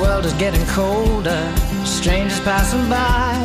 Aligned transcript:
World 0.00 0.26
is 0.26 0.34
getting 0.34 0.64
colder, 0.74 1.40
strangers 1.84 2.40
passing 2.40 2.90
by. 2.90 3.36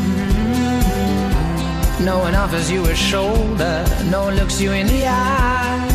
Mm-hmm. 0.00 2.04
No 2.04 2.18
one 2.18 2.34
offers 2.34 2.68
you 2.70 2.84
a 2.86 2.96
shoulder, 2.96 3.84
no 4.10 4.24
one 4.24 4.34
looks 4.34 4.60
you 4.60 4.72
in 4.72 4.88
the 4.88 5.06
eye. 5.06 5.86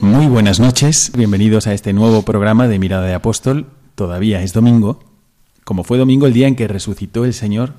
Muy 0.00 0.26
buenas 0.26 0.58
noches, 0.58 1.12
bienvenidos 1.14 1.68
a 1.68 1.74
este 1.74 1.92
nuevo 1.92 2.22
programa 2.22 2.66
de 2.66 2.80
Mirada 2.80 3.06
de 3.06 3.14
Apóstol. 3.14 3.68
Todavía 3.94 4.42
es 4.42 4.52
domingo, 4.52 4.98
como 5.62 5.84
fue 5.84 5.98
domingo 5.98 6.26
el 6.26 6.32
día 6.32 6.48
en 6.48 6.56
que 6.56 6.66
resucitó 6.66 7.24
el 7.24 7.34
Señor 7.34 7.74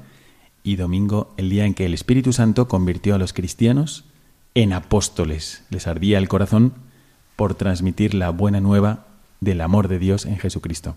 y 0.63 0.77
domingo 0.77 1.33
el 1.35 1.49
día 1.49 1.65
en 1.65 1.73
que 1.73 1.85
el 1.85 1.93
Espíritu 1.93 2.31
Santo 2.31 2.69
convirtió 2.69 3.15
a 3.15 3.17
los 3.17 3.33
cristianos 3.33 4.05
en 4.53 4.71
apóstoles. 4.71 5.65
Les 5.69 5.87
ardía 5.87 6.17
el 6.17 6.29
corazón 6.29 6.90
por 7.35 7.55
transmitir 7.55 8.13
la 8.13 8.29
buena 8.29 8.59
nueva 8.61 9.05
del 9.39 9.61
amor 9.61 9.87
de 9.87 9.99
Dios 9.99 10.25
en 10.25 10.37
Jesucristo. 10.37 10.95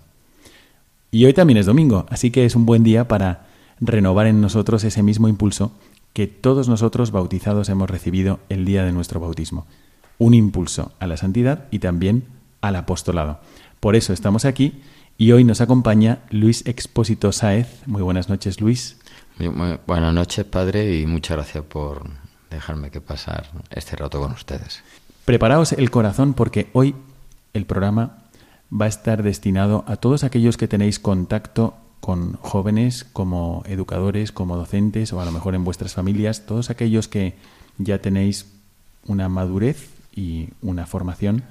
Y 1.11 1.25
hoy 1.25 1.33
también 1.33 1.57
es 1.59 1.67
domingo, 1.67 2.07
así 2.11 2.31
que 2.31 2.45
es 2.45 2.57
un 2.57 2.67
buen 2.67 2.83
día 2.83 3.07
para 3.09 3.47
renovar 3.81 4.27
en 4.27 4.41
nosotros 4.41 4.85
ese 4.85 5.03
mismo 5.03 5.29
impulso 5.29 5.73
que 6.13 6.27
todos 6.27 6.69
nosotros 6.69 7.11
bautizados 7.11 7.69
hemos 7.69 7.91
recibido 7.91 8.41
el 8.49 8.65
día 8.65 8.85
de 8.85 8.93
nuestro 8.93 9.21
bautismo. 9.21 9.67
Un 10.19 10.35
impulso 10.35 10.93
a 11.01 11.07
la 11.07 11.17
santidad 11.17 11.65
y 11.71 11.79
también 11.81 12.25
al 12.61 12.77
apostolado. 12.77 13.41
Por 13.81 13.97
eso 13.97 14.13
estamos 14.13 14.45
aquí 14.45 14.81
y 15.19 15.33
hoy 15.33 15.45
nos 15.45 15.61
acompaña 15.61 16.21
Luis 16.31 16.67
Expósito 16.67 17.33
Sáez. 17.33 17.83
Muy 17.87 18.03
buenas 18.03 18.29
noches, 18.29 18.61
Luis. 18.61 18.99
Muy- 19.39 19.79
buenas 19.87 20.15
noches, 20.15 20.45
padre, 20.45 20.99
y 20.99 21.07
muchas 21.07 21.37
gracias 21.37 21.65
por 21.65 22.09
dejarme 22.51 22.91
que 22.91 23.01
pasar 23.01 23.49
este 23.71 23.97
rato 23.97 24.21
con 24.21 24.33
ustedes. 24.33 24.83
Preparaos 25.25 25.73
el 25.73 25.91
corazón 25.91 26.35
porque 26.35 26.69
hoy 26.75 26.95
el 27.55 27.65
programa 27.65 28.19
va 28.71 28.85
a 28.85 28.89
estar 28.89 29.23
destinado 29.23 29.83
a 29.87 29.97
todos 29.97 30.23
aquellos 30.23 30.59
que 30.59 30.69
tenéis 30.69 30.99
contacto 30.99 31.75
con 32.01 32.35
jóvenes 32.35 33.07
como 33.11 33.63
educadores, 33.67 34.33
como 34.33 34.59
docentes 34.59 35.15
o 35.15 35.23
a 35.23 35.25
lo 35.25 35.33
mejor 35.33 35.55
en 35.55 35.65
vuestras 35.65 35.95
familias, 35.95 36.45
todos 36.45 36.69
aquellos 36.69 37.09
que 37.09 37.37
ya 37.79 38.03
tenéis 38.03 38.53
una 39.07 39.31
madurez 39.31 39.89
y 40.15 40.51
una 40.61 40.85
formación 40.85 41.43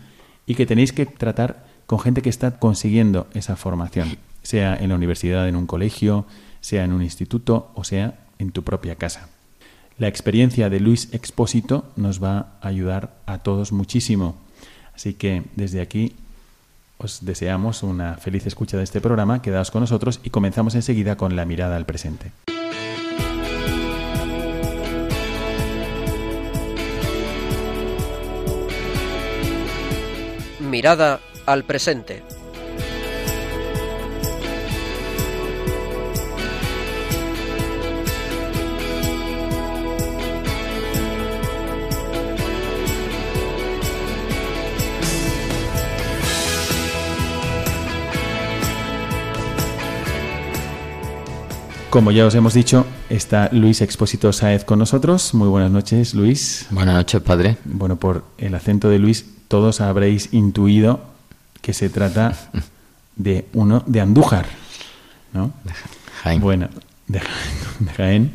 y 0.46 0.54
que 0.54 0.68
tenéis 0.68 0.94
que 0.94 1.08
tratar 1.08 1.66
con 1.88 2.00
gente 2.00 2.22
que 2.22 2.30
está 2.30 2.60
consiguiendo 2.60 3.26
esa 3.34 3.56
formación, 3.56 4.18
sea 4.44 4.76
en 4.76 4.90
la 4.90 4.96
universidad, 4.96 5.48
en 5.48 5.56
un 5.56 5.66
colegio, 5.66 6.28
sea 6.62 6.84
en 6.84 6.94
un 6.94 7.02
instituto 7.02 7.72
o 7.74 7.84
sea 7.84 8.20
en 8.38 8.52
tu 8.52 8.62
propia 8.62 8.96
casa. 8.98 9.30
La 10.00 10.08
experiencia 10.08 10.70
de 10.70 10.80
Luis 10.80 11.10
Expósito 11.14 11.86
nos 11.96 12.22
va 12.22 12.58
a 12.62 12.68
ayudar 12.68 13.14
a 13.28 13.40
todos 13.40 13.72
muchísimo. 13.72 14.36
Así 14.96 15.14
que 15.14 15.44
desde 15.56 15.82
aquí 15.82 16.16
os 16.98 17.24
deseamos 17.26 17.84
una 17.84 18.16
feliz 18.16 18.48
escucha 18.48 18.78
de 18.78 18.84
este 18.84 19.02
programa. 19.02 19.42
Quedaos 19.42 19.70
con 19.70 19.82
nosotros 19.82 20.20
y 20.24 20.30
comenzamos 20.30 20.74
enseguida 20.76 21.16
con 21.16 21.36
la 21.36 21.46
mirada 21.46 21.76
al 21.76 21.86
presente. 21.86 22.32
Mirada 30.60 31.20
al 31.46 31.66
presente. 31.66 32.24
Como 51.94 52.10
ya 52.10 52.26
os 52.26 52.34
hemos 52.34 52.56
dicho, 52.56 52.88
está 53.08 53.50
Luis 53.52 53.80
Expósito 53.80 54.34
Sáez 54.34 54.66
con 54.66 54.80
nosotros. 54.80 55.36
Muy 55.36 55.48
buenas 55.48 55.70
noches, 55.70 56.16
Luis. 56.16 56.66
Buenas 56.72 56.96
noches, 56.96 57.22
padre. 57.22 57.58
Bueno, 57.66 57.98
por 57.98 58.24
el 58.40 58.56
acento 58.56 58.90
de 58.90 58.98
Luis, 58.98 59.28
todos 59.48 59.80
habréis 59.80 60.34
intuido 60.34 61.02
que 61.62 61.72
se 61.72 61.92
trata 61.92 62.36
de 63.16 63.48
uno 63.54 63.84
de 63.86 64.02
Andújar, 64.02 64.48
¿no? 65.34 65.54
Jaime. 66.24 66.44
Bueno, 66.44 66.70
de, 67.08 67.22
de 67.80 67.92
Jaén. 67.92 68.32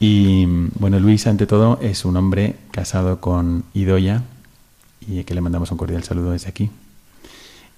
Y 0.00 0.44
bueno, 0.76 0.98
Luis, 0.98 1.28
ante 1.28 1.46
todo, 1.46 1.78
es 1.80 2.04
un 2.04 2.16
hombre 2.16 2.56
casado 2.72 3.20
con 3.20 3.62
Idoya 3.72 4.24
y 5.00 5.22
que 5.22 5.34
le 5.34 5.40
mandamos 5.40 5.70
un 5.70 5.78
cordial 5.78 6.02
saludo 6.02 6.32
desde 6.32 6.48
aquí. 6.48 6.70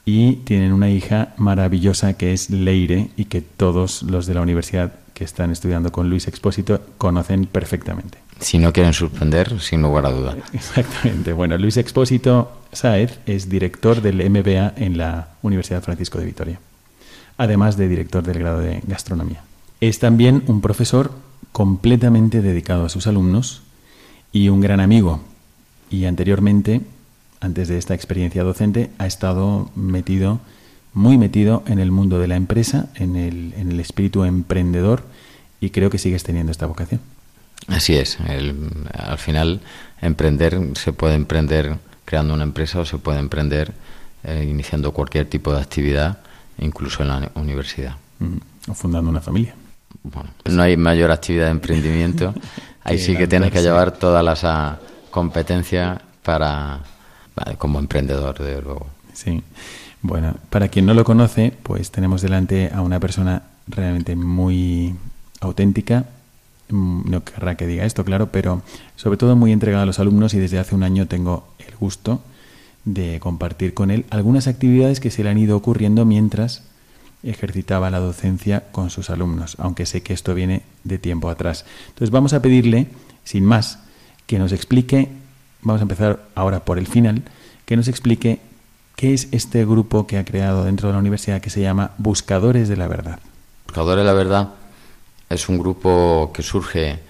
Y 0.08 0.34
tienen 0.44 0.72
una 0.72 0.88
hija 0.88 1.34
maravillosa 1.36 2.14
que 2.14 2.32
es 2.32 2.48
Leire 2.48 3.10
y 3.16 3.24
que 3.24 3.40
todos 3.40 4.04
los 4.04 4.26
de 4.26 4.34
la 4.34 4.40
universidad 4.40 4.92
que 5.14 5.24
están 5.24 5.50
estudiando 5.50 5.90
con 5.90 6.08
Luis 6.08 6.28
Expósito 6.28 6.80
conocen 6.96 7.46
perfectamente. 7.46 8.18
Si 8.38 8.58
no 8.58 8.72
quieren 8.72 8.92
suspender, 8.92 9.60
sin 9.60 9.82
lugar 9.82 10.06
a 10.06 10.12
duda. 10.12 10.36
Exactamente. 10.52 11.32
Bueno, 11.32 11.58
Luis 11.58 11.76
Expósito 11.76 12.62
Sáez 12.70 13.18
es 13.26 13.48
director 13.48 14.00
del 14.00 14.30
MBA 14.30 14.74
en 14.76 14.96
la 14.96 15.30
Universidad 15.42 15.82
Francisco 15.82 16.18
de 16.18 16.26
Vitoria, 16.26 16.60
además 17.36 17.76
de 17.76 17.88
director 17.88 18.22
del 18.22 18.38
grado 18.38 18.60
de 18.60 18.82
gastronomía. 18.86 19.42
Es 19.80 19.98
también 19.98 20.44
un 20.46 20.60
profesor 20.60 21.10
completamente 21.50 22.42
dedicado 22.42 22.84
a 22.84 22.90
sus 22.90 23.08
alumnos 23.08 23.62
y 24.30 24.50
un 24.50 24.60
gran 24.60 24.78
amigo. 24.78 25.20
Y 25.90 26.04
anteriormente, 26.04 26.82
antes 27.40 27.68
de 27.68 27.78
esta 27.78 27.94
experiencia 27.94 28.42
docente, 28.42 28.90
ha 28.98 29.06
estado 29.06 29.70
metido, 29.76 30.40
muy 30.94 31.18
metido 31.18 31.62
en 31.66 31.78
el 31.78 31.90
mundo 31.90 32.18
de 32.18 32.28
la 32.28 32.36
empresa, 32.36 32.88
en 32.94 33.16
el, 33.16 33.52
en 33.56 33.70
el 33.72 33.80
espíritu 33.80 34.24
emprendedor 34.24 35.04
y 35.60 35.70
creo 35.70 35.90
que 35.90 35.98
sigues 35.98 36.22
teniendo 36.22 36.52
esta 36.52 36.66
vocación. 36.66 37.00
Así 37.68 37.96
es. 37.96 38.18
el- 38.28 38.70
al 38.92 39.18
final, 39.18 39.60
emprender, 40.00 40.58
se 40.74 40.92
puede 40.92 41.14
emprender 41.14 41.76
creando 42.04 42.34
una 42.34 42.44
empresa 42.44 42.80
o 42.80 42.84
se 42.84 42.98
puede 42.98 43.18
emprender 43.18 43.72
eh, 44.24 44.46
iniciando 44.48 44.92
cualquier 44.92 45.26
tipo 45.28 45.52
de 45.52 45.60
actividad, 45.60 46.18
incluso 46.58 47.02
en 47.02 47.08
la 47.08 47.30
universidad. 47.34 47.96
Mm, 48.18 48.70
O 48.70 48.74
fundando 48.74 49.10
una 49.10 49.20
familia. 49.20 49.54
Bueno, 50.02 50.30
no 50.44 50.62
hay 50.62 50.76
mayor 50.76 51.10
actividad 51.10 51.46
de 51.46 51.50
emprendimiento. 51.52 52.34
Ahí 52.84 52.98
sí 52.98 53.16
que 53.16 53.26
tienes 53.26 53.50
que 53.52 53.60
llevar 53.62 53.92
todas 53.92 54.24
las 54.24 54.44
ah, 54.44 54.78
competencias 55.10 55.98
para 56.22 56.80
como 57.58 57.78
emprendedor, 57.78 58.38
desde 58.38 58.62
luego. 58.62 58.86
Sí. 59.12 59.42
Bueno, 60.02 60.34
para 60.50 60.68
quien 60.68 60.86
no 60.86 60.94
lo 60.94 61.04
conoce, 61.04 61.52
pues 61.62 61.90
tenemos 61.90 62.22
delante 62.22 62.70
a 62.72 62.80
una 62.82 63.00
persona 63.00 63.42
realmente 63.66 64.14
muy 64.16 64.94
auténtica. 65.40 66.06
Mm, 66.68 67.10
No 67.10 67.24
querrá 67.24 67.56
que 67.56 67.66
diga 67.66 67.84
esto, 67.84 68.04
claro, 68.04 68.28
pero 68.30 68.62
sobre 68.96 69.16
todo 69.16 69.36
muy 69.36 69.52
entregada 69.52 69.82
a 69.84 69.86
los 69.86 69.98
alumnos 69.98 70.34
y 70.34 70.38
desde 70.38 70.58
hace 70.58 70.74
un 70.74 70.82
año 70.82 71.06
tengo 71.06 71.48
el 71.58 71.74
gusto 71.76 72.20
de 72.84 73.18
compartir 73.20 73.74
con 73.74 73.90
él 73.90 74.06
algunas 74.10 74.46
actividades 74.46 75.00
que 75.00 75.10
se 75.10 75.24
le 75.24 75.30
han 75.30 75.38
ido 75.38 75.56
ocurriendo 75.56 76.04
mientras 76.04 76.62
ejercitaba 77.22 77.90
la 77.90 77.98
docencia 77.98 78.64
con 78.70 78.90
sus 78.90 79.10
alumnos, 79.10 79.56
aunque 79.58 79.86
sé 79.86 80.02
que 80.02 80.12
esto 80.12 80.34
viene 80.34 80.62
de 80.84 80.98
tiempo 80.98 81.28
atrás. 81.28 81.64
Entonces 81.88 82.10
vamos 82.10 82.32
a 82.32 82.42
pedirle, 82.42 82.86
sin 83.24 83.44
más, 83.44 83.80
que 84.26 84.38
nos 84.38 84.52
explique, 84.52 85.08
vamos 85.66 85.80
a 85.80 85.84
empezar 85.84 86.20
ahora 86.34 86.60
por 86.64 86.78
el 86.78 86.86
final, 86.86 87.22
que 87.64 87.76
nos 87.76 87.88
explique 87.88 88.40
qué 88.94 89.12
es 89.12 89.28
este 89.32 89.64
grupo 89.64 90.06
que 90.06 90.16
ha 90.16 90.24
creado 90.24 90.64
dentro 90.64 90.88
de 90.88 90.94
la 90.94 91.00
universidad 91.00 91.40
que 91.40 91.50
se 91.50 91.60
llama 91.60 91.90
Buscadores 91.98 92.68
de 92.68 92.76
la 92.76 92.86
Verdad. 92.86 93.18
Buscadores 93.66 94.04
de 94.04 94.06
la 94.06 94.12
Verdad 94.14 94.48
es 95.28 95.48
un 95.48 95.58
grupo 95.58 96.30
que 96.32 96.42
surge 96.42 97.00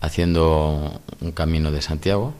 haciendo 0.00 1.00
un 1.20 1.32
camino 1.32 1.70
de 1.70 1.82
Santiago. 1.82 2.32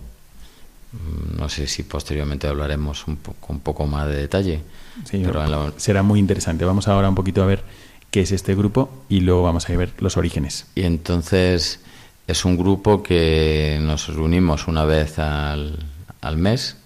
Mm, 0.93 1.39
no 1.39 1.49
sé 1.51 1.67
si 1.67 1.83
posteriormente 1.83 2.49
hablaremos 2.49 3.07
un 3.07 3.17
poco, 3.17 3.53
un 3.53 3.61
poco 3.61 3.87
más 3.87 4.09
de 4.09 4.17
detalle. 4.17 4.63
Sí, 5.05 5.23
será 5.77 6.03
muy 6.03 6.19
interesante. 6.19 6.65
Vamos 6.65 6.89
ahora 6.89 7.11
un 7.11 7.15
poquito 7.15 7.43
a 7.43 7.47
ver 7.47 7.63
qué 8.11 8.23
es 8.23 8.33
este 8.33 8.55
grupo 8.55 8.89
y 9.11 9.21
luego 9.21 9.43
vamos 9.43 9.69
a 9.69 9.77
ver 9.77 9.93
los 9.99 10.17
orígenes. 10.17 10.67
Y 10.75 10.85
entonces 10.85 11.81
es 12.27 12.45
un 12.45 12.57
grupo 12.57 13.03
que 13.03 13.79
nos 13.81 14.09
reunimos 14.09 14.67
una 14.67 14.85
vez 14.85 15.19
al, 15.19 15.79
al 16.21 16.37
mes, 16.37 16.77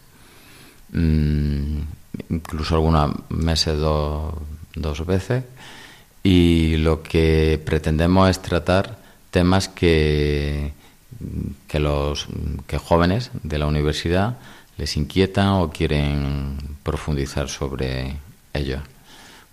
mm, 0.92 1.78
incluso 2.28 2.74
algunos 2.74 3.12
meses 3.30 3.78
dos 3.78 5.06
veces, 5.06 5.44
y 6.22 6.76
lo 6.76 7.02
que 7.02 7.60
pretendemos 7.64 8.28
es 8.28 8.42
tratar 8.42 8.98
temas 9.30 9.68
que, 9.68 10.72
que 11.66 11.80
los 11.80 12.26
que 12.66 12.78
jóvenes 12.78 13.30
de 13.42 13.58
la 13.58 13.66
universidad 13.66 14.38
les 14.76 14.96
inquietan 14.96 15.48
o 15.48 15.70
quieren 15.70 16.58
profundizar 16.82 17.48
sobre 17.48 18.16
ellos. 18.52 18.80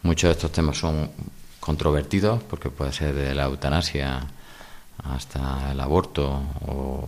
Muchos 0.03 0.29
de 0.29 0.31
estos 0.33 0.51
temas 0.51 0.77
son 0.77 1.09
controvertidos 1.59 2.43
porque 2.43 2.69
puede 2.69 2.93
ser 2.93 3.13
de 3.13 3.35
la 3.35 3.45
eutanasia 3.45 4.27
hasta 5.03 5.71
el 5.71 5.79
aborto 5.79 6.41
o, 6.67 7.07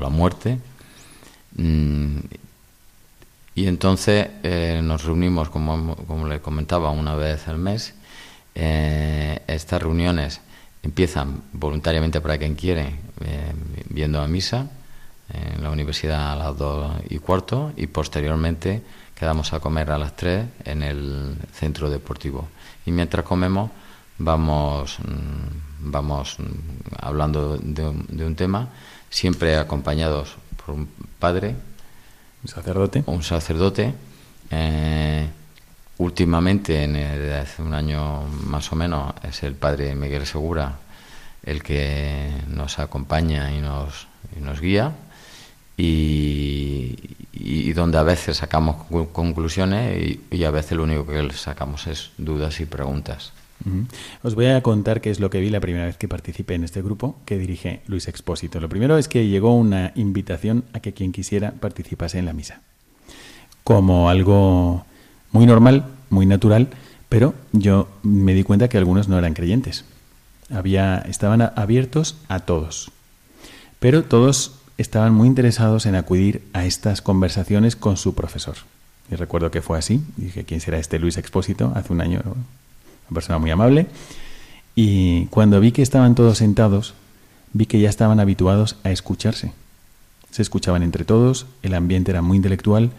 la 0.00 0.08
muerte. 0.08 0.58
Mm, 1.56 2.18
y 3.54 3.66
entonces 3.66 4.28
eh, 4.42 4.80
nos 4.82 5.04
reunimos, 5.04 5.48
como, 5.48 5.96
como 5.96 6.28
le 6.28 6.40
comentaba, 6.40 6.90
una 6.90 7.14
vez 7.14 7.48
al 7.48 7.58
mes. 7.58 7.94
Eh, 8.54 9.42
estas 9.46 9.82
reuniones 9.82 10.40
empiezan 10.82 11.42
voluntariamente 11.52 12.20
para 12.20 12.38
quien 12.38 12.54
quiere, 12.54 12.94
eh, 13.20 13.52
viendo 13.88 14.20
a 14.20 14.28
misa 14.28 14.70
en 15.32 15.62
la 15.62 15.70
universidad 15.70 16.32
a 16.32 16.36
las 16.36 16.56
dos 16.56 16.92
y 17.08 17.18
cuarto 17.18 17.72
y 17.76 17.88
posteriormente 17.88 18.82
quedamos 19.18 19.52
a 19.52 19.60
comer 19.60 19.90
a 19.90 19.98
las 19.98 20.14
tres 20.14 20.46
en 20.64 20.82
el 20.82 21.36
centro 21.52 21.90
deportivo. 21.90 22.48
Y 22.84 22.92
mientras 22.92 23.24
comemos 23.24 23.70
vamos, 24.18 24.98
mm, 25.00 25.75
vamos 25.80 26.38
mm, 26.38 26.44
hablando 27.00 27.58
de 27.58 28.26
un, 28.26 28.34
tema, 28.36 28.68
siempre 29.10 29.56
acompañados 29.56 30.36
por 30.64 30.74
un 30.74 30.88
padre, 31.18 31.54
un 32.42 32.48
sacerdote, 32.48 33.02
un 33.06 33.22
sacerdote. 33.22 33.94
Eh, 34.50 35.28
últimamente, 35.98 36.84
en 36.84 36.96
hace 37.32 37.62
un 37.62 37.74
año 37.74 38.22
más 38.44 38.72
o 38.72 38.76
menos, 38.76 39.14
es 39.22 39.42
el 39.42 39.54
padre 39.54 39.94
Miguel 39.94 40.26
Segura 40.26 40.78
el 41.46 41.62
que 41.62 42.30
nos 42.48 42.78
acompaña 42.78 43.52
y 43.52 43.60
nos, 43.60 44.08
y 44.36 44.40
nos 44.40 44.60
guía 44.60 44.92
y, 45.76 47.72
donde 47.72 47.98
a 47.98 48.02
veces 48.02 48.38
sacamos 48.38 48.86
conclusiones 49.12 50.18
y, 50.30 50.44
a 50.44 50.50
veces 50.50 50.76
lo 50.78 50.84
único 50.84 51.06
que 51.06 51.30
sacamos 51.34 51.86
es 51.86 52.10
dudas 52.16 52.58
y 52.60 52.64
preguntas. 52.64 53.32
Os 54.22 54.34
voy 54.34 54.46
a 54.46 54.62
contar 54.62 55.00
qué 55.00 55.10
es 55.10 55.20
lo 55.20 55.30
que 55.30 55.40
vi 55.40 55.50
la 55.50 55.60
primera 55.60 55.86
vez 55.86 55.96
que 55.96 56.08
participé 56.08 56.54
en 56.54 56.64
este 56.64 56.82
grupo 56.82 57.16
que 57.24 57.38
dirige 57.38 57.80
Luis 57.86 58.08
Expósito. 58.08 58.60
Lo 58.60 58.68
primero 58.68 58.98
es 58.98 59.08
que 59.08 59.26
llegó 59.26 59.54
una 59.54 59.92
invitación 59.96 60.64
a 60.72 60.80
que 60.80 60.92
quien 60.92 61.12
quisiera 61.12 61.52
participase 61.52 62.18
en 62.18 62.26
la 62.26 62.32
misa. 62.32 62.60
Como 63.64 64.08
algo 64.08 64.84
muy 65.32 65.46
normal, 65.46 65.86
muy 66.10 66.26
natural, 66.26 66.68
pero 67.08 67.34
yo 67.52 67.88
me 68.02 68.34
di 68.34 68.42
cuenta 68.42 68.68
que 68.68 68.78
algunos 68.78 69.08
no 69.08 69.18
eran 69.18 69.34
creyentes. 69.34 69.84
Había, 70.50 70.98
estaban 70.98 71.42
abiertos 71.42 72.16
a 72.28 72.40
todos. 72.40 72.92
Pero 73.80 74.04
todos 74.04 74.54
estaban 74.78 75.12
muy 75.12 75.28
interesados 75.28 75.86
en 75.86 75.94
acudir 75.94 76.42
a 76.52 76.64
estas 76.64 77.02
conversaciones 77.02 77.76
con 77.76 77.96
su 77.96 78.14
profesor. 78.14 78.56
Y 79.10 79.14
recuerdo 79.14 79.50
que 79.50 79.62
fue 79.62 79.78
así. 79.78 80.02
Dije, 80.16 80.44
¿quién 80.44 80.60
será 80.60 80.78
este 80.78 80.98
Luis 80.98 81.16
Expósito? 81.16 81.72
Hace 81.74 81.92
un 81.92 82.00
año, 82.00 82.22
una 83.08 83.14
persona 83.14 83.38
muy 83.38 83.50
amable. 83.50 83.86
Y 84.74 85.26
cuando 85.26 85.60
vi 85.60 85.72
que 85.72 85.82
estaban 85.82 86.14
todos 86.14 86.38
sentados, 86.38 86.94
vi 87.52 87.66
que 87.66 87.80
ya 87.80 87.88
estaban 87.88 88.20
habituados 88.20 88.76
a 88.84 88.90
escucharse. 88.90 89.52
Se 90.30 90.42
escuchaban 90.42 90.82
entre 90.82 91.04
todos, 91.04 91.46
el 91.62 91.74
ambiente 91.74 92.10
era 92.10 92.20
muy 92.20 92.36
intelectual, 92.36 92.90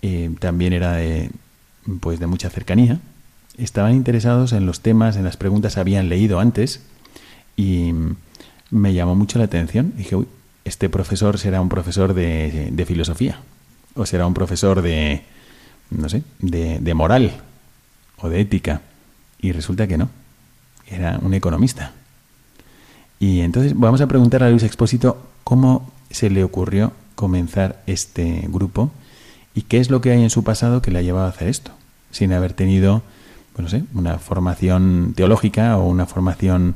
eh, 0.00 0.30
también 0.40 0.72
era 0.72 0.94
de, 0.94 1.30
pues 2.00 2.18
de 2.18 2.26
mucha 2.26 2.50
cercanía. 2.50 3.00
Estaban 3.58 3.94
interesados 3.94 4.52
en 4.52 4.64
los 4.64 4.80
temas, 4.80 5.16
en 5.16 5.24
las 5.24 5.36
preguntas, 5.36 5.76
habían 5.76 6.08
leído 6.08 6.40
antes 6.40 6.82
y 7.56 7.92
me 8.70 8.94
llamó 8.94 9.14
mucho 9.14 9.38
la 9.38 9.44
atención. 9.44 9.92
Dije, 9.96 10.16
uy, 10.16 10.26
este 10.64 10.88
profesor 10.88 11.38
será 11.38 11.60
un 11.60 11.68
profesor 11.68 12.14
de, 12.14 12.84
filosofía 12.86 13.40
o 13.94 14.06
será 14.06 14.26
un 14.26 14.34
profesor 14.34 14.80
de, 14.82 15.22
no 15.90 16.08
sé, 16.08 16.22
de, 16.38 16.94
moral 16.94 17.32
o 18.18 18.28
de 18.28 18.40
ética. 18.40 18.80
Y 19.42 19.52
resulta 19.52 19.86
que 19.86 19.98
no, 19.98 20.08
era 20.86 21.18
un 21.20 21.34
economista. 21.34 21.92
Y 23.20 23.40
entonces 23.40 23.74
vamos 23.76 24.00
a 24.00 24.06
preguntar 24.06 24.42
a 24.42 24.48
Luis 24.48 24.62
Expósito 24.62 25.30
cómo 25.44 25.92
se 26.10 26.30
le 26.30 26.42
ocurrió 26.42 26.92
comenzar 27.14 27.82
este 27.86 28.46
grupo 28.48 28.90
y 29.54 29.62
qué 29.62 29.78
es 29.78 29.90
lo 29.90 30.00
que 30.00 30.12
hay 30.12 30.22
en 30.22 30.30
su 30.30 30.44
pasado 30.44 30.80
que 30.80 30.90
le 30.90 30.98
ha 30.98 31.02
llevado 31.02 31.26
a 31.26 31.30
hacer 31.30 31.48
esto, 31.48 31.72
sin 32.10 32.32
haber 32.32 32.52
tenido, 32.52 33.02
bueno, 33.54 33.68
sé, 33.68 33.84
una 33.94 34.18
formación 34.18 35.12
teológica 35.14 35.76
o 35.76 35.86
una 35.86 36.06
formación 36.06 36.74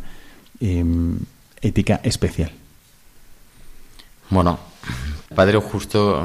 em, 0.61 1.19
ética 1.63 2.01
especial. 2.03 2.53
Bueno, 4.31 4.59
Padre 5.35 5.59
Justo. 5.59 6.23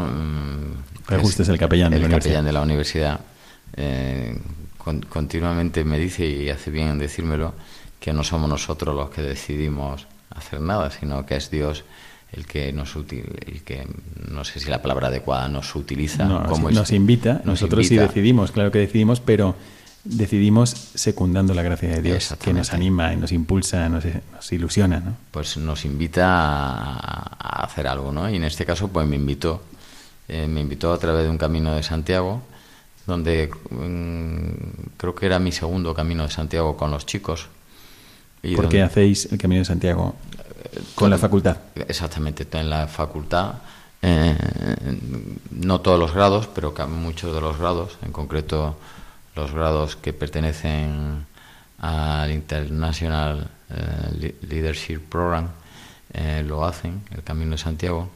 Padre 1.07 1.21
Justo 1.23 1.43
es 1.43 1.49
el 1.49 1.57
capellán 1.57 1.91
de 1.91 1.99
la 1.99 2.05
universidad. 2.05 2.43
de 2.43 2.51
la 2.51 2.61
universidad. 2.61 3.19
Eh, 3.73 4.37
continuamente 5.09 5.83
me 5.83 5.99
dice, 5.99 6.25
y 6.25 6.49
hace 6.49 6.71
bien 6.71 6.89
en 6.89 6.99
decírmelo, 6.99 7.53
que 7.99 8.13
no 8.13 8.23
somos 8.23 8.49
nosotros 8.49 8.95
los 8.95 9.09
que 9.09 9.21
decidimos 9.21 10.07
hacer 10.29 10.59
nada, 10.61 10.89
sino 10.91 11.25
que 11.25 11.35
es 11.35 11.51
Dios 11.51 11.83
el 12.31 12.45
que 12.45 12.71
nos 12.71 12.95
el 12.95 13.61
que 13.65 13.85
no 14.29 14.45
sé 14.45 14.61
si 14.61 14.69
la 14.69 14.81
palabra 14.81 15.09
adecuada 15.09 15.49
nos 15.49 15.75
utiliza 15.75 16.45
como 16.47 16.71
nos, 16.71 16.91
invita 16.91 17.41
nosotros 17.43 17.85
sí 17.85 17.97
decidimos 17.97 18.53
claro 18.53 18.71
que 18.71 18.79
decidimos 18.79 19.19
pero 19.19 19.53
decidimos 20.03 20.69
secundando 20.69 21.53
la 21.53 21.61
gracia 21.61 21.89
de 21.89 22.01
Dios, 22.01 22.35
que 22.41 22.53
nos 22.53 22.73
anima 22.73 23.13
y 23.13 23.17
nos 23.17 23.31
impulsa, 23.31 23.87
nos, 23.89 24.03
ilusiona, 24.51 24.99
¿no? 24.99 25.15
Pues 25.31 25.57
nos 25.57 25.85
invita 25.85 26.25
a, 26.27 27.63
hacer 27.63 27.87
algo, 27.87 28.11
¿no? 28.11 28.29
Y 28.29 28.35
en 28.35 28.43
este 28.43 28.65
caso, 28.65 28.87
pues 28.87 29.07
me 29.07 29.15
invitó, 29.15 29.61
eh, 30.27 30.47
me 30.47 30.61
invitó 30.61 30.93
a 30.93 30.97
través 30.97 31.23
de 31.23 31.29
un 31.29 31.37
camino 31.37 31.75
de 31.75 31.83
Santiago, 31.83 32.41
donde 33.11 33.51
mm, 33.69 34.97
creo 34.97 35.13
que 35.13 35.25
era 35.25 35.37
mi 35.39 35.51
segundo 35.51 35.93
camino 35.93 36.23
de 36.23 36.31
Santiago 36.31 36.75
con 36.77 36.91
los 36.91 37.05
chicos. 37.05 37.47
Y 38.41 38.55
¿Por 38.55 38.69
qué 38.69 38.81
hacéis 38.81 39.31
el 39.31 39.37
camino 39.37 39.59
de 39.59 39.65
Santiago 39.65 40.15
con 40.95 41.09
la 41.09 41.17
facultad? 41.17 41.57
Exactamente, 41.87 42.47
en 42.57 42.69
la 42.69 42.87
facultad. 42.87 43.55
Eh, 44.01 44.35
no 45.51 45.81
todos 45.81 45.99
los 45.99 46.13
grados, 46.13 46.47
pero 46.47 46.73
muchos 46.87 47.35
de 47.35 47.41
los 47.41 47.59
grados, 47.59 47.97
en 48.03 48.11
concreto 48.11 48.75
los 49.35 49.53
grados 49.53 49.95
que 49.95 50.11
pertenecen 50.11 51.25
al 51.79 52.31
International 52.31 53.47
eh, 53.69 54.35
Leadership 54.41 54.99
Program 54.99 55.49
eh, 56.13 56.43
lo 56.45 56.65
hacen, 56.65 57.03
el 57.11 57.23
Camino 57.23 57.51
de 57.51 57.57
Santiago, 57.57 58.09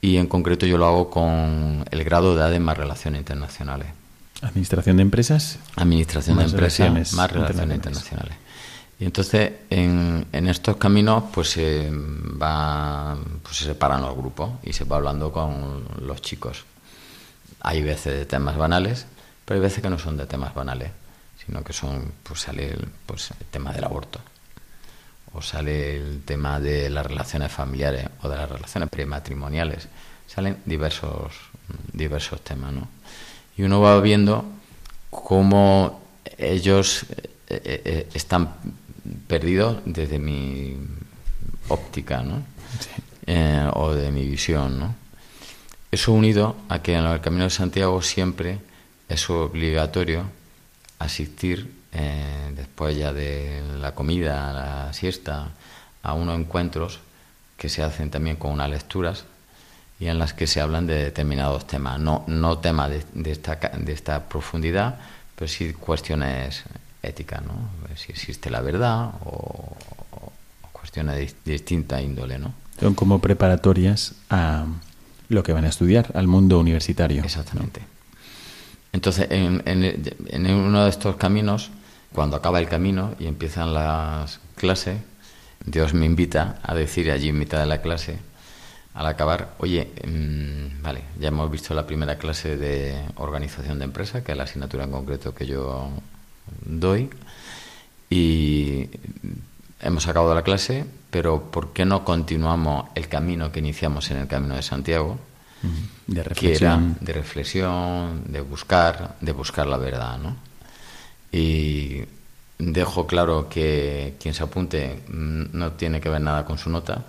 y 0.00 0.16
en 0.16 0.26
concreto 0.26 0.66
yo 0.66 0.78
lo 0.78 0.86
hago 0.86 1.10
con 1.10 1.84
el 1.90 2.04
grado 2.04 2.36
de 2.36 2.42
ADE 2.42 2.60
más 2.60 2.76
Relaciones 2.76 3.20
Internacionales. 3.20 3.97
¿Administración 4.42 4.96
de 4.96 5.02
empresas? 5.02 5.58
Administración 5.76 6.38
de 6.38 6.44
empresas 6.44 7.12
más 7.14 7.32
Relaciones 7.32 7.76
Internacionales. 7.76 8.36
Y 9.00 9.04
entonces 9.04 9.52
en, 9.70 10.26
en 10.32 10.48
estos 10.48 10.76
caminos 10.76 11.24
pues 11.32 11.50
se 11.50 11.90
va 11.90 13.16
pues 13.42 13.56
se 13.56 13.64
separan 13.64 14.02
los 14.02 14.16
grupos 14.16 14.50
y 14.62 14.72
se 14.72 14.84
va 14.84 14.96
hablando 14.96 15.32
con 15.32 15.84
los 16.00 16.20
chicos. 16.20 16.64
Hay 17.60 17.82
veces 17.82 18.14
de 18.14 18.26
temas 18.26 18.56
banales 18.56 19.06
pero 19.48 19.60
hay 19.60 19.62
veces 19.62 19.82
que 19.82 19.88
no 19.88 19.98
son 19.98 20.18
de 20.18 20.26
temas 20.26 20.54
banales, 20.54 20.90
sino 21.42 21.64
que 21.64 21.72
son, 21.72 22.12
pues 22.22 22.40
sale 22.40 22.70
el, 22.74 22.86
pues, 23.06 23.30
el 23.30 23.46
tema 23.46 23.72
del 23.72 23.82
aborto, 23.82 24.20
o 25.32 25.40
sale 25.40 25.96
el 25.96 26.22
tema 26.22 26.60
de 26.60 26.90
las 26.90 27.06
relaciones 27.06 27.50
familiares 27.50 28.10
o 28.20 28.28
de 28.28 28.36
las 28.36 28.50
relaciones 28.50 28.90
prematrimoniales, 28.90 29.88
salen 30.26 30.58
diversos, 30.66 31.32
diversos 31.94 32.42
temas, 32.42 32.74
¿no? 32.74 32.88
Y 33.58 33.64
uno 33.64 33.80
va 33.80 34.00
viendo 34.00 34.44
cómo 35.10 36.00
ellos 36.38 37.04
eh, 37.48 37.82
eh, 37.84 38.08
están 38.14 38.54
perdidos 39.26 39.78
desde 39.84 40.18
mi 40.18 40.76
óptica, 41.68 42.22
¿no? 42.22 42.42
o 43.74 43.92
de 43.92 44.10
mi 44.10 44.26
visión, 44.26 44.78
¿no? 44.78 44.94
Eso 45.90 46.12
unido 46.12 46.56
a 46.70 46.80
que 46.80 46.94
en 46.94 47.04
el 47.04 47.20
Camino 47.20 47.44
de 47.44 47.50
Santiago 47.50 48.00
siempre 48.00 48.58
es 49.06 49.28
obligatorio 49.28 50.22
asistir 50.98 51.70
después 52.54 52.96
ya 52.96 53.12
de 53.12 53.62
la 53.80 53.94
comida, 53.94 54.52
la 54.54 54.92
siesta, 54.94 55.50
a 56.02 56.14
unos 56.14 56.38
encuentros 56.38 57.00
que 57.58 57.68
se 57.68 57.82
hacen 57.82 58.10
también 58.10 58.36
con 58.36 58.52
unas 58.52 58.70
lecturas 58.70 59.24
y 60.00 60.06
en 60.06 60.18
las 60.18 60.32
que 60.32 60.46
se 60.46 60.60
hablan 60.60 60.86
de 60.86 61.04
determinados 61.04 61.66
temas, 61.66 61.98
no, 61.98 62.24
no 62.26 62.58
temas 62.58 62.90
de, 63.12 63.30
esta, 63.30 63.56
de 63.56 63.92
esta 63.92 64.28
profundidad, 64.28 64.98
pero 65.34 65.48
sí 65.48 65.72
cuestiones 65.72 66.62
éticas, 67.02 67.42
¿no? 67.42 67.52
si 67.96 68.12
existe 68.12 68.50
la 68.50 68.60
verdad 68.60 69.10
o, 69.24 69.76
cuestiones 70.72 71.16
de, 71.16 71.52
distinta 71.52 72.00
índole. 72.00 72.38
¿no? 72.38 72.52
Son 72.80 72.94
como 72.94 73.20
preparatorias 73.20 74.14
a 74.30 74.66
lo 75.28 75.42
que 75.42 75.52
van 75.52 75.64
a 75.64 75.68
estudiar, 75.68 76.10
al 76.14 76.28
mundo 76.28 76.58
universitario. 76.58 77.22
Exactamente. 77.22 77.82
Entonces, 78.92 79.26
en, 79.30 79.62
en 79.66 80.50
uno 80.50 80.84
de 80.84 80.90
estos 80.90 81.16
caminos, 81.16 81.70
cuando 82.14 82.36
acaba 82.36 82.58
el 82.58 82.68
camino 82.68 83.14
y 83.18 83.26
empiezan 83.26 83.74
las 83.74 84.40
clases, 84.56 84.98
Dios 85.64 85.92
me 85.92 86.06
invita 86.06 86.58
a 86.62 86.74
decir 86.74 87.10
allí 87.10 87.28
en 87.28 87.38
mitad 87.38 87.60
de 87.60 87.66
la 87.66 87.82
clase, 87.82 88.18
al 88.98 89.06
acabar, 89.06 89.54
oye, 89.58 89.92
mm, 90.04 90.82
vale, 90.82 91.04
ya 91.20 91.28
hemos 91.28 91.48
visto 91.48 91.72
la 91.72 91.86
primera 91.86 92.18
clase 92.18 92.56
de 92.56 93.00
organización 93.14 93.78
de 93.78 93.84
empresa, 93.84 94.24
que 94.24 94.32
es 94.32 94.38
la 94.38 94.42
asignatura 94.42 94.82
en 94.82 94.90
concreto 94.90 95.32
que 95.32 95.46
yo 95.46 95.88
doy, 96.64 97.08
y 98.10 98.88
hemos 99.80 100.08
acabado 100.08 100.34
la 100.34 100.42
clase, 100.42 100.84
pero 101.12 101.48
¿por 101.52 101.72
qué 101.72 101.84
no 101.84 102.04
continuamos 102.04 102.86
el 102.96 103.06
camino 103.06 103.52
que 103.52 103.60
iniciamos 103.60 104.10
en 104.10 104.16
el 104.16 104.26
Camino 104.26 104.56
de 104.56 104.62
Santiago? 104.62 105.16
De 106.08 106.24
reflexión. 106.24 106.96
de 107.00 107.12
reflexión, 107.12 108.24
de 108.32 108.40
buscar, 108.40 109.14
de 109.20 109.30
buscar 109.30 109.68
la 109.68 109.76
verdad, 109.76 110.18
¿no? 110.18 110.36
Y 111.30 112.02
Dejo 112.58 113.06
claro 113.06 113.48
que 113.48 114.16
quien 114.20 114.34
se 114.34 114.42
apunte 114.42 115.04
mm, 115.06 115.56
no 115.56 115.72
tiene 115.74 116.00
que 116.00 116.08
ver 116.08 116.20
nada 116.20 116.44
con 116.44 116.58
su 116.58 116.68
nota. 116.70 117.04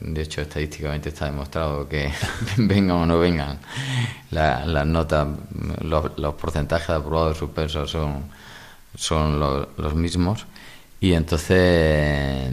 De 0.00 0.22
hecho, 0.22 0.42
estadísticamente 0.42 1.08
está 1.08 1.26
demostrado 1.26 1.88
que 1.88 2.12
vengan 2.58 2.96
o 2.96 3.06
no 3.06 3.18
vengan, 3.18 3.58
las 4.30 4.86
notas, 4.86 5.26
los, 5.80 6.34
porcentajes 6.34 6.88
de 6.88 6.94
aprobados 6.94 7.38
suspensos 7.38 7.90
son, 7.90 8.24
son 8.94 9.40
los, 9.40 9.94
mismos. 9.94 10.46
Y 11.00 11.14
entonces, 11.14 12.52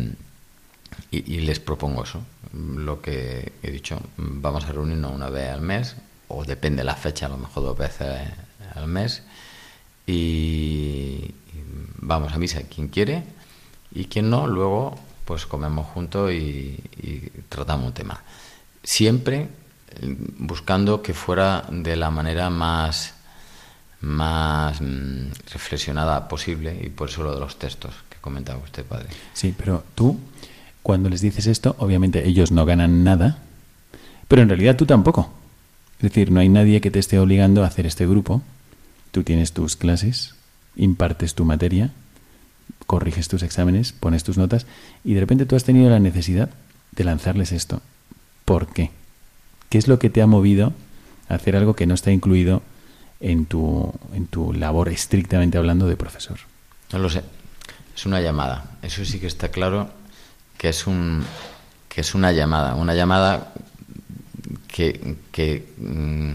y, 1.12 1.39
les 1.41 1.60
propongo 1.60 2.03
eso, 2.03 2.22
lo 2.53 3.01
que 3.01 3.51
he 3.62 3.72
dicho, 3.72 4.01
vamos 4.18 4.65
a 4.65 4.72
reunirnos 4.72 5.12
una 5.12 5.30
vez 5.30 5.50
al 5.50 5.62
mes, 5.62 5.96
o 6.30 6.46
depende 6.46 6.77
de 6.77 6.86
la 6.86 6.96
fecha, 6.96 7.25
a 7.25 7.30
lo 7.30 7.38
mejor 7.38 7.63
dos 7.63 7.77
veces 7.77 8.30
al 8.74 8.88
mes, 8.88 9.24
y, 10.08 11.34
vamos 12.01 12.34
a 12.34 12.38
misa 12.38 12.62
quien 12.63 12.88
quiere 12.88 13.24
y 13.94 14.06
quien 14.06 14.30
no, 14.30 14.48
luego 14.48 14.98
pues 15.31 15.45
comemos 15.45 15.88
juntos 15.88 16.29
y, 16.33 16.77
tratamos 17.47 17.88
un 17.88 17.93
tema. 17.93 18.21
Siempre 18.83 19.47
eh, 20.01 20.15
buscando 20.39 21.01
que 21.01 21.13
fuera 21.13 21.63
de 21.71 21.95
la 21.95 22.11
manera 22.11 22.50
más 22.50 23.13
más 24.01 24.81
mm, 24.81 25.31
reflexionada 25.53 26.27
posible 26.27 26.77
y 26.83 26.89
por 26.89 27.07
eso 27.07 27.23
lo 27.23 27.33
de 27.33 27.39
los 27.39 27.57
textos 27.57 27.93
que 28.09 28.17
comentaba 28.19 28.59
usted, 28.61 28.83
padre. 28.83 29.07
Sí, 29.31 29.55
pero 29.57 29.85
tú, 29.95 30.19
cuando 30.83 31.07
les 31.07 31.21
dices 31.21 31.47
esto, 31.47 31.77
obviamente 31.79 32.27
ellos 32.27 32.51
no 32.51 32.65
ganan 32.65 33.05
nada, 33.05 33.38
pero 34.27 34.41
en 34.41 34.50
realidad 34.50 34.75
tú 34.75 34.85
tampoco. 34.85 35.31
Es 36.00 36.09
decir, 36.09 36.29
no 36.29 36.41
hay 36.41 36.50
nadie 36.50 36.81
que 36.81 36.91
te 36.91 37.00
esté 37.00 37.19
obligando 37.19 37.63
a 37.63 37.67
hacer 37.67 37.85
este 37.85 38.05
grupo. 38.05 38.41
Tú 39.11 39.23
tienes 39.23 39.53
tus 39.53 39.77
clases, 39.77 40.35
impartes 40.75 41.35
tu 41.35 41.45
materia, 41.45 41.91
corriges 42.91 43.29
tus 43.29 43.41
exámenes, 43.41 43.93
pones 43.93 44.25
tus 44.25 44.38
notas 44.38 44.65
y 45.05 45.13
de 45.13 45.21
repente 45.21 45.45
tú 45.45 45.55
has 45.55 45.63
tenido 45.63 45.89
la 45.89 46.01
necesidad 46.01 46.50
de 46.91 47.05
lanzarles 47.05 47.53
esto. 47.53 47.81
¿Por 48.43 48.67
qué? 48.67 48.91
¿Qué 49.69 49.77
es 49.77 49.88
lo 49.88 49.98
que 49.98 50.10
te 50.10 50.21
ha 50.21 50.27
movido 50.27 50.74
a 51.29 51.36
hacer 51.36 51.55
algo 51.55 51.74
que 51.74 51.88
no 51.88 51.93
está 51.93 52.12
incluido 52.12 52.62
en 53.21 53.45
tu, 53.45 53.93
en 54.13 54.27
tu 54.27 54.51
labor 54.51 54.89
estrictamente 54.89 55.57
hablando 55.57 55.88
de 55.88 55.95
profesor? 55.95 56.38
No 56.91 57.00
lo 57.00 57.10
sé. 57.10 57.24
Es 57.95 58.05
una 58.05 58.19
llamada. 58.19 58.71
Eso 58.81 59.05
sí 59.05 59.21
que 59.21 59.27
está 59.27 59.51
claro 59.51 59.89
que 60.57 60.67
es 60.67 60.86
un 60.86 61.24
que 61.88 62.01
es 62.01 62.13
una 62.13 62.33
llamada, 62.33 62.75
una 62.75 62.93
llamada 62.93 63.53
que, 64.67 65.15
que 65.31 65.65
mm, 65.77 66.33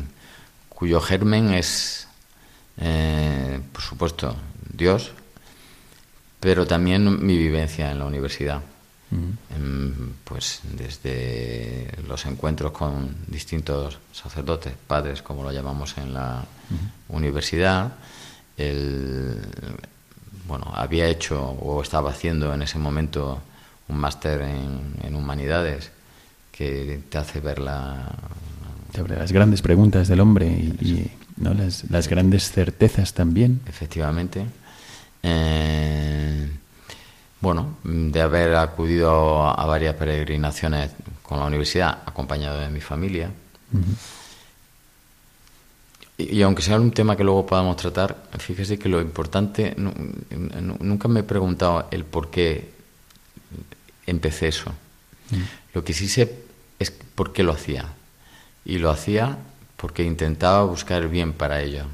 cuyo 0.71 1.03
germen 1.03 1.53
es 1.53 2.09
eh, 2.79 3.61
por 3.73 3.83
supuesto, 3.83 4.37
Dios, 4.73 5.13
pero 6.47 6.65
también 6.65 7.27
mi 7.27 7.37
vivencia 7.37 7.91
en 7.91 7.99
la 7.99 8.05
universidad. 8.05 8.61
Em, 9.11 10.13
pues 10.23 10.61
desde 10.79 11.89
los 12.07 12.25
encuentros 12.25 12.71
con 12.71 13.17
distintos 13.27 13.99
sacerdotes, 14.13 14.73
padres, 14.87 15.23
como 15.23 15.43
lo 15.43 15.51
llamamos 15.51 15.99
en 15.99 16.15
la 16.15 16.45
universidad, 17.09 17.95
el, 18.57 19.41
bueno, 20.47 20.71
había 20.73 21.09
hecho 21.09 21.43
o 21.43 21.83
estaba 21.83 22.11
haciendo 22.11 22.55
en 22.55 22.63
ese 22.63 22.79
momento 22.79 23.43
un 23.89 23.97
máster 23.97 24.43
en, 24.43 25.17
humanidades 25.17 25.91
que 26.53 27.01
te 27.11 27.19
hace 27.19 27.41
ver 27.41 27.59
la... 27.59 28.09
las 29.09 29.33
grandes 29.33 29.63
preguntas 29.63 30.07
del 30.07 30.21
hombre 30.21 30.47
y 30.47 31.11
¿no? 31.39 31.55
Las, 31.55 31.91
las 31.91 32.07
grandes 32.07 32.53
certezas 32.53 33.15
también. 33.15 33.63
Efectivamente. 33.67 34.47
Eh, 35.29 36.49
bueno, 37.41 37.79
de 37.83 38.23
haber 38.23 38.55
acudido 38.55 39.45
a 39.45 39.67
varias 39.67 39.97
peregrinaciones 39.97 40.93
con 41.23 41.41
la 41.41 41.47
universidad, 41.47 41.99
acompañado 42.07 42.61
de 42.61 42.69
mi 42.69 42.81
familia. 42.81 43.31
y, 46.17 46.43
aunque 46.43 46.63
sea 46.63 46.77
un 46.77 46.93
tema 46.93 47.17
que 47.17 47.25
luego 47.25 47.45
podamos 47.45 47.77
tratar, 47.77 48.17
fíjese 48.39 48.79
que 48.79 48.89
lo 48.89 49.01
importante, 49.01 49.75
nunca 49.77 51.09
me 51.09 51.21
he 51.21 51.25
preguntado 51.25 51.89
el 51.91 52.05
por 52.05 52.31
qué 52.31 52.71
empecé 54.07 54.49
eso. 54.49 54.73
Lo 55.75 55.83
que 55.83 55.93
sí 55.93 56.09
sé 56.09 56.33
es 56.79 56.93
por 56.93 57.33
qué 57.33 57.43
lo 57.43 57.53
hacía. 57.53 57.87
Y 58.65 58.79
lo 58.79 58.91
hacía 58.91 59.39
porque 59.77 60.05
intentaba 60.05 60.63
buscar 60.63 61.09
bien 61.09 61.33
para 61.33 61.63
ella. 61.63 61.87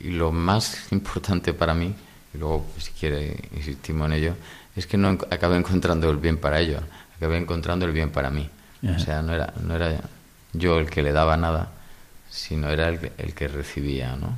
Y 0.00 0.10
lo 0.10 0.32
más 0.32 0.88
importante 0.90 1.52
para 1.52 1.74
mí, 1.74 1.94
y 2.34 2.38
luego 2.38 2.66
si 2.78 2.90
quiere 2.92 3.36
insistimos 3.54 4.06
en 4.06 4.12
ello, 4.12 4.34
es 4.76 4.86
que 4.86 4.96
no 4.96 5.08
acabé 5.08 5.56
encontrando 5.56 6.10
el 6.10 6.16
bien 6.16 6.38
para 6.38 6.60
ella, 6.60 6.80
acabé 7.16 7.38
encontrando 7.38 7.84
el 7.84 7.92
bien 7.92 8.10
para 8.10 8.30
mí. 8.30 8.48
O 8.84 8.98
sea, 8.98 9.22
no 9.22 9.32
era, 9.32 9.52
no 9.62 9.76
era 9.76 10.00
yo 10.52 10.80
el 10.80 10.90
que 10.90 11.02
le 11.02 11.12
daba 11.12 11.36
nada, 11.36 11.70
sino 12.30 12.68
era 12.68 12.88
el, 12.88 13.12
el 13.18 13.32
que 13.32 13.46
recibía, 13.46 14.16
¿no? 14.16 14.34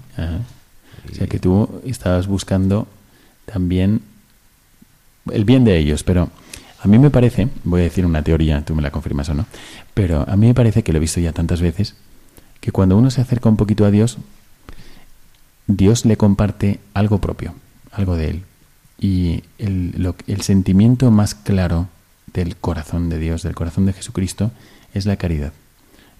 O 1.11 1.15
sea, 1.15 1.27
que 1.27 1.39
tú 1.39 1.81
estabas 1.87 2.27
buscando 2.27 2.87
también 3.47 4.03
el 5.33 5.45
bien 5.45 5.65
de 5.65 5.79
ellos, 5.79 6.03
pero 6.03 6.31
a 6.81 6.89
mí 6.89 6.99
me 6.99 7.11
parece, 7.11 7.49
voy 7.65 7.81
a 7.81 7.85
decir 7.85 8.05
una 8.05 8.23
teoría, 8.23 8.63
tú 8.63 8.75
me 8.75 8.83
la 8.83 8.91
confirmas 8.91 9.29
o 9.31 9.35
no, 9.35 9.47
pero 9.95 10.29
a 10.29 10.37
mí 10.37 10.47
me 10.47 10.55
parece 10.55 10.83
que 10.83 10.93
lo 10.93 10.99
he 10.99 11.01
visto 11.01 11.21
ya 11.21 11.33
tantas 11.33 11.63
veces, 11.63 11.95
que 12.61 12.73
cuando 12.73 12.97
uno 12.97 13.11
se 13.11 13.23
acerca 13.23 13.49
un 13.49 13.57
poquito 13.57 13.87
a 13.87 13.91
Dios, 13.91 14.19
Dios 15.67 16.05
le 16.05 16.17
comparte 16.17 16.81
algo 16.93 17.19
propio, 17.21 17.55
algo 17.95 18.17
de 18.17 18.31
Él. 18.31 18.43
Y 18.99 19.43
el, 19.59 20.15
el 20.27 20.41
sentimiento 20.43 21.11
más 21.11 21.35
claro 21.35 21.89
del 22.33 22.57
corazón 22.57 23.09
de 23.09 23.19
Dios, 23.19 23.43
del 23.43 23.55
corazón 23.55 23.87
de 23.87 23.93
Jesucristo, 23.93 24.51
es 24.93 25.07
la 25.07 25.17
caridad. 25.17 25.53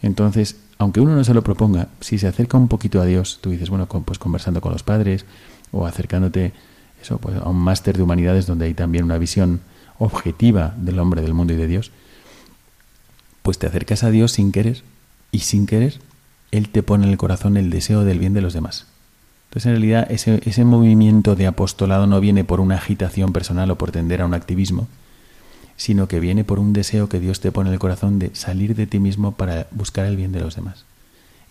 Entonces, 0.03 0.57
aunque 0.79 1.01
uno 1.01 1.15
no 1.15 1.25
se 1.25 1.35
lo 1.35 1.43
proponga, 1.43 1.89
si 2.01 2.19
se 2.19 2.27
acerca 2.27 2.59
un 2.59 2.69
poquito 2.69 3.01
a 3.01 3.05
Dios, 3.05 3.39
tú 3.41 3.51
dices, 3.51 3.71
bueno, 3.71 3.87
pues 3.87 4.19
conversando 4.19 4.61
con 4.61 4.73
los 4.73 4.83
padres 4.83 5.25
o 5.73 5.87
acercándote 5.87 6.53
eso, 7.01 7.19
pues 7.19 7.37
a 7.37 7.49
un 7.49 7.57
máster 7.57 7.97
de 7.97 8.03
humanidades 8.03 8.47
donde 8.47 8.67
hay 8.67 8.75
también 8.75 9.05
una 9.05 9.19
visión 9.19 9.61
objetiva 9.99 10.75
del 10.77 10.99
hombre, 10.99 11.23
del 11.23 11.35
mundo 11.35 11.53
y 11.53 11.57
de 11.57 11.67
Dios, 11.67 11.91
pues 13.43 13.59
te 13.59 13.67
acercas 13.67 14.03
a 14.05 14.11
Dios 14.11 14.33
sin 14.33 14.53
querer 14.53 14.83
y 15.31 15.41
sin 15.41 15.67
querer 15.67 16.01
él 16.55 16.69
te 16.69 16.85
pone 16.85 17.05
en 17.05 17.11
el 17.11 17.19
corazón 17.19 17.57
el 17.57 17.69
deseo 17.69 18.05
del 18.05 18.21
bien 18.21 18.33
de 18.33 18.41
los 18.41 18.53
demás. 18.53 18.87
Entonces, 19.55 19.67
en 19.67 19.73
realidad, 19.75 20.11
ese, 20.11 20.65
movimiento 20.65 21.37
de 21.37 21.47
apostolado 21.47 22.09
no 22.09 22.19
viene 22.19 22.43
por 22.43 22.59
una 22.59 22.75
agitación 22.75 23.33
personal 23.33 23.71
o 23.71 23.79
por 23.79 23.93
tender 23.93 24.21
a 24.21 24.27
un 24.27 24.35
activismo, 24.35 24.89
sino 25.77 26.09
que 26.09 26.19
viene 26.19 26.43
por 26.43 26.59
un 26.59 26.73
deseo 26.73 27.09
que 27.09 27.21
Dios 27.21 27.39
te 27.39 27.53
pone 27.53 27.71
en 27.71 27.75
el 27.75 27.79
corazón 27.79 28.19
de 28.19 28.35
salir 28.35 28.75
de 28.75 28.89
ti 28.89 28.99
mismo 28.99 29.31
para 29.31 29.69
buscar 29.71 30.07
el 30.07 30.17
bien 30.17 30.33
de 30.33 30.41
los 30.41 30.57
demás. 30.57 30.87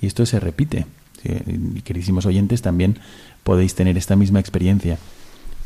Y 0.01 0.07
esto 0.07 0.25
se 0.25 0.41
repite. 0.41 0.85
queridísimos 1.85 2.25
oyentes, 2.25 2.61
también 2.61 2.99
podéis 3.45 3.73
tener 3.73 3.97
esta 3.97 4.17
misma 4.17 4.41
experiencia. 4.41 4.97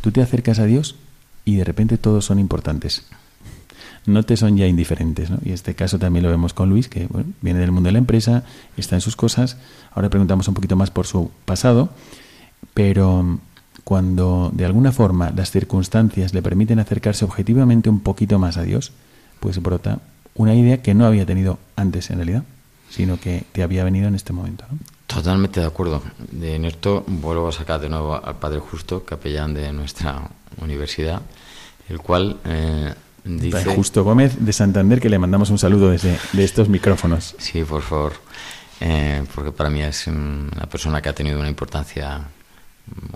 tú 0.01 0.11
te 0.11 0.21
acercas 0.21 0.59
a 0.59 0.65
Dios 0.65 0.95
y 1.43 1.55
de 1.55 1.63
repente 1.63 1.97
todos 1.97 2.25
son 2.25 2.37
importantes. 2.37 3.07
No 4.05 4.21
te 4.21 4.37
son 4.37 4.57
ya 4.57 4.67
indiferentes, 4.67 5.31
¿no? 5.31 5.39
Y 5.43 5.53
este 5.53 5.73
caso 5.73 5.97
también 5.97 6.23
lo 6.23 6.29
vemos 6.29 6.53
con 6.53 6.69
Luis, 6.69 6.87
que 6.87 7.07
viene 7.41 7.59
del 7.59 7.71
mundo 7.71 7.87
de 7.87 7.93
la 7.93 7.97
empresa, 7.97 8.43
está 8.77 8.93
en 8.93 9.01
sus 9.01 9.15
cosas. 9.15 9.57
Ahora 9.91 10.11
preguntamos 10.11 10.47
un 10.47 10.53
poquito 10.53 10.75
más 10.75 10.91
por 10.91 11.07
su 11.07 11.31
pasado, 11.45 11.89
pero 12.77 13.39
cuando 13.83 14.51
de 14.53 14.63
alguna 14.63 14.91
forma 14.91 15.31
las 15.31 15.49
circunstancias 15.49 16.35
le 16.35 16.43
permiten 16.43 16.77
acercarse 16.77 17.25
objetivamente 17.25 17.89
un 17.89 18.01
poquito 18.01 18.37
más 18.37 18.55
a 18.55 18.61
Dios, 18.61 18.91
pues 19.39 19.59
brota 19.63 19.97
una 20.35 20.53
idea 20.53 20.83
que 20.83 20.93
no 20.93 21.07
había 21.07 21.25
tenido 21.25 21.57
antes 21.75 22.11
en 22.11 22.17
realidad, 22.17 22.43
sino 22.91 23.19
que 23.19 23.45
te 23.51 23.63
había 23.63 23.83
venido 23.83 24.07
en 24.07 24.13
este 24.13 24.31
momento. 24.31 24.63
¿no? 24.69 24.77
Totalmente 25.07 25.59
de 25.59 25.65
acuerdo. 25.65 26.03
En 26.39 26.65
esto 26.65 27.03
vuelvo 27.07 27.47
a 27.47 27.51
sacar 27.51 27.81
de 27.81 27.89
nuevo 27.89 28.23
al 28.23 28.35
Padre 28.35 28.59
Justo, 28.59 29.03
capellán 29.03 29.55
de 29.55 29.73
nuestra 29.73 30.29
universidad, 30.61 31.23
el 31.89 31.97
cual 31.97 32.37
eh, 32.45 32.93
dice... 33.23 33.57
Padre 33.57 33.75
Justo 33.75 34.03
Gómez 34.03 34.35
de 34.37 34.53
Santander, 34.53 35.01
que 35.01 35.09
le 35.09 35.17
mandamos 35.17 35.49
un 35.49 35.57
saludo 35.57 35.89
desde 35.89 36.19
de 36.31 36.43
estos 36.43 36.69
micrófonos. 36.69 37.33
Sí, 37.39 37.63
por 37.63 37.81
favor, 37.81 38.13
eh, 38.81 39.23
porque 39.33 39.51
para 39.51 39.71
mí 39.71 39.81
es 39.81 40.05
una 40.05 40.67
persona 40.69 41.01
que 41.01 41.09
ha 41.09 41.13
tenido 41.13 41.39
una 41.39 41.49
importancia, 41.49 42.21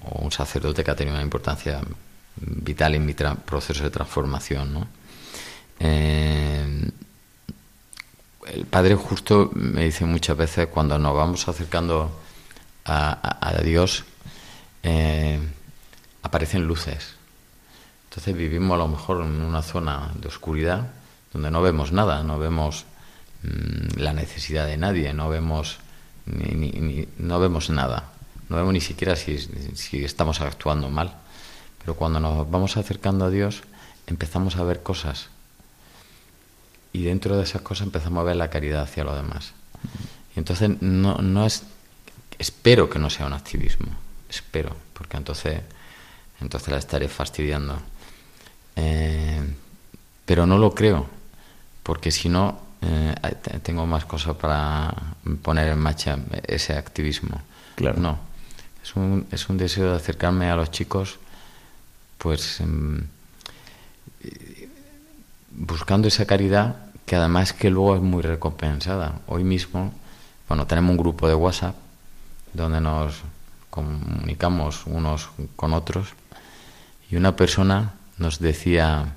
o 0.04 0.24
un 0.24 0.32
sacerdote 0.32 0.84
que 0.84 0.92
ha 0.92 0.96
tenido 0.96 1.16
una 1.16 1.24
importancia 1.24 1.82
vital 2.36 2.96
en 2.96 3.06
mi 3.06 3.14
proceso 3.14 3.84
de 3.84 3.90
transformación. 3.90 4.88
Eh, 5.80 6.92
el 8.48 8.66
Padre 8.66 8.96
justo 8.96 9.52
me 9.54 9.86
dice 9.86 10.06
muchas 10.06 10.36
veces 10.36 10.68
cuando 10.68 10.98
nos 10.98 11.16
vamos 11.16 11.48
acercando 11.48 12.20
a, 12.86 13.62
Dios, 13.64 14.04
eh, 14.84 15.40
aparecen 16.24 16.66
luces. 16.66 17.16
Entonces 18.10 18.36
vivimos 18.36 18.76
a 18.76 18.80
lo 18.80 18.88
mejor 18.88 19.22
en 19.22 19.42
una 19.42 19.62
zona 19.62 20.12
de 20.16 20.28
oscuridad 20.28 20.92
donde 21.32 21.52
no 21.52 21.62
vemos 21.62 21.92
nada, 21.92 22.24
no 22.24 22.40
vemos 22.40 22.86
mm, 23.44 24.00
la 24.00 24.14
necesidad 24.14 24.66
de 24.66 24.78
nadie, 24.78 25.14
no 25.14 25.30
vemos 25.30 25.80
ni, 26.26 27.08
no 27.18 27.40
vemos 27.40 27.70
nada, 27.70 28.11
no 28.52 28.58
vemos 28.58 28.74
ni 28.74 28.82
siquiera 28.82 29.16
si, 29.16 29.38
si 29.76 30.04
estamos 30.04 30.42
actuando 30.42 30.90
mal. 30.90 31.16
Pero 31.80 31.96
cuando 31.96 32.20
nos 32.20 32.52
vamos 32.52 32.76
acercando 32.76 33.26
a 33.26 33.30
Dios, 33.30 33.64
empezamos 34.08 34.58
a 34.58 34.64
ver 34.64 34.84
cosas 34.84 35.30
y 36.94 37.04
dentro 37.04 37.38
de 37.38 37.44
esas 37.44 37.62
cosas 37.62 37.88
empezamos 37.88 38.22
a 38.22 38.26
ver 38.26 38.36
la 38.36 38.50
caridad 38.50 38.84
hacia 38.84 39.06
los 39.06 39.16
demás. 39.16 39.54
Y 40.36 40.40
entonces 40.40 40.70
no, 40.82 41.16
no 41.20 41.46
es, 41.46 41.64
espero 42.38 42.90
que 42.90 43.00
no 43.00 43.10
sea 43.10 43.26
un 43.26 43.34
activismo, 43.34 43.88
espero, 44.30 44.76
porque 44.94 45.16
entonces, 45.16 45.62
entonces 46.42 46.70
la 46.70 46.78
estaré 46.78 47.08
fastidiando. 47.08 47.80
Eh, 48.76 49.42
pero 50.26 50.46
no 50.46 50.58
lo 50.58 50.76
creo, 50.76 51.08
porque 51.84 52.12
si 52.12 52.28
no, 52.28 52.60
eh, 52.82 53.16
tengo 53.64 53.86
más 53.86 54.04
cosas 54.04 54.36
para 54.36 54.94
poner 55.42 55.70
en 55.70 55.80
marcha 55.80 56.20
ese 56.46 56.74
activismo. 56.74 57.42
Claro. 57.76 58.00
No, 58.00 58.20
es 58.84 58.96
un, 58.96 59.28
es 59.32 59.50
un 59.50 59.58
deseo 59.58 59.92
de 59.92 59.98
acercarme 59.98 60.50
a 60.50 60.56
los 60.56 60.72
chicos, 60.72 61.20
pues... 62.18 62.60
Em, 62.60 63.04
buscando 65.52 66.08
esa 66.08 66.26
caridad 66.26 66.76
que 67.06 67.16
además 67.16 67.54
que 67.54 67.70
luego 67.70 67.96
es 67.96 68.02
muy 68.02 68.22
recompensada. 68.22 69.20
Hoy 69.28 69.44
mismo, 69.44 69.94
bueno, 70.48 70.66
tenemos 70.68 70.92
un 70.92 70.98
grupo 70.98 71.28
de 71.28 71.36
WhatsApp 71.36 71.76
donde 72.54 72.82
nos 72.82 73.22
comunicamos 73.70 74.86
unos 74.86 75.30
con 75.56 75.74
otros 75.74 76.10
y 77.10 77.16
una 77.16 77.36
persona 77.36 77.94
nos 78.18 78.40
decía, 78.40 79.14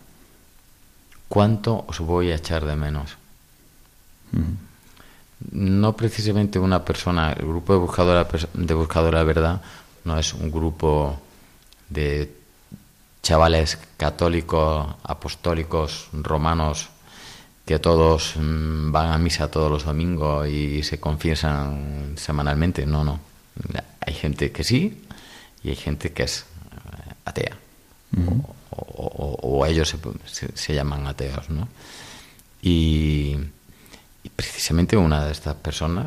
¿cuánto 1.28 1.84
os 1.86 2.00
voy 2.00 2.30
a 2.30 2.36
echar 2.36 2.64
de 2.64 2.76
menos? 2.76 3.16
No 5.52 5.96
precisamente 5.96 6.58
una 6.58 6.84
persona, 6.84 7.32
el 7.32 7.46
grupo 7.46 7.74
de 7.74 7.78
buscadora, 7.78 8.26
de 8.54 8.74
buscadora 8.74 9.18
de 9.18 9.24
verdad 9.24 9.62
no 10.04 10.18
es 10.18 10.34
un 10.34 10.50
grupo 10.50 11.18
de 11.88 12.30
chavales 13.22 13.78
católicos, 13.96 14.94
apostólicos, 15.02 16.08
romanos, 16.12 16.90
que 17.64 17.78
todos 17.78 18.34
mm, 18.36 18.92
van 18.92 19.12
a 19.12 19.18
misa 19.18 19.50
todos 19.50 19.70
los 19.70 19.84
domingos 19.84 20.46
y 20.48 20.82
se 20.82 21.00
confiesan 21.00 22.14
semanalmente. 22.16 22.84
No, 22.84 23.02
no. 23.02 23.18
Hay 24.00 24.14
gente 24.14 24.52
que 24.52 24.64
sí 24.64 25.02
y 25.62 25.70
hay 25.70 25.76
gente 25.76 26.12
que 26.12 26.24
es 26.24 26.40
eh, 26.40 27.12
atea. 27.24 27.56
o, 28.70 29.64
ellos 29.66 29.96
se, 30.26 30.74
llaman 30.74 31.06
ateos, 31.06 31.48
¿no? 31.48 31.68
Y, 32.60 33.38
precisamente 34.30 34.96
una 34.96 35.24
de 35.24 35.32
estas 35.32 35.54
personas 35.54 36.06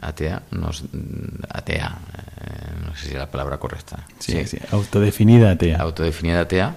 atea 0.00 0.42
nos 0.52 0.84
atea 1.48 1.98
eh, 2.40 2.86
no 2.86 2.94
sé 2.96 3.06
si 3.06 3.12
es 3.12 3.18
la 3.18 3.30
palabra 3.30 3.58
correcta. 3.58 4.06
Sí, 4.18 4.46
sí, 4.46 4.58
autodefinida 4.70 5.50
atea. 5.50 5.78
Autodefinida 5.78 6.40
atea 6.40 6.74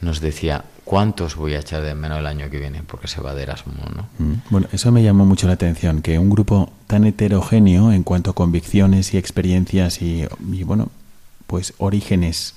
nos 0.00 0.20
decía 0.20 0.64
cuántos 0.84 1.36
voy 1.36 1.54
a 1.54 1.60
echar 1.60 1.82
de 1.82 1.94
menos 1.94 2.18
el 2.18 2.26
año 2.26 2.50
que 2.50 2.58
viene 2.58 2.82
porque 2.82 3.06
se 3.06 3.20
va 3.20 3.34
de 3.34 3.42
Erasmus, 3.42 3.76
¿no? 3.94 4.08
Mm, 4.18 4.34
bueno, 4.50 4.66
eso 4.72 4.90
me 4.90 5.02
llamó 5.02 5.24
mucho 5.24 5.46
la 5.46 5.52
atención, 5.52 6.02
que 6.02 6.18
un 6.18 6.30
grupo 6.30 6.72
tan 6.86 7.04
heterogéneo 7.04 7.92
en 7.92 8.02
cuanto 8.02 8.30
a 8.30 8.34
convicciones 8.34 9.14
y 9.14 9.18
experiencias 9.18 10.02
y, 10.02 10.26
bueno, 10.64 10.88
pues 11.46 11.74
orígenes 11.78 12.54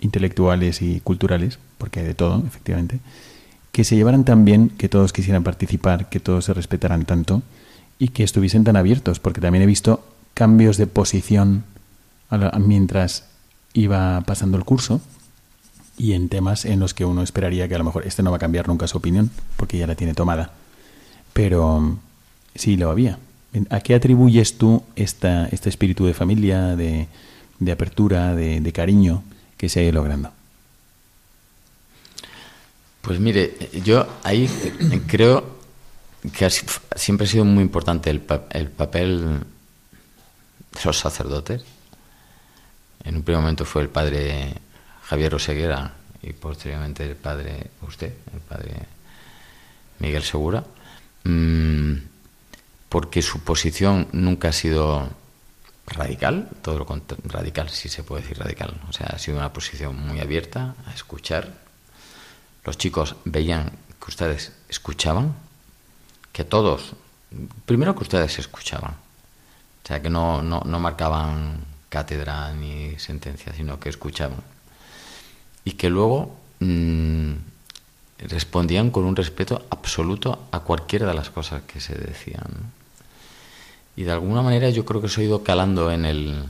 intelectuales 0.00 0.80
y 0.80 1.00
culturales, 1.00 1.58
porque 1.76 2.00
hay 2.00 2.06
de 2.06 2.14
todo, 2.14 2.42
efectivamente, 2.46 3.00
que 3.72 3.84
se 3.84 3.96
llevaran 3.96 4.24
tan 4.24 4.44
bien, 4.44 4.70
que 4.70 4.88
todos 4.88 5.12
quisieran 5.12 5.44
participar, 5.44 6.08
que 6.08 6.20
todos 6.20 6.46
se 6.46 6.54
respetaran 6.54 7.04
tanto 7.04 7.42
y 7.98 8.08
que 8.08 8.24
estuviesen 8.24 8.64
tan 8.64 8.76
abiertos, 8.76 9.20
porque 9.20 9.40
también 9.40 9.62
he 9.62 9.66
visto 9.66 10.04
cambios 10.34 10.76
de 10.76 10.86
posición 10.86 11.64
mientras 12.60 13.24
iba 13.72 14.20
pasando 14.22 14.56
el 14.56 14.64
curso 14.64 15.00
y 15.96 16.12
en 16.12 16.28
temas 16.28 16.64
en 16.64 16.80
los 16.80 16.94
que 16.94 17.04
uno 17.04 17.22
esperaría 17.22 17.68
que 17.68 17.74
a 17.74 17.78
lo 17.78 17.84
mejor 17.84 18.06
este 18.06 18.22
no 18.22 18.30
va 18.30 18.36
a 18.36 18.40
cambiar 18.40 18.68
nunca 18.68 18.86
su 18.86 18.98
opinión 18.98 19.30
porque 19.56 19.78
ya 19.78 19.86
la 19.86 19.96
tiene 19.96 20.14
tomada. 20.14 20.52
Pero 21.32 21.80
mm, 21.80 21.98
sí 22.54 22.76
lo 22.76 22.90
había. 22.90 23.18
¿A 23.70 23.80
qué 23.80 23.94
atribuyes 23.94 24.58
tú 24.58 24.82
esta, 24.94 25.46
este 25.46 25.68
espíritu 25.68 26.06
de 26.06 26.14
familia, 26.14 26.76
de, 26.76 27.08
de 27.58 27.72
apertura, 27.72 28.34
de, 28.34 28.60
de, 28.60 28.72
cariño 28.72 29.22
que 29.56 29.68
se 29.68 29.80
ha 29.80 29.82
ido 29.82 29.92
logrando? 29.92 30.30
Pues 33.08 33.20
mire, 33.20 33.56
yo 33.82 34.06
ahí 34.22 34.46
creo 35.06 35.42
que 36.30 36.50
siempre 36.50 37.26
ha 37.26 37.30
sido 37.30 37.46
muy 37.46 37.62
importante 37.62 38.10
el, 38.10 38.22
el 38.50 38.68
papel 38.68 39.40
de 40.74 40.80
los 40.84 40.98
sacerdotes. 40.98 41.64
En 43.04 43.16
un 43.16 43.22
primer 43.22 43.40
momento 43.40 43.64
fue 43.64 43.80
el 43.80 43.88
padre 43.88 44.52
Javier 45.04 45.34
Oseguera 45.34 45.94
y 46.20 46.34
posteriormente 46.34 47.08
el 47.08 47.16
padre, 47.16 47.70
usted, 47.80 48.12
el 48.34 48.40
padre 48.40 48.74
Miguel 50.00 50.22
Segura, 50.22 50.62
mm, 51.24 51.94
porque 52.90 53.22
su 53.22 53.40
posición 53.40 54.08
nunca 54.12 54.48
ha 54.48 54.52
sido 54.52 55.08
radical, 55.86 56.50
todo 56.60 56.80
lo 56.80 56.86
radical, 57.24 57.70
si 57.70 57.88
se 57.88 58.02
puede 58.02 58.20
decir 58.20 58.38
radical, 58.38 58.78
o 58.86 58.92
sea, 58.92 59.06
ha 59.06 59.18
sido 59.18 59.38
una 59.38 59.50
posición 59.50 59.96
muy 59.96 60.20
abierta 60.20 60.74
a 60.86 60.92
escuchar. 60.92 61.67
Los 62.68 62.76
chicos 62.76 63.16
veían 63.24 63.72
que 63.98 64.10
ustedes 64.10 64.52
escuchaban, 64.68 65.34
que 66.34 66.44
todos, 66.44 66.92
primero 67.64 67.94
que 67.94 68.02
ustedes 68.02 68.38
escuchaban, 68.38 68.90
o 68.90 69.86
sea, 69.88 70.02
que 70.02 70.10
no, 70.10 70.42
no, 70.42 70.60
no 70.66 70.78
marcaban 70.78 71.64
cátedra 71.88 72.52
ni 72.52 72.98
sentencia, 72.98 73.54
sino 73.54 73.80
que 73.80 73.88
escuchaban 73.88 74.42
y 75.64 75.72
que 75.80 75.88
luego 75.88 76.36
mm, 76.60 77.32
respondían 78.18 78.90
con 78.90 79.04
un 79.04 79.16
respeto 79.16 79.64
absoluto 79.70 80.46
a 80.50 80.60
cualquiera 80.60 81.06
de 81.06 81.14
las 81.14 81.30
cosas 81.30 81.62
que 81.62 81.80
se 81.80 81.94
decían. 81.94 82.52
Y 83.96 84.02
de 84.02 84.12
alguna 84.12 84.42
manera 84.42 84.68
yo 84.68 84.84
creo 84.84 85.00
que 85.00 85.08
se 85.08 85.22
ha 85.22 85.24
ido 85.24 85.42
calando 85.42 85.90
en 85.90 86.04
el, 86.04 86.44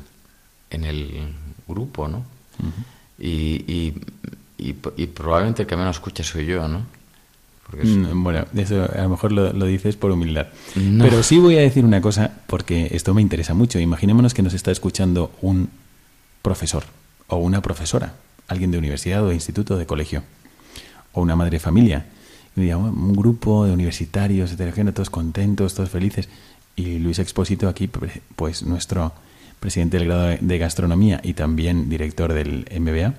en 0.71 0.85
el 0.85 1.33
grupo, 1.69 2.09
¿no? 2.09 2.25
y, 3.21 3.63
y, 3.73 4.03
y, 4.59 4.73
probablemente 4.73 5.63
el 5.63 5.69
que 5.69 5.77
menos 5.77 5.97
escucha 5.97 6.25
soy 6.25 6.47
yo, 6.47 6.67
¿no? 6.69 6.85
Mm, 7.83 8.25
bueno, 8.25 8.47
eso 8.57 8.89
a 8.93 9.03
lo 9.03 9.11
mejor 9.11 9.31
lo, 9.31 9.67
dices 9.67 9.97
por 9.97 10.11
humildad. 10.11 10.49
Pero 10.75 11.23
sí 11.23 11.39
voy 11.39 11.57
a 11.59 11.61
decir 11.61 11.85
una 11.85 12.01
cosa 12.01 12.33
porque 12.47 12.89
esto 12.93 13.15
me 13.15 13.23
interesa 13.23 13.55
mucho. 13.55 13.79
Imaginémonos 13.79 14.35
que 14.35 14.43
nos 14.43 14.55
está 14.55 14.71
escuchando 14.71 15.31
un 15.43 15.69
profesor 16.43 16.85
o 17.29 17.37
una 17.37 17.61
profesora 17.61 18.15
alguien 18.49 18.71
de 18.71 18.79
universidad 18.79 19.23
o 19.23 19.29
de 19.29 19.35
instituto 19.35 19.75
o 19.75 19.77
de 19.77 19.87
colegio, 19.87 20.25
o 21.13 21.21
una 21.21 21.37
madre 21.37 21.53
de 21.53 21.61
familia. 21.61 22.07
Y 22.57 22.73
un 22.73 23.13
grupo 23.13 23.67
de 23.67 23.73
universitarios 23.73 24.51
heterogéneos, 24.51 24.95
todos 24.95 25.11
contentos, 25.11 25.75
todos 25.75 25.91
felices. 25.91 26.29
Y 26.75 26.99
Luis 26.99 27.21
Expósito 27.21 27.69
aquí, 27.69 27.89
pues 28.35 28.65
nuestro 28.65 29.13
presidente 29.61 29.99
del 29.99 30.09
grado 30.09 30.37
de 30.41 30.59
gastronomía 30.59 31.21
y 31.23 31.35
también 31.35 31.89
director 31.89 32.33
del 32.33 32.67
MBA, 32.81 33.15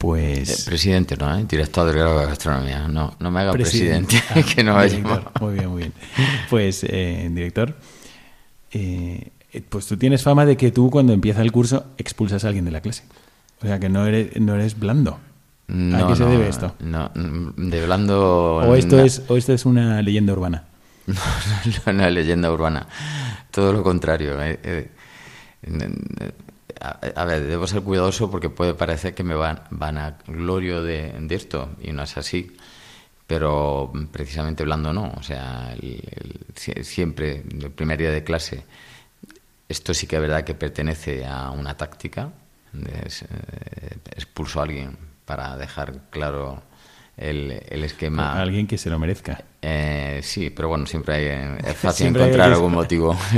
Pues. 0.00 0.48
Eh, 0.48 0.70
presidente, 0.70 1.14
no, 1.18 1.38
¿eh? 1.38 1.44
director 1.46 1.86
del 1.86 1.94
grado 1.96 2.20
de 2.20 2.26
gastronomía. 2.26 2.88
No, 2.88 3.14
no 3.18 3.30
me 3.30 3.40
haga 3.40 3.52
presidente, 3.52 4.16
Ah, 4.30 4.40
que 4.54 4.64
no 4.64 4.72
vaya. 4.74 4.96
director. 4.96 5.30
Muy 5.42 5.54
bien, 5.54 5.68
muy 5.68 5.78
bien. 5.82 5.92
Pues, 6.48 6.84
eh, 6.88 7.28
director, 7.30 7.76
eh, 8.72 9.30
pues 9.68 9.86
tú 9.86 9.98
tienes 9.98 10.22
fama 10.22 10.46
de 10.46 10.56
que 10.56 10.70
tú 10.70 10.90
cuando 10.90 11.12
empieza 11.12 11.42
el 11.42 11.52
curso 11.52 11.84
expulsas 11.98 12.44
a 12.44 12.48
alguien 12.48 12.64
de 12.64 12.70
la 12.70 12.80
clase. 12.80 13.04
O 13.62 13.66
sea 13.66 13.78
que 13.78 13.90
no 13.90 14.06
eres, 14.06 14.40
no 14.40 14.54
eres 14.54 14.78
blando. 14.78 15.18
¿A 15.68 16.06
qué 16.08 16.16
se 16.16 16.24
debe 16.24 16.48
esto? 16.48 16.74
No, 16.80 17.10
de 17.14 17.84
blando. 17.84 18.56
O 18.56 18.74
esto, 18.74 18.98
es, 19.00 19.22
o 19.28 19.36
esto 19.36 19.52
es 19.52 19.66
una 19.66 20.00
leyenda 20.02 20.32
urbana. 20.32 20.64
No, 21.06 21.14
no 21.14 21.70
es 21.70 21.86
una 21.86 22.08
leyenda 22.10 22.50
urbana. 22.50 22.86
Todo 23.50 23.72
lo 23.74 23.82
contrario. 23.82 24.40
eh, 24.42 24.58
eh, 24.62 24.90
eh, 25.62 26.32
a, 26.80 26.98
a 27.14 27.24
ver, 27.24 27.44
debo 27.46 27.66
ser 27.66 27.82
cuidadoso 27.82 28.30
porque 28.30 28.48
puede 28.50 28.74
parecer 28.74 29.14
que 29.14 29.22
me 29.24 29.34
van, 29.34 29.62
van 29.70 29.98
a 29.98 30.18
glorio 30.26 30.82
de, 30.82 31.12
de 31.20 31.34
esto 31.34 31.70
y 31.82 31.92
no 31.92 32.02
es 32.02 32.16
así. 32.16 32.56
Pero 33.26 33.92
precisamente 34.10 34.64
blando 34.64 34.92
no. 34.92 35.12
O 35.16 35.22
sea, 35.22 35.72
el- 35.74 36.02
el- 36.10 36.46
sie- 36.56 36.82
siempre, 36.82 37.44
el 37.48 37.70
primer 37.70 37.98
día 37.98 38.10
de 38.10 38.24
clase, 38.24 38.64
esto 39.68 39.94
sí 39.94 40.06
que 40.08 40.16
es 40.16 40.22
verdad 40.22 40.42
que 40.42 40.54
pertenece 40.54 41.24
a 41.24 41.50
una 41.52 41.76
táctica. 41.76 42.30
Es, 43.04 43.22
eh, 43.22 43.26
expulso 44.16 44.58
a 44.60 44.64
alguien 44.64 44.96
para 45.24 45.56
dejar 45.56 46.08
claro 46.10 46.62
el, 47.16 47.62
el 47.68 47.84
esquema. 47.84 48.32
A 48.32 48.42
alguien 48.42 48.66
que 48.66 48.78
se 48.78 48.90
lo 48.90 48.98
merezca. 48.98 49.44
Eh, 49.62 50.20
sí, 50.24 50.50
pero 50.50 50.68
bueno, 50.68 50.86
siempre 50.86 51.14
hay, 51.14 51.24
eh, 51.26 51.58
es 51.66 51.76
fácil 51.76 52.06
Siempre 52.06 52.22
encontrar 52.24 52.52
algún 52.52 52.72
motivo. 52.72 53.16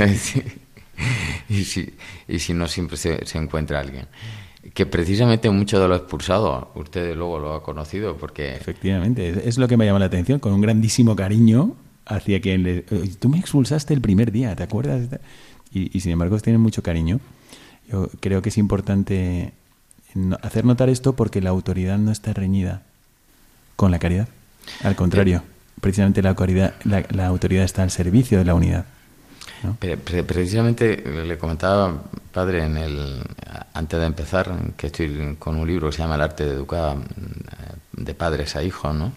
y, 1.49 1.63
si, 1.63 1.93
y 2.27 2.39
si 2.39 2.53
no, 2.53 2.67
siempre 2.67 2.97
se, 2.97 3.25
se 3.25 3.37
encuentra 3.37 3.79
alguien. 3.79 4.07
Que 4.73 4.85
precisamente 4.85 5.49
mucho 5.49 5.79
de 5.81 5.87
lo 5.87 5.95
expulsado, 5.95 6.71
usted 6.75 7.15
luego 7.15 7.37
lo 7.39 7.53
ha 7.53 7.63
conocido, 7.63 8.15
porque 8.17 8.55
Efectivamente, 8.55 9.47
es- 9.47 9.57
lo 9.57 9.67
que 9.67 9.75
me 9.77 9.85
llama 9.85 9.99
la 9.99 10.05
atención, 10.05 10.39
con 10.39 10.53
un 10.53 10.61
grandísimo 10.61 11.15
cariño 11.15 11.75
hacia 12.05 12.39
quien 12.41 12.63
le... 12.63 12.85
"Oye, 12.91 13.11
Tú 13.19 13.27
me 13.29 13.39
expulsaste 13.39 13.93
el 13.93 14.01
primer 14.01 14.31
día, 14.31 14.55
¿te 14.55 14.63
acuerdas? 14.63 15.07
Y, 15.73 15.95
y 15.95 15.99
sin 16.01 16.11
embargo 16.13 16.39
tienen 16.39 16.61
mucho 16.61 16.81
cariño. 16.81 17.19
Yo 17.91 18.09
creo 18.21 18.41
que 18.41 18.49
es 18.49 18.57
importante 18.57 19.51
hacer 20.41 20.63
notar 20.63 20.89
esto 20.89 21.13
porque 21.13 21.41
la 21.41 21.49
autoridad 21.49 21.97
no 21.97 22.11
está 22.11 22.31
reñida 22.33 22.83
con 23.75 23.91
la 23.91 23.99
caridad. 23.99 24.27
Al 24.83 24.95
contrario, 24.95 25.43
precisamente 25.81 26.21
la 26.21 26.29
autoridad, 26.29 26.75
la, 26.85 27.03
la 27.09 27.27
autoridad 27.27 27.63
está 27.65 27.83
al 27.83 27.91
servicio 27.91 28.37
de 28.37 28.45
la 28.45 28.53
unidad. 28.55 28.85
Precisamente 30.25 30.97
le 30.97 31.37
comentaba, 31.37 32.01
padre, 32.31 32.63
en 32.65 32.77
el, 32.77 33.21
antes 33.73 33.99
de 33.99 34.05
empezar, 34.05 34.51
que 34.77 34.87
estoy 34.87 35.35
con 35.39 35.55
un 35.57 35.67
libro 35.67 35.89
que 35.89 35.95
se 35.95 36.01
llama 36.03 36.15
El 36.15 36.21
arte 36.21 36.45
de 36.45 36.53
educar 36.53 36.97
eh, 36.97 37.73
de 37.93 38.13
padres 38.13 38.55
a 38.55 38.63
hijos, 38.63 38.93
¿no? 38.95 39.11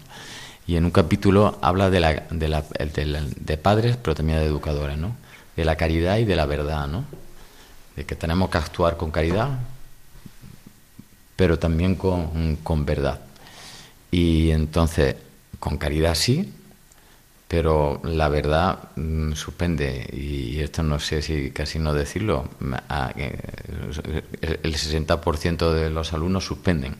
Y 0.66 0.76
en 0.76 0.84
un 0.84 0.90
capítulo 0.90 1.58
habla 1.62 1.90
de, 1.90 2.00
la, 2.00 2.12
de, 2.30 2.48
la- 2.48 2.62
de 2.62 3.32
de 3.36 3.56
padres, 3.56 3.96
pero 3.96 4.14
también 4.14 4.38
de 4.40 4.46
educadores, 4.46 4.98
¿no? 4.98 5.16
De 5.56 5.64
la 5.64 5.76
caridad 5.76 6.18
y 6.18 6.24
de 6.24 6.36
la 6.36 6.46
verdad, 6.46 6.86
¿no? 6.88 7.04
De 7.96 8.04
que 8.04 8.14
tenemos 8.16 8.50
que 8.50 8.58
actuar 8.58 8.96
con 8.96 9.10
caridad, 9.10 9.58
pero 11.36 11.58
también 11.58 11.94
con, 11.96 12.56
con 12.62 12.84
verdad. 12.84 13.20
Y 14.10 14.50
entonces, 14.50 15.16
con 15.58 15.78
caridad 15.78 16.14
sí, 16.14 16.52
pero 17.48 18.00
la 18.04 18.28
verdad 18.28 18.90
mm, 18.96 19.32
suspende, 19.34 20.08
y 20.12 20.58
esto 20.60 20.82
no 20.82 20.98
sé 20.98 21.22
si 21.22 21.50
casi 21.52 21.78
no 21.78 21.94
decirlo, 21.94 22.48
a- 22.88 23.12
eh, 23.16 24.58
el 24.62 24.74
60% 24.74 25.72
de 25.72 25.90
los 25.90 26.12
alumnos 26.12 26.44
suspenden 26.44 26.96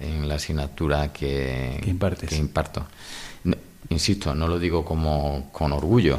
en 0.00 0.28
la 0.28 0.36
asignatura 0.36 1.12
que, 1.12 1.80
Que 2.28 2.36
imparto. 2.36 2.86
No, 3.44 3.56
insisto, 3.88 4.34
no 4.34 4.46
lo 4.46 4.58
digo 4.58 4.84
como 4.84 5.50
con 5.52 5.72
orgullo, 5.72 6.18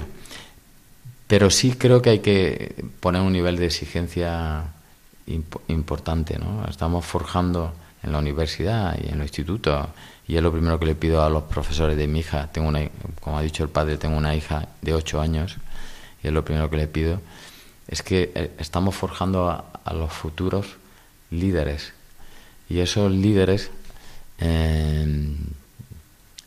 pero 1.27 1.49
sí 1.49 1.73
creo 1.73 2.01
que 2.01 2.09
hay 2.09 2.19
que 2.19 2.75
poner 2.99 3.21
un 3.21 3.31
nivel 3.33 3.55
de 3.57 3.67
exigencia 3.67 4.63
imp- 5.27 5.61
importante. 5.67 6.37
¿no? 6.39 6.65
Estamos 6.67 7.05
forjando 7.05 7.73
en 8.03 8.11
la 8.11 8.19
universidad 8.19 8.97
y 9.01 9.09
en 9.09 9.17
los 9.19 9.27
institutos, 9.27 9.87
y 10.27 10.35
es 10.37 10.43
lo 10.43 10.51
primero 10.51 10.79
que 10.79 10.85
le 10.85 10.95
pido 10.95 11.23
a 11.23 11.29
los 11.29 11.43
profesores 11.43 11.97
de 11.97 12.07
mi 12.07 12.19
hija. 12.19 12.49
Tengo 12.51 12.67
una, 12.69 12.87
como 13.19 13.37
ha 13.37 13.41
dicho 13.41 13.63
el 13.63 13.69
padre, 13.69 13.97
tengo 13.97 14.15
una 14.17 14.35
hija 14.35 14.67
de 14.81 14.93
8 14.93 15.19
años, 15.21 15.57
y 16.23 16.27
es 16.27 16.33
lo 16.33 16.45
primero 16.45 16.69
que 16.69 16.77
le 16.77 16.87
pido, 16.87 17.19
es 17.87 18.03
que 18.03 18.31
eh, 18.35 18.51
estamos 18.59 18.95
forjando 18.95 19.49
a, 19.49 19.93
los 19.93 20.13
futuros 20.13 20.67
líderes. 21.31 21.93
Y 22.69 22.79
esos 22.79 23.11
líderes 23.11 23.71
eh, 24.39 25.35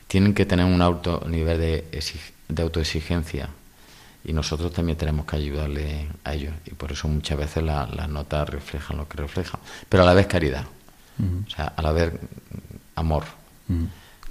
tienen 0.06 0.34
que 0.34 0.46
tener 0.46 0.64
un 0.66 0.80
alto 0.82 1.24
nivel 1.28 1.58
de, 1.58 1.90
exig- 1.92 2.32
de 2.48 2.62
autoexigencia. 2.62 3.48
Y 4.24 4.32
nosotros 4.32 4.72
también 4.72 4.96
tenemos 4.96 5.26
que 5.26 5.34
ayudarle 5.36 6.06
a 6.22 6.34
ellos. 6.34 6.54
Y 6.66 6.70
por 6.74 6.92
eso 6.92 7.08
muchas 7.08 7.36
veces 7.38 7.64
la- 7.64 7.86
las 7.88 8.08
notas 8.08 8.48
reflejan 8.48 8.98
lo 8.98 9.08
que 9.08 9.16
reflejan. 9.16 9.60
Pero 9.88 10.04
a 10.04 10.06
la 10.06 10.14
vez 10.14 10.26
caridad 10.28 10.64
o 11.46 11.50
sea 11.50 11.72
a 11.76 11.82
la 11.82 11.92
vez 11.92 12.12
mm, 12.12 12.18
amor 12.96 13.24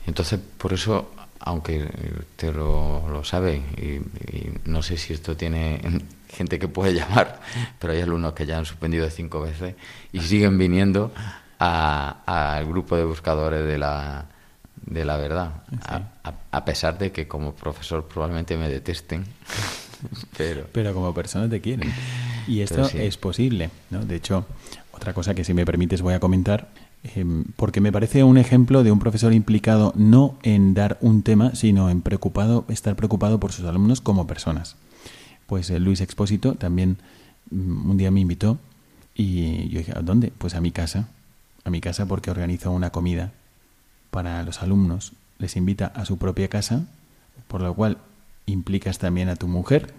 entonces 0.05 0.39
por 0.57 0.73
eso 0.73 1.11
aunque 1.43 1.89
usted 2.19 2.53
lo, 2.55 3.07
lo 3.09 3.23
sabe 3.23 3.55
y, 3.77 4.35
y 4.35 4.53
no 4.65 4.83
sé 4.83 4.97
si 4.97 5.13
esto 5.13 5.35
tiene 5.35 5.81
gente 6.29 6.59
que 6.59 6.67
puede 6.67 6.93
llamar 6.93 7.39
pero 7.79 7.93
hay 7.93 8.01
alumnos 8.01 8.33
que 8.33 8.45
ya 8.45 8.57
han 8.57 8.65
suspendido 8.65 9.09
cinco 9.09 9.41
veces 9.41 9.75
y 10.11 10.19
siguen 10.21 10.57
viniendo 10.57 11.11
a- 11.59 12.17
al 12.57 12.65
grupo 12.65 12.95
de 12.95 13.05
buscadores 13.05 13.65
de 13.65 13.77
la 13.77 14.25
de 14.85 15.05
la 15.05 15.17
verdad 15.17 15.63
a, 15.87 15.95
a- 16.23 16.33
a 16.51 16.65
pesar 16.65 16.97
de 16.97 17.11
que 17.11 17.27
como 17.27 17.53
profesor 17.53 18.07
probablemente 18.07 18.57
me 18.57 18.67
detesten 18.69 19.25
pero 20.37 20.65
Pero 20.71 20.93
como 20.93 21.13
persona 21.13 21.47
te 21.49 21.61
quieren. 21.61 21.93
Y 22.47 22.61
esto 22.61 22.85
sí. 22.85 22.97
es 22.97 23.17
posible, 23.17 23.69
¿no? 23.91 24.03
De 24.03 24.15
hecho, 24.15 24.47
otra 24.91 25.13
cosa 25.13 25.33
que 25.33 25.43
si 25.43 25.53
me 25.53 25.65
permites 25.65 26.01
voy 26.01 26.13
a 26.13 26.19
comentar, 26.19 26.69
em, 27.15 27.45
porque 27.55 27.81
me 27.81 27.91
parece 27.91 28.23
un 28.23 28.37
ejemplo 28.37 28.83
de 28.83 28.91
un 28.91 28.99
profesor 28.99 29.33
implicado 29.33 29.93
no 29.95 30.37
en 30.43 30.73
dar 30.73 30.97
un 31.01 31.23
tema, 31.23 31.55
sino 31.55 31.89
en 31.89 32.01
preocupado, 32.01 32.65
estar 32.67 32.95
preocupado 32.95 33.39
por 33.39 33.51
sus 33.51 33.65
alumnos 33.65 34.01
como 34.01 34.27
personas. 34.27 34.75
Pues 35.47 35.69
eh, 35.69 35.79
Luis 35.79 36.01
Expósito 36.01 36.55
también 36.55 36.97
mm, 37.49 37.89
un 37.89 37.97
día 37.97 38.11
me 38.11 38.19
invitó 38.19 38.57
y 39.15 39.69
yo 39.69 39.79
dije, 39.79 39.93
¿a 39.95 40.01
dónde? 40.01 40.31
Pues 40.37 40.55
a 40.55 40.61
mi 40.61 40.71
casa. 40.71 41.07
A 41.63 41.69
mi 41.69 41.81
casa 41.81 42.05
porque 42.05 42.31
organizó 42.31 42.71
una 42.71 42.91
comida 42.91 43.31
para 44.09 44.43
los 44.43 44.61
alumnos. 44.61 45.13
Les 45.37 45.55
invita 45.55 45.87
a 45.87 46.05
su 46.05 46.17
propia 46.17 46.47
casa, 46.47 46.85
por 47.47 47.61
lo 47.61 47.73
cual 47.73 47.97
implicas 48.45 48.99
también 48.99 49.29
a 49.29 49.35
tu 49.35 49.47
mujer, 49.47 49.93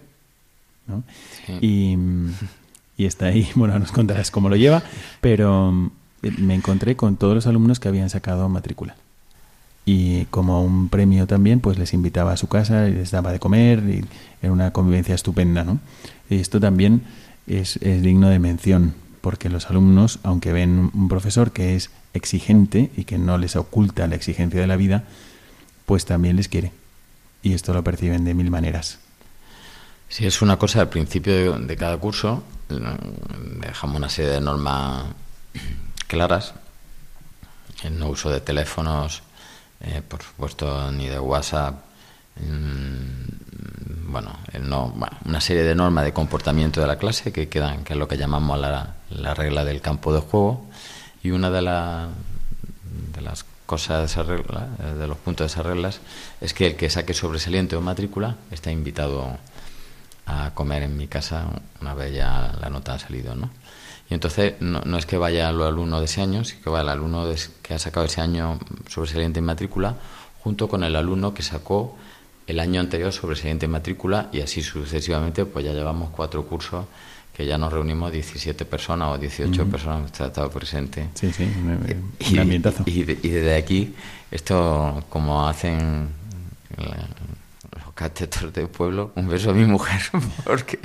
¿no? 0.87 1.03
Sí. 1.45 1.57
Y, 1.61 1.97
mm, 1.97 2.33
y 2.97 3.05
está 3.05 3.27
ahí, 3.27 3.49
bueno, 3.55 3.77
nos 3.79 3.91
contarás 3.91 4.31
cómo 4.31 4.49
lo 4.49 4.55
lleva, 4.55 4.83
pero 5.21 5.71
mm, 5.71 5.91
me 6.39 6.55
encontré 6.55 6.95
con 6.95 7.17
todos 7.17 7.35
los 7.35 7.47
alumnos 7.47 7.79
que 7.79 7.87
habían 7.87 8.09
sacado 8.09 8.47
matrícula. 8.49 8.95
Y 9.85 10.25
como 10.25 10.63
un 10.63 10.87
premio 10.87 11.27
también, 11.27 11.59
pues 11.59 11.77
les 11.77 11.93
invitaba 11.93 12.31
a 12.31 12.37
su 12.37 12.47
casa 12.47 12.83
les 12.83 13.11
daba 13.11 13.33
de 13.33 13.39
comer 13.39 13.79
y 13.79 14.05
era 14.41 14.53
una 14.53 14.71
convivencia 14.71 15.13
estupenda, 15.13 15.65
¿no? 15.65 15.79
Y 16.29 16.37
esto 16.37 16.61
también 16.61 17.03
es, 17.47 17.79
digno 17.81 18.29
de 18.29 18.39
mención, 18.39 18.93
porque 19.21 19.49
los 19.49 19.69
alumnos, 19.69 20.19
aunque 20.23 20.53
ven 20.53 20.91
un 20.93 21.09
profesor 21.09 21.51
que 21.51 21.75
es 21.75 21.91
exigente 22.13 22.91
y 22.95 23.03
que 23.03 23.17
no 23.17 23.37
les 23.37 23.55
oculta 23.55 24.07
la 24.07 24.15
exigencia 24.15 24.61
de 24.61 24.67
la 24.67 24.77
vida, 24.77 25.03
pues 25.85 26.05
también 26.05 26.35
les 26.35 26.47
quiere. 26.47 26.71
Y 27.41 27.53
esto 27.53 27.73
lo 27.73 27.83
perciben 27.83 28.23
de 28.23 28.33
mil 28.33 28.49
maneras. 28.51 28.99
Si 30.07 30.25
es 30.25 30.41
una 30.41 30.57
cosa 30.57 30.81
al 30.81 30.89
principio 30.89 31.57
de, 31.57 31.75
cada 31.75 31.97
curso, 31.97 32.43
dejamos 33.59 33.97
una 33.97 34.09
serie 34.09 34.31
de 34.31 34.41
normas 34.41 35.05
claras. 36.07 36.53
El 37.83 37.99
no 37.99 38.07
uso 38.07 38.29
de 38.29 38.39
teléfonos, 38.41 39.23
eh, 39.81 40.01
por 40.07 40.21
supuesto, 40.23 40.91
ni 40.91 41.07
de 41.07 41.19
WhatsApp. 41.19 41.75
mm, 42.39 44.11
Bueno, 44.11 44.37
no, 44.61 44.89
bueno, 44.89 45.17
una 45.25 45.41
serie 45.41 45.63
de 45.63 45.73
normas 45.73 46.05
de 46.05 46.13
comportamiento 46.13 46.79
de 46.79 46.85
la 46.87 46.97
clase 46.97 47.31
que 47.33 47.49
quedan, 47.49 47.83
que 47.83 47.93
es 47.93 47.99
lo 47.99 48.07
que 48.07 48.15
llamamos 48.17 48.59
la, 48.59 48.95
la 49.09 49.33
regla 49.33 49.65
del 49.65 49.81
campo 49.81 50.13
de 50.13 50.19
juego. 50.21 50.65
Y 51.23 51.31
una 51.31 51.49
de, 51.49 51.61
la- 51.63 52.09
de 53.15 53.21
las 53.21 53.43
cosas 53.65 53.99
de 53.99 54.05
esa 54.05 54.21
regla, 54.23 54.67
de 54.99 55.07
los 55.07 55.17
puntos 55.17 55.45
de 55.47 55.51
esas 55.53 55.65
reglas, 55.65 55.99
es 56.41 56.53
que 56.53 56.67
el 56.67 56.75
que 56.75 56.89
saque 56.91 57.13
sobresaliente 57.15 57.75
o 57.75 57.81
matrícula 57.81 58.35
está 58.51 58.69
invitado 58.71 59.23
a 59.23 59.37
comer 60.53 60.83
en 60.83 60.97
mi 60.97 61.07
casa 61.07 61.47
una 61.81 61.93
vez 61.93 62.13
ya 62.13 62.55
la 62.61 62.69
nota 62.69 62.93
ha 62.95 62.99
salido, 62.99 63.35
¿no? 63.35 63.49
Y 64.09 64.13
entonces 64.13 64.55
no, 64.59 64.81
no 64.81 64.97
es 64.97 65.05
que 65.05 65.17
vaya 65.17 65.49
el 65.49 65.61
alumno 65.61 65.99
de 65.99 66.05
ese 66.05 66.21
año, 66.21 66.43
sino 66.43 66.61
que 66.61 66.69
va 66.69 66.81
el 66.81 66.89
alumno 66.89 67.25
de- 67.25 67.39
que 67.61 67.73
ha 67.73 67.79
sacado 67.79 68.05
ese 68.05 68.21
año 68.21 68.59
sobresaliente 68.89 69.39
en 69.39 69.45
matrícula 69.45 69.95
junto 70.43 70.67
con 70.67 70.83
el 70.83 70.95
alumno 70.95 71.33
que 71.33 71.41
sacó 71.41 71.97
el 72.47 72.59
año 72.59 72.81
anterior 72.81 73.11
sobresaliente 73.13 73.65
en 73.65 73.71
matrícula 73.71 74.29
y 74.33 74.41
así 74.41 74.61
sucesivamente, 74.61 75.45
pues 75.45 75.63
ya 75.65 75.71
llevamos 75.71 76.09
cuatro 76.11 76.45
cursos 76.45 76.85
que 77.35 77.45
ya 77.45 77.57
nos 77.57 77.71
reunimos 77.73 78.11
17 78.11 78.65
personas 78.65 79.09
o 79.15 79.17
18 79.17 79.65
personas 79.65 79.99
que 80.01 80.05
usted 80.05 80.25
ha 80.25 80.27
estado 80.27 80.49
presente. 80.51 81.09
Sí, 81.15 81.31
sí, 81.31 81.43
un, 81.43 82.13
y, 82.19 82.37
ambientazo. 82.37 82.83
Y, 82.85 83.03
desde 83.03 83.55
aquí, 83.55 83.95
esto 84.29 85.03
como 85.09 85.47
hacen 85.47 86.09
catetos 87.93 88.51
del 88.53 88.67
pueblo, 88.67 89.11
un 89.15 89.27
beso 89.27 89.51
a 89.51 89.53
mi 89.53 89.65
mujer, 89.65 90.01
porque 90.43 90.79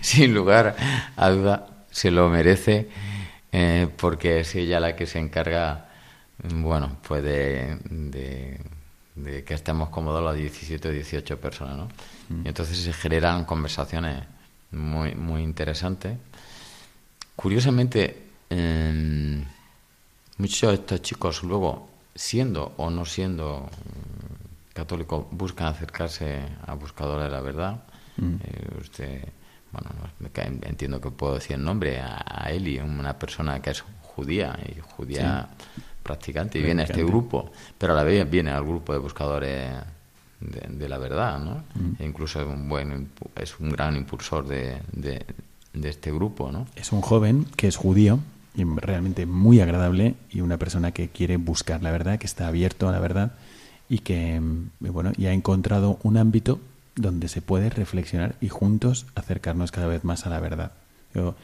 sin 0.00 0.34
lugar 0.34 0.76
a 1.16 1.30
duda 1.30 1.84
se 1.90 2.10
lo 2.10 2.28
merece, 2.28 2.88
eh, 3.50 3.88
porque 3.96 4.40
es 4.40 4.54
ella 4.54 4.80
la 4.80 4.96
que 4.96 5.06
se 5.06 5.18
encarga, 5.18 5.88
bueno, 6.54 6.98
pues 7.06 7.22
de, 7.22 7.78
de, 7.84 9.44
que 9.44 9.54
estemos 9.54 9.90
cómodos 9.90 10.24
las 10.24 10.36
17 10.36 10.88
o 10.88 10.92
18 10.92 11.38
personas, 11.38 11.76
¿no? 11.76 11.88
Y 12.44 12.48
entonces 12.48 12.78
se 12.78 12.92
generan 12.92 13.44
conversaciones 13.44 14.24
muy, 14.70 15.14
muy 15.14 15.42
interesante. 15.42 16.16
Curiosamente, 17.36 18.22
muchos 20.38 20.70
de 20.70 20.74
estos 20.74 21.02
chicos 21.02 21.42
luego, 21.42 21.88
siendo 22.14 22.72
o 22.76 22.90
no 22.90 23.04
siendo 23.04 23.68
católicos, 24.72 25.26
buscan 25.30 25.68
acercarse 25.68 26.40
a 26.66 26.74
buscadores 26.74 27.24
de 27.26 27.30
la 27.30 27.40
verdad. 27.40 27.82
Mm. 28.16 28.34
Eh, 28.42 28.78
usted, 28.80 29.28
bueno, 29.72 29.90
entiendo 30.62 31.00
que 31.00 31.10
puedo 31.10 31.34
decir 31.34 31.56
el 31.56 31.64
nombre, 31.64 32.00
a, 32.00 32.50
Eli, 32.50 32.78
una 32.78 33.18
persona 33.18 33.60
que 33.60 33.70
es 33.70 33.84
judía 34.02 34.58
y 34.66 34.80
judía 34.80 35.48
practicante, 36.02 36.58
y 36.58 36.62
viene 36.62 36.82
a 36.82 36.84
este 36.86 37.04
grupo, 37.04 37.50
pero 37.78 37.92
a 37.92 37.96
la 37.96 38.02
vez 38.02 38.28
viene 38.28 38.50
al 38.50 38.64
grupo 38.64 38.92
de 38.92 38.98
buscadores 38.98 39.72
de, 40.40 40.88
la 40.88 40.98
verdad, 40.98 41.38
¿no? 41.38 41.62
Mm. 41.74 42.02
E 42.02 42.06
incluso 42.06 42.40
es 42.40 42.46
un 42.46 42.68
buen, 42.68 43.10
es 43.36 43.60
un 43.60 43.70
gran 43.70 43.96
impulsor 43.96 44.46
de, 44.46 44.80
de, 44.92 45.24
este 45.88 46.12
grupo, 46.12 46.50
¿no? 46.50 46.66
Es 46.74 46.92
un 46.92 47.00
joven 47.00 47.46
que 47.56 47.68
es 47.68 47.76
judío 47.76 48.18
y 48.54 48.64
realmente 48.64 49.24
muy 49.24 49.60
agradable 49.60 50.16
y 50.30 50.40
una 50.40 50.58
persona 50.58 50.90
que 50.90 51.08
quiere 51.08 51.36
buscar 51.36 51.82
la 51.82 51.90
verdad, 51.90 52.18
que 52.18 52.26
está 52.26 52.48
abierto 52.48 52.88
a 52.88 52.92
la 52.92 52.98
verdad 52.98 53.32
y 53.92 53.98
que, 53.98 54.40
mm, 54.40 54.70
bueno, 54.80 55.12
y 55.18 55.26
ha 55.26 55.34
encontrado 55.34 55.98
un 56.02 56.16
ámbito 56.16 56.58
donde 56.96 57.28
se 57.28 57.42
puede 57.42 57.68
reflexionar 57.68 58.36
y 58.40 58.48
juntos 58.48 59.04
acercarnos 59.14 59.70
cada 59.70 59.86
vez 59.86 60.02
más 60.02 60.24
a 60.24 60.30
la 60.30 60.40
verdad. 60.40 60.72
Yo 61.14 61.34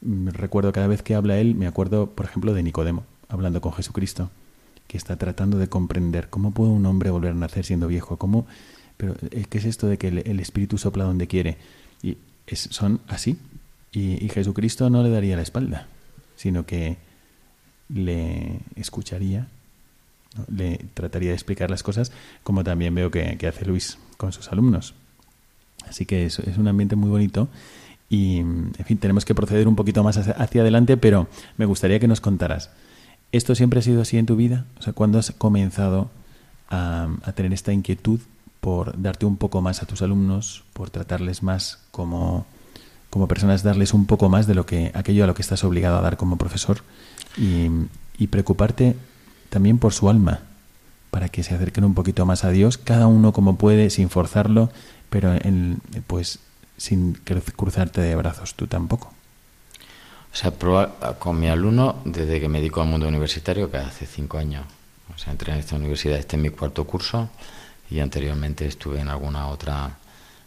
mm, 0.00 0.30
recuerdo 0.30 0.72
cada 0.72 0.88
vez 0.88 1.00
que 1.02 1.14
habla 1.14 1.38
él, 1.38 1.54
me 1.54 1.68
acuerdo, 1.68 2.10
por 2.10 2.26
ejemplo, 2.26 2.54
de 2.54 2.64
Nicodemo, 2.64 3.04
hablando 3.28 3.60
con 3.60 3.72
Jesucristo 3.72 4.30
que 4.88 4.98
está 4.98 5.14
tratando 5.14 5.58
de 5.58 5.68
comprender 5.68 6.28
cómo 6.28 6.50
puede 6.50 6.72
un 6.72 6.86
hombre 6.86 7.10
volver 7.10 7.30
a 7.30 7.34
nacer 7.34 7.64
siendo 7.64 7.86
viejo, 7.86 8.16
cómo, 8.16 8.46
pero 8.96 9.14
eh, 9.30 9.44
¿qué 9.48 9.58
es 9.58 9.64
esto 9.64 9.86
de 9.86 9.96
que 9.96 10.08
el, 10.08 10.40
espíritu 10.40 10.78
sopla 10.78 11.04
donde 11.04 11.28
quiere? 11.28 11.56
Y 12.02 12.18
son 12.52 13.00
así. 13.06 13.38
Y, 13.92 14.28
Jesucristo 14.28 14.90
no 14.90 15.04
le 15.04 15.10
daría 15.10 15.36
la 15.36 15.42
espalda, 15.42 15.86
sino 16.34 16.66
que 16.66 16.96
le 17.88 18.58
escucharía, 18.74 19.46
le 20.54 20.80
trataría 20.94 21.30
de 21.30 21.34
explicar 21.34 21.70
las 21.70 21.82
cosas, 21.82 22.12
como 22.42 22.64
también 22.64 22.94
veo 22.94 23.10
que, 23.10 23.38
hace 23.46 23.64
Luis 23.64 23.98
con 24.16 24.32
sus 24.32 24.50
alumnos. 24.52 24.94
Así 25.88 26.06
que 26.06 26.26
es, 26.26 26.38
es 26.38 26.58
un 26.58 26.68
ambiente 26.68 26.96
muy 26.96 27.10
bonito 27.10 27.48
y, 28.08 28.38
en 28.38 28.84
fin, 28.84 28.98
tenemos 28.98 29.24
que 29.24 29.34
proceder 29.34 29.68
un 29.68 29.76
poquito 29.76 30.02
más 30.04 30.16
hacia 30.16 30.60
adelante, 30.60 30.96
pero 30.96 31.28
me 31.56 31.66
gustaría 31.66 31.98
que 31.98 32.08
nos 32.08 32.20
contaras 32.20 32.70
¿Esto 33.32 33.54
siempre 33.54 33.80
ha 33.80 33.82
sido 33.82 34.02
así 34.02 34.18
en 34.18 34.26
tu 34.26 34.36
vida? 34.36 34.66
O 34.78 34.82
sea, 34.82 34.92
¿cuándo 34.92 35.18
has 35.18 35.32
comenzado 35.32 36.10
a, 36.68 37.08
tener 37.34 37.54
esta 37.54 37.72
inquietud 37.72 38.20
por 38.60 39.00
darte 39.00 39.24
un 39.24 39.38
poco 39.38 39.62
más 39.62 39.82
a 39.82 39.86
tus 39.86 40.02
alumnos, 40.02 40.64
por 40.74 40.90
tratarles 40.90 41.42
más 41.42 41.78
como, 41.90 42.46
como 43.08 43.26
personas, 43.26 43.62
darles 43.62 43.94
un 43.94 44.04
poco 44.04 44.28
más 44.28 44.46
de 44.46 44.54
lo 44.54 44.66
que 44.66 44.92
aquello 44.94 45.24
a 45.24 45.26
lo 45.26 45.34
que 45.34 45.42
estás 45.42 45.64
obligado 45.64 45.96
a 45.96 46.02
dar 46.02 46.18
como 46.18 46.36
profesor 46.36 46.82
y, 47.38 47.68
preocuparte 48.30 48.94
también 49.52 49.76
por 49.78 49.92
su 49.92 50.08
alma, 50.08 50.40
para 51.10 51.28
que 51.28 51.42
se 51.42 51.54
acerquen 51.54 51.84
un 51.84 51.92
poquito 51.92 52.24
más 52.24 52.42
a 52.42 52.48
Dios, 52.48 52.78
cada 52.78 53.06
uno 53.06 53.34
como 53.34 53.56
puede, 53.56 53.90
sin 53.90 54.08
forzarlo, 54.08 54.70
pero 55.10 55.34
en, 55.34 55.78
pues 56.06 56.38
sin 56.78 57.12
cruzarte 57.12 58.00
de 58.00 58.16
brazos 58.16 58.54
tú 58.54 58.66
tampoco. 58.66 59.12
O 60.32 60.34
sea, 60.34 60.52
con 61.18 61.38
mi 61.38 61.48
alumno, 61.48 62.00
desde 62.06 62.40
que 62.40 62.48
me 62.48 62.60
dedico 62.60 62.80
al 62.80 62.88
mundo 62.88 63.06
universitario, 63.06 63.70
que 63.70 63.76
hace 63.76 64.06
cinco 64.06 64.38
años. 64.38 64.64
O 65.14 65.18
sea, 65.18 65.32
entré 65.32 65.52
en 65.52 65.58
esta 65.58 65.76
universidad, 65.76 66.16
este 66.16 66.36
es 66.36 66.42
mi 66.42 66.48
cuarto 66.48 66.86
curso, 66.86 67.28
y 67.90 68.00
anteriormente 68.00 68.64
estuve 68.64 69.00
en 69.00 69.08
alguna 69.08 69.48
otra 69.48 69.98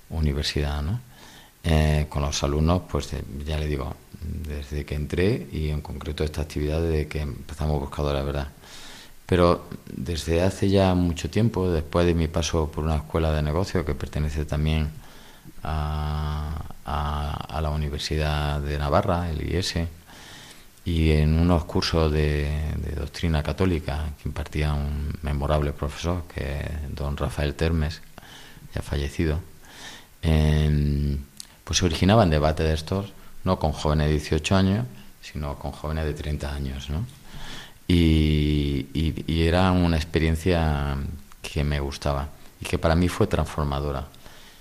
universidad, 0.09 0.81
¿no? 0.81 0.99
Eh, 1.63 2.07
con 2.09 2.23
los 2.23 2.43
alumnos, 2.43 2.81
pues 2.89 3.13
eh, 3.13 3.23
ya 3.45 3.59
le 3.59 3.67
digo, 3.67 3.95
desde 4.21 4.83
que 4.83 4.95
entré 4.95 5.47
y 5.51 5.69
en 5.69 5.81
concreto 5.81 6.23
esta 6.23 6.41
actividad 6.41 6.81
desde 6.81 7.07
que 7.07 7.21
empezamos 7.21 7.79
buscando 7.79 8.11
la 8.11 8.23
verdad. 8.23 8.47
Pero 9.25 9.67
desde 9.87 10.41
hace 10.43 10.69
ya 10.69 10.93
mucho 10.93 11.29
tiempo, 11.29 11.71
después 11.71 12.05
de 12.05 12.13
mi 12.13 12.27
paso 12.27 12.71
por 12.71 12.83
una 12.83 12.97
escuela 12.97 13.31
de 13.31 13.41
negocio 13.41 13.83
que 13.83 13.95
pertenece 13.95 14.45
también 14.45 14.91
a, 15.63 16.61
la 16.85 17.69
Universidad 17.71 18.61
de 18.61 18.77
Navarra, 18.77 19.29
el 19.31 19.49
IES, 19.49 19.75
y 20.85 21.11
en 21.11 21.39
unos 21.39 21.65
cursos 21.65 22.11
de, 22.11 22.47
doctrina 22.95 23.41
católica 23.41 24.05
que 24.21 24.29
impartía 24.29 24.73
un 24.73 25.17
memorable 25.23 25.73
profesor, 25.73 26.23
que 26.33 26.59
es 26.59 26.95
don 26.95 27.17
Rafael 27.17 27.55
Termes, 27.55 28.01
ya 28.75 28.81
fallecido, 28.81 29.39
pues 30.21 31.79
se 31.79 31.85
originaban 31.85 32.29
debates 32.29 32.67
de 32.67 32.73
estos, 32.73 33.13
no 33.43 33.57
con 33.57 33.71
jóvenes 33.71 34.07
de 34.07 34.13
18 34.13 34.55
años, 34.55 34.85
sino 35.21 35.57
con 35.57 35.71
jóvenes 35.71 36.05
de 36.05 36.13
30 36.13 36.53
años. 36.53 36.89
¿no? 36.91 37.05
Y, 37.87 38.87
era 39.27 39.71
una 39.71 39.95
experiencia 39.95 40.97
que 41.41 41.63
me 41.63 41.79
gustaba 41.79 42.29
y 42.59 42.65
que 42.65 42.79
para 42.79 42.95
mí 42.95 43.07
fue 43.07 43.27
transformadora 43.27 44.07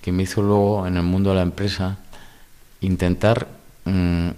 que 0.05 0.13
me 0.13 0.25
hizo 0.25 0.43
luego 0.43 0.87
en 0.87 0.99
el 0.99 1.03
mundo 1.03 1.31
de 1.31 1.37
la 1.37 1.43
empresa 1.43 1.97
intentar, 2.83 3.49
mm, 3.87 4.29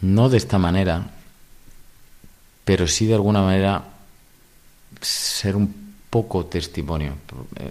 no 0.00 0.28
de 0.30 0.38
esta 0.38 0.56
manera, 0.56 1.10
pero 2.64 2.88
sí 2.88 3.04
de 3.04 3.16
alguna 3.16 3.42
manera 3.42 3.84
ser 5.02 5.56
un 5.56 5.94
poco 6.08 6.46
testimonio. 6.46 7.16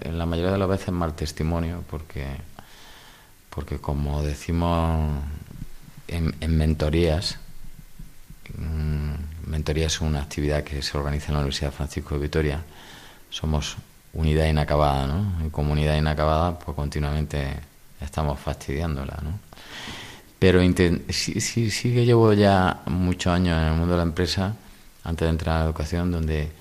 En 0.02 0.20
la 0.20 0.28
mayoría 0.28 0.52
de 0.52 0.60
las 0.60 0.70
veces 0.70 0.92
mal 0.92 1.16
testimonio, 1.16 1.84
porque, 1.90 2.28
porque 3.50 3.80
como 3.80 4.22
decimos 4.22 5.24
en, 6.08 6.56
mentorías, 6.56 7.40
mm, 8.56 9.14
mentoría 9.50 9.88
es 9.88 10.00
una 10.00 10.22
actividad 10.22 10.64
que 10.64 10.82
se 10.82 10.98
organiza 10.98 11.28
en 11.28 11.34
la 11.34 11.40
Universidad 11.40 11.74
Francisco 11.74 12.16
de 12.16 12.22
Vitoria, 12.22 12.62
somos 13.30 13.78
unidad 14.14 14.48
inacabada, 14.48 15.08
¿no? 15.08 15.46
Y 15.46 15.50
como 15.50 15.74
unidad 15.74 15.98
inacabada, 15.98 16.58
pues 16.58 16.76
continuamente 16.76 17.54
estamos 18.00 18.40
fastidiándola, 18.40 19.18
¿no? 19.24 19.40
Pero 20.38 20.62
sí, 21.10 21.42
sí, 21.42 21.70
sí 21.70 21.94
que 21.94 22.06
llevo 22.06 22.32
ya 22.34 22.82
muchos 22.86 23.34
años 23.34 23.58
en 23.58 23.66
el 23.66 23.74
mundo 23.74 23.94
de 23.94 23.98
la 23.98 24.04
empresa, 24.04 24.56
antes 25.04 25.26
de 25.26 25.30
entrar 25.30 25.58
a 25.58 25.60
la 25.60 25.66
educación, 25.66 26.12
donde 26.12 26.52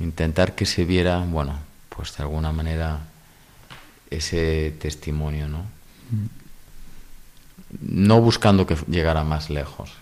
intentar 0.00 0.54
que 0.54 0.66
se 0.66 0.84
viera, 0.84 1.18
bueno, 1.18 1.54
pues 1.88 2.16
de 2.16 2.24
alguna 2.24 2.50
manera 2.50 3.00
ese 4.10 4.74
testimonio, 4.80 5.48
¿no? 5.48 5.64
No 7.80 8.20
buscando 8.20 8.66
que 8.66 8.76
llegara 8.88 9.22
más 9.22 9.50
lejos, 9.50 9.92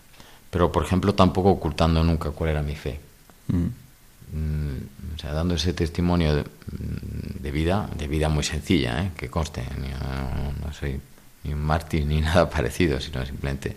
pero 0.51 0.73
por 0.73 0.85
ejemplo 0.85 1.15
tampoco 1.15 1.51
ocultando 1.51 2.03
nunca 2.03 2.31
cuál 2.31 2.51
era 2.51 2.63
mi 2.63 2.75
fe. 2.75 3.01
Mm. 3.49 3.67
Mm, 4.33 5.15
o 5.15 5.19
sea, 5.19 5.33
dando 5.33 5.55
ese 5.55 5.73
testimonio 5.73 6.35
de, 6.37 7.51
vida, 7.51 7.89
de 7.97 8.07
vida 8.07 8.29
muy 8.29 8.45
sencilla, 8.45 9.03
¿eh? 9.03 9.11
que 9.17 9.29
conste, 9.29 9.63
no, 9.63 10.73
soy 10.73 11.01
ni 11.45 11.53
un 11.53 11.61
mártir 11.61 12.07
ni 12.07 12.21
nada 12.21 12.49
parecido, 12.49 13.01
sino 13.01 13.25
simplemente 13.27 13.77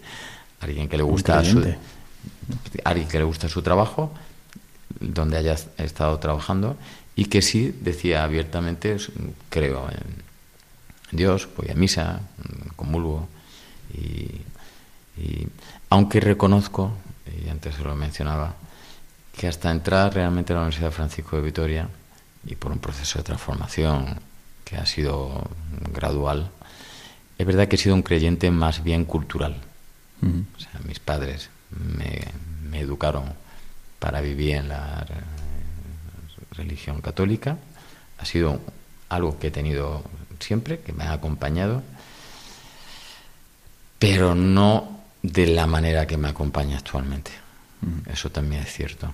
alguien 0.60 0.88
que 0.88 0.98
le 0.98 1.04
gusta 1.04 1.44
su, 1.44 1.64
alguien 2.84 3.08
que 3.08 3.18
le 3.18 3.24
gusta 3.24 3.50
su 3.50 3.62
trabajo, 3.62 4.14
donde 5.00 5.38
haya 5.38 5.58
estado 5.78 6.20
trabajando 6.20 6.78
y 7.16 7.26
que 7.26 7.42
sí 7.42 7.76
decía 7.82 8.24
abiertamente 8.24 8.98
creo 9.50 9.90
en 9.90 11.18
Dios, 11.18 11.48
voy 11.58 11.70
a 11.70 11.76
misa, 11.76 12.22
comulgo 12.76 13.28
y, 13.94 14.42
y 15.22 15.48
aunque 15.94 16.20
reconozco, 16.20 16.92
y 17.40 17.48
antes 17.50 17.76
se 17.76 17.84
lo 17.84 17.94
mencionaba, 17.94 18.56
que 19.38 19.48
hasta 19.48 19.70
entrar 19.70 20.12
realmente 20.12 20.52
a 20.52 20.56
la 20.56 20.62
Universidad 20.64 20.90
Francisco 20.90 21.36
de 21.36 21.44
Vitoria 21.44 21.88
y 22.48 22.56
por 22.56 22.72
un 22.72 22.80
proceso 22.80 23.20
de 23.20 23.24
transformación 23.24 24.20
que 24.66 24.76
ha 24.76 24.88
sido 24.88 25.52
gradual, 25.94 26.50
es 27.38 27.46
verdad 27.46 27.68
que 27.68 27.76
he 27.76 27.78
sido 27.78 27.94
un 27.94 28.02
creyente 28.02 28.50
más 28.50 28.84
bien 28.84 29.06
cultural. 29.06 29.62
O 30.24 30.60
sea, 30.60 30.82
mis 30.84 31.00
padres 31.00 31.52
me, 31.70 32.80
educaron 32.80 33.26
para 34.00 34.20
vivir 34.20 34.56
en 34.56 34.70
la 34.70 35.06
religión 36.54 37.02
católica. 37.02 37.60
Ha 38.18 38.26
sido 38.26 38.60
algo 39.10 39.38
que 39.38 39.50
he 39.50 39.52
tenido 39.52 40.04
siempre, 40.40 40.80
que 40.80 40.92
me 40.92 41.04
ha 41.04 41.14
acompañado. 41.14 41.84
pero 44.00 44.34
no 44.34 44.93
de 45.24 45.48
la 45.48 45.66
manera 45.66 46.06
que 46.06 46.18
me 46.18 46.28
acompaña 46.28 46.78
actualmente. 46.78 47.32
Eso 48.12 48.30
también 48.30 48.62
es 48.62 48.72
cierto. 48.72 49.12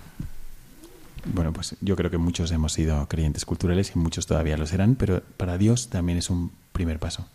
Bueno, 1.25 1.53
pues 1.53 1.75
yo 1.81 1.95
creo 1.95 2.09
que 2.09 2.17
muchos 2.17 2.51
hemos 2.51 2.73
sido 2.73 3.07
creyentes 3.07 3.45
culturales 3.45 3.91
y 3.95 3.99
muchos 3.99 4.25
todavía 4.25 4.57
lo 4.57 4.65
serán, 4.65 4.95
pero 4.95 5.21
para 5.37 5.57
Dios 5.57 5.89
también 5.89 6.17
es 6.17 6.29
un 6.29 6.51
primer 6.71 6.99
paso. 6.99 7.27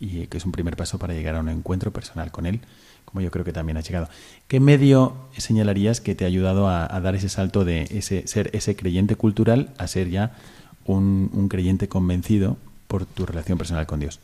Y 0.00 0.26
que 0.26 0.36
es 0.36 0.44
un 0.44 0.52
primer 0.52 0.76
paso 0.76 0.98
para 0.98 1.14
llegar 1.14 1.36
a 1.36 1.40
un 1.40 1.48
encuentro 1.48 1.92
personal 1.92 2.30
con 2.30 2.46
Él, 2.46 2.60
como 3.04 3.20
yo 3.20 3.30
creo 3.30 3.44
que 3.44 3.52
también 3.52 3.76
has 3.76 3.86
llegado. 3.86 4.08
¿Qué 4.48 4.60
medio 4.60 5.14
señalarías 5.36 6.00
que 6.00 6.14
te 6.14 6.24
ha 6.24 6.28
ayudado 6.28 6.68
a, 6.68 6.88
dar 7.00 7.14
ese 7.14 7.28
salto 7.28 7.64
de 7.64 7.86
ese, 7.90 8.26
ser 8.26 8.50
ese 8.54 8.76
creyente 8.76 9.16
cultural 9.16 9.72
a 9.78 9.86
ser 9.86 10.10
ya 10.10 10.36
un, 10.84 11.48
creyente 11.48 11.88
convencido 11.88 12.56
por 12.88 13.06
tu 13.06 13.26
relación 13.26 13.58
personal 13.58 13.86
con 13.86 14.00
Dios? 14.00 14.20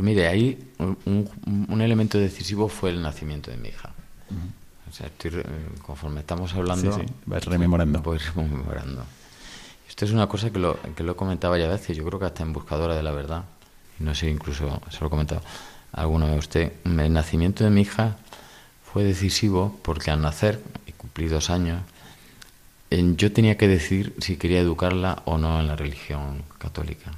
Pues 0.00 0.06
mire, 0.06 0.28
ahí 0.28 0.58
un, 0.78 1.80
elemento 1.82 2.16
decisivo 2.16 2.70
fue 2.70 2.88
el 2.88 3.02
nacimiento 3.02 3.50
de 3.50 3.58
mi 3.58 3.68
hija. 3.68 3.90
O 4.88 4.92
sea, 4.94 5.08
estoy, 5.08 5.42
conforme 5.82 6.20
estamos 6.20 6.54
hablando... 6.54 6.90
Sí, 6.90 7.02
sí, 7.06 7.12
vas 7.26 7.44
rememorando. 7.44 8.00
Voy 8.00 8.16
rememorando. 8.16 9.04
Esto 9.86 10.06
es 10.06 10.12
una 10.12 10.26
cosa 10.26 10.48
que 10.48 10.58
lo, 10.58 10.78
que 10.96 11.02
lo 11.02 11.12
he 11.12 11.16
comentado 11.16 11.54
ya 11.58 11.68
veces, 11.68 11.94
yo 11.98 12.02
creo 12.06 12.18
que 12.18 12.24
hasta 12.24 12.42
en 12.42 12.54
Buscadora 12.54 12.94
de 12.94 13.02
la 13.02 13.10
Verdad, 13.10 13.44
y 13.98 14.04
no 14.04 14.14
sé, 14.14 14.30
incluso 14.30 14.80
se 14.88 15.00
lo 15.00 15.08
he 15.08 15.10
comentado 15.10 15.42
a 15.92 16.00
alguno 16.00 16.28
de 16.28 16.38
usted, 16.38 16.72
el 16.86 17.12
nacimiento 17.12 17.62
de 17.62 17.68
mi 17.68 17.82
hija 17.82 18.16
fue 18.90 19.04
decisivo 19.04 19.78
porque 19.82 20.10
al 20.10 20.22
nacer, 20.22 20.62
y 20.86 20.92
cumplí 20.92 21.28
dos 21.28 21.50
años, 21.50 21.82
yo 22.90 23.32
tenía 23.34 23.58
que 23.58 23.68
decir 23.68 24.14
si 24.18 24.38
quería 24.38 24.60
educarla 24.60 25.20
o 25.26 25.36
no 25.36 25.60
en 25.60 25.66
la 25.66 25.76
religión 25.76 26.42
católica. 26.56 27.12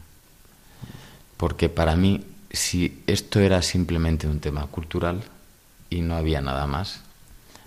Porque 1.36 1.68
para 1.68 1.94
mí, 1.96 2.24
si 2.52 3.02
esto 3.06 3.40
era 3.40 3.62
simplemente 3.62 4.26
un 4.26 4.40
tema 4.40 4.66
cultural 4.66 5.22
y 5.90 6.02
no 6.02 6.16
había 6.16 6.40
nada 6.40 6.66
más, 6.66 7.00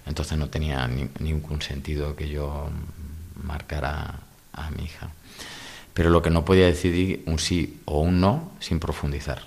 entonces 0.06 0.38
no 0.38 0.50
tenía 0.50 0.88
ningún 1.20 1.62
sentido 1.62 2.16
que 2.16 2.30
yo 2.30 2.70
marcara 3.44 4.20
a 4.54 4.70
mi 4.72 4.84
hija. 4.84 5.10
Pero 5.94 6.10
lo 6.10 6.22
que 6.22 6.30
no 6.30 6.46
podía 6.46 6.66
decidir 6.66 7.24
un 7.26 7.40
sí 7.40 7.82
o 7.86 8.02
un 8.02 8.20
no 8.20 8.52
sin 8.60 8.80
profundizar. 8.80 9.44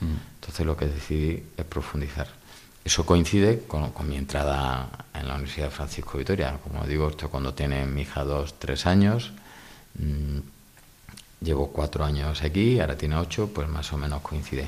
Mm. 0.00 0.14
Entonces 0.36 0.64
lo 0.64 0.76
que 0.76 0.86
decidí 0.86 1.42
es 1.56 1.64
profundizar. 1.64 2.28
Eso 2.84 3.06
coincide 3.06 3.62
con, 3.66 3.92
mi 4.08 4.16
entrada 4.16 4.88
en 5.14 5.28
la 5.28 5.34
Universidad 5.34 5.66
de 5.66 5.72
Francisco 5.72 6.18
Vitoria. 6.18 6.58
Como 6.62 6.84
digo, 6.86 7.08
esto 7.08 7.28
cuando 7.28 7.54
tiene 7.54 7.86
mi 7.86 8.02
hija 8.02 8.24
dos, 8.24 8.58
tres 8.58 8.86
años. 8.86 9.32
Mm, 9.98 10.38
llevo 11.42 11.68
cuatro 11.68 12.04
años 12.04 12.42
aquí, 12.42 12.80
ahora 12.80 12.96
tiene 12.96 13.16
ocho, 13.16 13.50
pues 13.52 13.68
más 13.68 13.92
o 13.92 13.98
menos 13.98 14.22
coincide. 14.22 14.66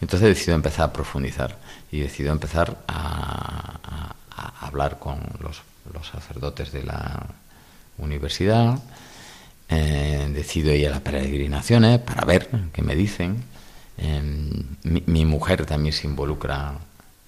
Entonces 0.00 0.28
decido 0.28 0.54
empezar 0.54 0.86
a 0.86 0.92
profundizar 0.92 1.56
y 1.90 2.00
decido 2.00 2.32
empezar 2.32 2.76
a, 2.88 4.14
hablar 4.60 4.98
con 4.98 5.18
los, 5.40 5.62
sacerdotes 6.12 6.72
de 6.72 6.82
la 6.82 7.26
universidad. 7.98 8.78
Eh, 9.68 10.30
decido 10.32 10.72
ir 10.72 10.88
a 10.88 10.90
las 10.90 11.00
peregrinaciones 11.00 11.98
para 12.00 12.24
ver 12.24 12.48
qué 12.72 12.82
me 12.82 12.94
dicen. 12.94 13.42
Eh, 13.96 14.22
mi, 14.82 15.24
mujer 15.24 15.64
también 15.64 15.94
se 15.94 16.06
involucra 16.06 16.74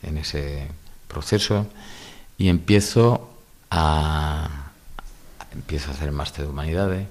en 0.03 0.19
ese 0.19 0.69
proceso 1.09 1.67
y 2.37 2.49
empiezo 2.49 3.31
a 3.71 4.49
empiezo 5.53 5.91
a 5.91 5.95
hacer 5.95 6.13
máster 6.13 6.45
de 6.45 6.51
humanidades 6.51 7.07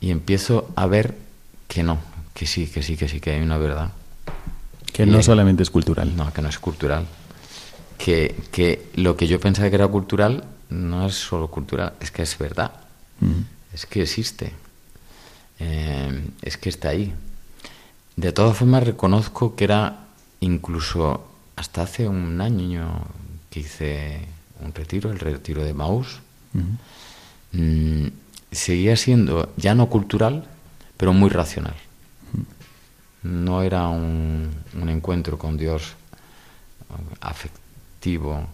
y 0.00 0.10
empiezo 0.10 0.70
a 0.76 0.86
ver 0.86 1.16
que 1.66 1.82
no, 1.82 1.98
que 2.34 2.46
sí, 2.46 2.66
que 2.66 2.82
sí, 2.82 2.96
que 2.96 3.08
sí, 3.08 3.20
que 3.20 3.32
hay 3.32 3.40
una 3.40 3.58
verdad. 3.58 3.92
Que 4.92 5.06
no 5.06 5.22
solamente 5.22 5.62
es 5.62 5.70
cultural. 5.70 6.16
No, 6.16 6.32
que 6.32 6.42
no 6.42 6.48
es 6.48 6.58
cultural 6.58 7.06
que, 7.98 8.34
que, 8.52 8.90
lo 8.94 9.16
que 9.16 9.26
yo 9.26 9.38
pensaba 9.40 9.68
que 9.68 9.74
era 9.74 9.88
cultural 9.88 10.44
no 10.70 11.06
es 11.06 11.14
solo 11.14 11.48
cultural, 11.48 11.94
es 12.00 12.10
que 12.10 12.22
es 12.22 12.38
verdad, 12.38 12.72
es 13.72 13.84
que 13.86 14.02
existe, 14.02 14.52
eh, 15.58 16.30
es 16.42 16.56
que 16.56 16.68
está 16.68 16.90
ahí. 16.90 17.12
De 18.16 18.32
todas 18.32 18.56
formas, 18.56 18.84
reconozco 18.84 19.56
que 19.56 19.64
era 19.64 20.04
incluso 20.40 21.28
hasta 21.56 21.82
hace 21.82 22.08
un 22.08 22.40
año 22.40 23.06
que 23.50 23.60
hice 23.60 24.20
un 24.60 24.72
retiro, 24.72 25.10
el 25.10 25.18
retiro 25.18 25.64
de 25.64 25.74
Maús, 25.74 26.20
mm, 27.52 28.06
seguía 28.50 28.96
siendo 28.96 29.52
ya 29.56 29.74
no 29.74 29.88
cultural, 29.88 30.46
pero 30.96 31.12
muy 31.12 31.30
racional. 31.30 31.74
No 33.22 33.62
era 33.62 33.88
un, 33.88 34.50
un 34.80 34.88
encuentro 34.88 35.38
con 35.38 35.56
Dios 35.56 35.94
afectivo 37.20 38.46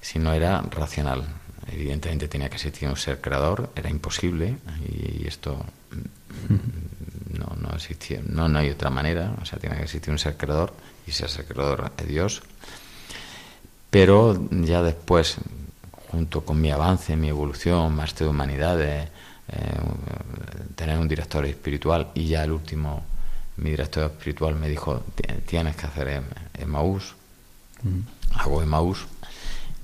si 0.00 0.18
no 0.18 0.32
era 0.32 0.62
racional. 0.62 1.24
Evidentemente 1.70 2.28
tenía 2.28 2.48
que 2.48 2.56
existir 2.56 2.88
un 2.88 2.96
ser 2.96 3.20
creador, 3.20 3.70
era 3.74 3.90
imposible 3.90 4.56
y 4.88 5.26
esto 5.26 5.64
no, 7.38 7.56
no 7.60 7.74
existía, 7.74 8.20
no, 8.24 8.48
no 8.48 8.60
hay 8.60 8.70
otra 8.70 8.88
manera, 8.88 9.34
o 9.42 9.44
sea, 9.44 9.58
tiene 9.58 9.76
que 9.76 9.82
existir 9.82 10.12
un 10.12 10.18
ser 10.18 10.36
creador 10.36 10.72
y 11.06 11.10
ese 11.10 11.26
ser 11.28 11.44
creador 11.44 11.90
es 11.98 12.06
Dios. 12.06 12.42
Pero 13.90 14.48
ya 14.50 14.82
después, 14.82 15.36
junto 16.10 16.42
con 16.42 16.60
mi 16.60 16.70
avance, 16.70 17.16
mi 17.16 17.28
evolución, 17.28 17.94
máster 17.94 18.26
de 18.26 18.30
humanidades, 18.30 19.08
eh, 19.48 19.58
tener 20.74 20.98
un 20.98 21.08
director 21.08 21.44
espiritual 21.46 22.08
y 22.14 22.26
ya 22.28 22.44
el 22.44 22.52
último, 22.52 23.04
mi 23.56 23.70
director 23.70 24.04
espiritual 24.10 24.54
me 24.56 24.68
dijo, 24.68 25.02
tienes 25.46 25.76
que 25.76 25.86
hacer 25.86 26.22
Emmaús 26.58 27.14
hago 28.34 28.62
Emmaus 28.62 29.06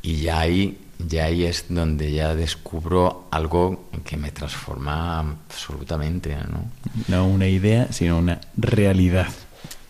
y 0.03 0.17
ya 0.17 0.41
ahí, 0.41 0.79
ya 0.99 1.25
ahí 1.25 1.45
es 1.45 1.67
donde 1.69 2.13
ya 2.13 2.35
descubro 2.35 3.29
algo 3.31 3.89
que 4.05 4.17
me 4.17 4.31
transforma 4.31 5.21
absolutamente, 5.21 6.37
¿no? 6.37 6.65
No 7.09 7.27
una 7.27 7.47
idea, 7.47 7.93
sino 7.93 8.19
una 8.19 8.41
realidad. 8.57 9.29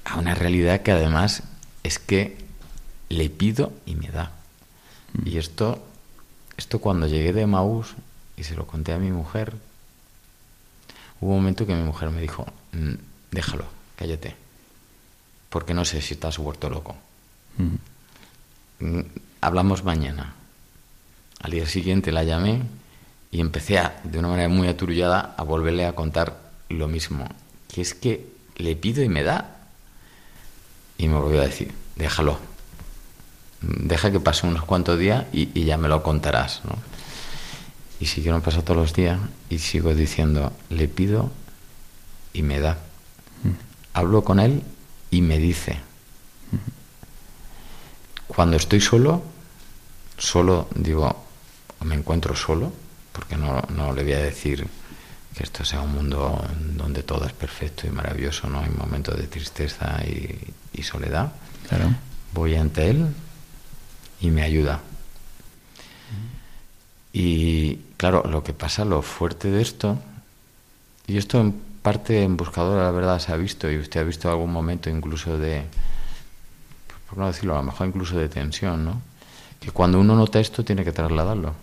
A 0.05 0.19
una 0.19 0.35
realidad 0.35 0.83
que 0.83 0.93
además 0.93 1.45
es 1.83 1.99
que 1.99 2.37
le 3.09 3.31
pido 3.31 3.73
y 3.87 3.95
me 3.95 4.09
da. 4.09 4.33
Mm. 5.15 5.29
Y 5.29 5.39
esto, 5.39 5.83
esto 6.57 6.81
cuando 6.81 7.07
llegué 7.07 7.33
de 7.33 7.47
Maús 7.47 7.95
y 8.37 8.45
se 8.45 8.55
lo 8.55 8.67
conté 8.67 8.93
a 8.93 8.99
mi 8.99 9.11
mujer, 9.11 9.55
hubo 11.21 11.31
un 11.31 11.39
momento 11.39 11.67
que 11.67 11.75
mi 11.75 11.83
mujer 11.83 12.11
me 12.11 12.21
dijo, 12.21 12.47
mm, 12.73 12.95
déjalo, 13.31 13.65
cállate, 13.97 14.35
porque 15.49 15.75
no 15.75 15.85
sé 15.85 16.01
si 16.01 16.15
estás 16.15 16.39
vuelto 16.39 16.71
loco. 16.71 16.97
Mm. 17.59 19.01
Hablamos 19.41 19.85
mañana. 19.85 20.35
Al 21.41 21.51
día 21.51 21.67
siguiente 21.67 22.13
la 22.13 22.25
llamé 22.25 22.63
y 23.31 23.41
empecé 23.41 23.79
a, 23.79 24.01
de 24.05 24.19
una 24.19 24.29
manera 24.29 24.49
muy 24.49 24.69
aturullada 24.69 25.35
a 25.37 25.43
volverle 25.43 25.87
a 25.87 25.95
contar 25.95 26.39
lo 26.69 26.89
mismo, 26.89 27.29
que 27.69 27.81
es 27.81 27.95
que 27.95 28.33
le 28.57 28.77
pido 28.77 29.03
y 29.03 29.09
me 29.09 29.23
da. 29.23 29.57
Y 30.99 31.09
me 31.09 31.17
volvió 31.17 31.41
a 31.41 31.45
decir, 31.45 31.73
déjalo, 31.97 32.39
deja 33.61 34.11
que 34.11 34.21
pase 34.21 34.47
unos 34.47 34.65
cuantos 34.65 34.99
días 34.99 35.25
y, 35.33 35.65
ya 35.65 35.77
me 35.77 35.89
lo 35.89 36.03
contarás. 36.03 36.63
¿no? 36.65 36.77
Y 38.03 38.07
siguieron 38.07 38.43
pasando 38.43 38.65
todos 38.65 38.81
los 38.81 38.95
días 38.95 39.21
y 39.49 39.61
sigo 39.61 39.95
diciendo, 39.95 40.53
le 40.71 40.89
pido 40.89 41.31
y 42.33 42.43
me 42.43 42.59
da. 42.59 42.73
Mm. 43.45 43.51
Hablo 43.95 44.25
con 44.25 44.41
él 44.41 44.65
y 45.13 45.23
me 45.23 45.39
dice. 45.39 45.79
Cuando 48.27 48.57
estoy 48.57 48.81
solo, 48.81 49.23
solo 50.19 50.69
digo, 50.75 51.25
me 51.85 51.95
encuentro 51.95 52.35
solo, 52.35 52.73
porque 53.13 53.37
no, 53.37 53.63
no 53.69 53.93
le 53.93 54.03
voy 54.03 54.15
a 54.15 54.23
decir 54.23 54.67
que 55.37 55.45
esto 55.45 55.65
sea 55.65 55.83
un 55.83 55.93
mundo 55.93 56.45
donde 56.77 57.05
todo 57.05 57.25
es 57.25 57.33
perfecto 57.33 57.87
y 57.87 57.91
maravilloso, 57.91 58.49
no 58.49 58.63
hay 58.63 58.71
momentos 58.71 59.17
de 59.17 59.29
tristeza 59.29 60.03
y, 60.05 60.83
soledad. 60.83 61.33
Claro. 61.69 61.95
Voy 62.35 62.57
ante 62.57 62.91
él 62.91 63.15
y 64.21 64.31
me 64.33 64.43
ayuda. 64.43 64.81
Y 67.13 67.79
claro, 68.03 68.25
lo 68.29 68.43
que 68.43 68.53
pasa, 68.53 68.85
lo 68.85 69.01
fuerte 69.01 69.49
de 69.53 69.63
esto, 69.63 69.97
y 71.07 71.19
esto 71.19 71.41
en 71.41 71.55
parte 71.83 72.25
en 72.25 72.37
Buscador, 72.37 72.83
la 72.83 72.91
verdad, 72.91 73.21
se 73.21 73.31
ha 73.31 73.37
visto, 73.37 73.71
y 73.71 73.79
usted 73.79 74.01
ha 74.01 74.03
visto 74.03 74.29
algún 74.29 74.53
momento 74.53 74.91
incluso 74.91 75.39
de, 75.39 75.63
por 77.09 77.19
no 77.19 77.29
decirlo, 77.29 77.55
a 77.55 77.59
lo 77.59 77.63
mejor 77.63 77.87
incluso 77.87 78.19
de 78.19 78.29
tensión, 78.29 78.85
¿no? 78.85 79.01
Que 79.61 79.71
cuando 79.71 80.01
uno 80.01 80.17
nota 80.17 80.41
esto 80.41 80.65
tiene 80.65 80.83
que 80.83 80.91
trasladarlo. 80.91 81.55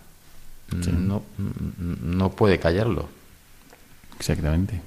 No, 0.98 1.24
no 1.38 2.32
puede 2.32 2.58
callarlo. 2.58 3.10
Exactamente. 4.18 4.80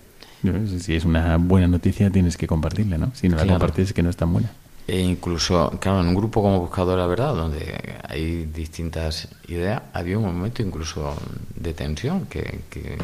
Si 0.78 0.96
es 0.96 1.04
una 1.04 1.36
buena 1.36 1.68
noticia 1.68 2.08
tienes 2.08 2.38
que 2.38 2.46
compartirla, 2.46 2.96
¿no? 2.96 3.12
Si 3.14 3.28
no 3.28 3.36
la 3.36 3.46
compartes 3.46 3.88
es 3.88 3.92
que 3.92 4.02
no 4.02 4.08
es 4.08 4.16
tan 4.16 4.32
buena. 4.32 4.50
E 4.86 4.98
incluso, 4.98 5.70
claro, 5.80 6.00
en 6.00 6.08
un 6.08 6.14
grupo 6.14 6.42
como 6.42 6.58
Buscador 6.58 6.98
la 6.98 7.06
Verdad, 7.06 7.34
donde 7.34 8.00
hay 8.08 8.46
distintas 8.46 9.28
ideas, 9.46 9.82
había 9.92 10.18
un 10.18 10.24
momento 10.24 10.62
incluso 10.62 11.14
de 11.54 11.72
tensión 11.72 12.26
que, 12.26 12.60
que, 12.68 12.98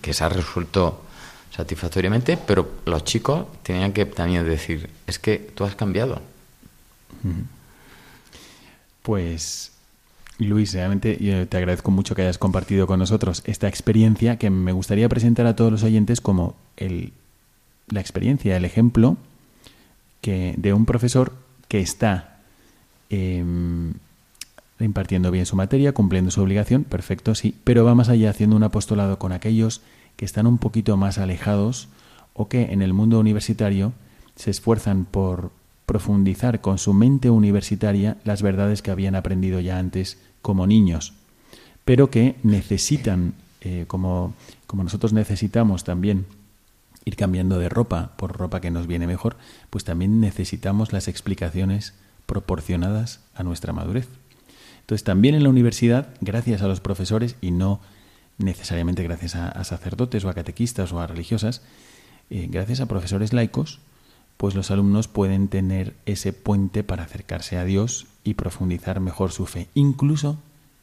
que, 0.00 0.12
se 0.12 0.24
ha 0.24 0.28
resuelto 0.28 1.02
satisfactoriamente, 1.54 2.36
pero 2.36 2.68
los 2.84 3.04
chicos 3.04 3.46
tenían 3.62 3.92
que 3.92 4.06
también 4.06 4.44
decir, 4.44 4.90
es 5.06 5.18
que 5.18 5.38
tú 5.38 5.64
has 5.64 5.76
cambiado. 5.76 6.20
Pues, 9.02 9.70
Luis, 10.38 10.74
realmente 10.74 11.16
yo 11.20 11.46
te 11.46 11.56
agradezco 11.58 11.92
mucho 11.92 12.16
que 12.16 12.22
hayas 12.22 12.38
compartido 12.38 12.88
con 12.88 12.98
nosotros 12.98 13.42
esta 13.46 13.68
experiencia 13.68 14.36
que 14.36 14.50
me 14.50 14.72
gustaría 14.72 15.08
presentar 15.08 15.46
a 15.46 15.54
todos 15.54 15.70
los 15.70 15.84
oyentes 15.84 16.20
como 16.20 16.56
el, 16.76 17.12
la 17.88 18.00
experiencia, 18.00 18.56
el 18.56 18.64
ejemplo 18.64 19.16
que, 20.20 20.54
de 20.56 20.72
un 20.72 20.86
profesor 20.86 21.32
que 21.68 21.80
está 21.80 22.38
em, 23.10 23.94
impartiendo 24.78 25.30
bien 25.30 25.46
su 25.46 25.56
materia, 25.56 25.92
cumpliendo 25.92 26.30
su 26.30 26.42
obligación, 26.42 26.84
perfecto, 26.84 27.34
sí, 27.34 27.54
pero 27.64 27.84
va 27.84 27.94
más 27.94 28.08
allá 28.08 28.30
haciendo 28.30 28.56
un 28.56 28.62
apostolado 28.62 29.18
con 29.18 29.32
aquellos 29.32 29.82
que 30.16 30.24
están 30.24 30.46
un 30.46 30.58
poquito 30.58 30.96
más 30.96 31.18
alejados 31.18 31.88
o 32.34 32.48
que 32.48 32.72
en 32.72 32.82
el 32.82 32.92
mundo 32.92 33.18
universitario 33.18 33.92
se 34.36 34.50
esfuerzan 34.50 35.04
por 35.04 35.50
profundizar 35.86 36.60
con 36.60 36.78
su 36.78 36.94
mente 36.94 37.30
universitaria 37.30 38.16
las 38.24 38.42
verdades 38.42 38.80
que 38.80 38.90
habían 38.90 39.16
aprendido 39.16 39.60
ya 39.60 39.78
antes 39.78 40.18
como 40.40 40.66
niños, 40.66 41.14
pero 41.84 42.10
que 42.10 42.36
necesitan, 42.42 43.34
eh, 43.60 43.84
como, 43.86 44.34
como 44.66 44.84
nosotros 44.84 45.12
necesitamos 45.12 45.84
también 45.84 46.26
ir 47.04 47.16
cambiando 47.16 47.58
de 47.58 47.68
ropa 47.68 48.12
por 48.16 48.36
ropa 48.36 48.60
que 48.60 48.70
nos 48.70 48.86
viene 48.86 49.06
mejor, 49.06 49.36
pues 49.70 49.84
también 49.84 50.20
necesitamos 50.20 50.92
las 50.92 51.08
explicaciones 51.08 51.94
proporcionadas 52.26 53.20
a 53.34 53.42
nuestra 53.42 53.72
madurez. 53.72 54.08
Entonces, 54.80 55.04
también 55.04 55.34
en 55.34 55.42
la 55.42 55.48
universidad, 55.48 56.08
gracias 56.20 56.62
a 56.62 56.68
los 56.68 56.80
profesores 56.80 57.36
y 57.40 57.50
no 57.50 57.80
necesariamente 58.38 59.02
gracias 59.02 59.36
a, 59.36 59.62
sacerdotes 59.64 60.24
o 60.24 60.28
a 60.28 60.34
catequistas 60.34 60.92
o 60.92 61.00
a 61.00 61.06
religiosas, 61.06 61.62
eh, 62.30 62.48
gracias 62.50 62.80
a 62.80 62.86
profesores 62.86 63.32
laicos, 63.32 63.80
pues 64.36 64.54
los 64.54 64.70
alumnos 64.70 65.08
pueden 65.08 65.48
tener 65.48 65.94
ese 66.06 66.32
puente 66.32 66.82
para 66.82 67.04
acercarse 67.04 67.58
a 67.58 67.64
Dios 67.64 68.06
y 68.24 68.34
profundizar 68.34 69.00
mejor 69.00 69.32
su 69.32 69.46
fe. 69.46 69.68
Incluso 69.74 70.38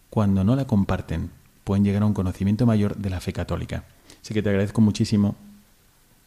cuando 0.10 0.44
no 0.44 0.56
la 0.56 0.68
comparten, 0.68 1.32
pueden 1.64 1.84
llegar 1.84 2.04
a 2.04 2.06
un 2.06 2.14
conocimiento 2.14 2.66
mayor 2.66 2.96
de 2.98 3.10
la 3.10 3.20
fe 3.20 3.34
católica. 3.34 3.84
Así 4.22 4.34
que 4.34 4.42
te 4.42 4.50
agradezco 4.50 4.82
muchísimo 4.82 5.36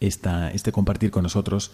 esta, 0.00 0.50
este 0.50 0.72
compartir 0.72 1.10
con 1.10 1.22
nosotros 1.22 1.72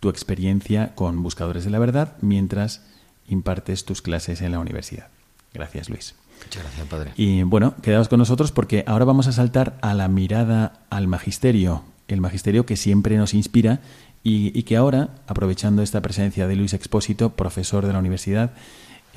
tu 0.00 0.08
experiencia 0.08 0.94
con 0.94 1.22
Buscadores 1.22 1.64
de 1.64 1.70
la 1.70 1.78
Verdad 1.78 2.16
mientras 2.20 2.82
impartes 3.28 3.84
tus 3.84 4.02
clases 4.02 4.40
en 4.42 4.52
la 4.52 4.58
universidad. 4.58 5.08
Gracias, 5.54 5.88
Luis. 5.88 6.14
Muchas 6.44 6.62
gracias, 6.64 6.88
Padre. 6.88 7.12
Y 7.16 7.42
bueno, 7.44 7.74
quedaos 7.82 8.08
con 8.08 8.18
nosotros 8.18 8.52
porque 8.52 8.84
ahora 8.86 9.04
vamos 9.04 9.26
a 9.28 9.32
saltar 9.32 9.78
a 9.80 9.94
la 9.94 10.08
mirada 10.08 10.80
al 10.90 11.06
magisterio, 11.06 11.84
el 12.08 12.20
magisterio 12.20 12.66
que 12.66 12.76
siempre 12.76 13.16
nos 13.16 13.32
inspira 13.32 13.80
y, 14.24 14.62
que 14.62 14.76
ahora, 14.76 15.08
aprovechando 15.26 15.82
esta 15.82 16.00
presencia 16.00 16.46
de 16.46 16.54
Luis 16.56 16.74
Expósito, 16.74 17.30
profesor 17.30 17.86
de 17.86 17.92
la 17.92 17.98
universidad, 17.98 18.52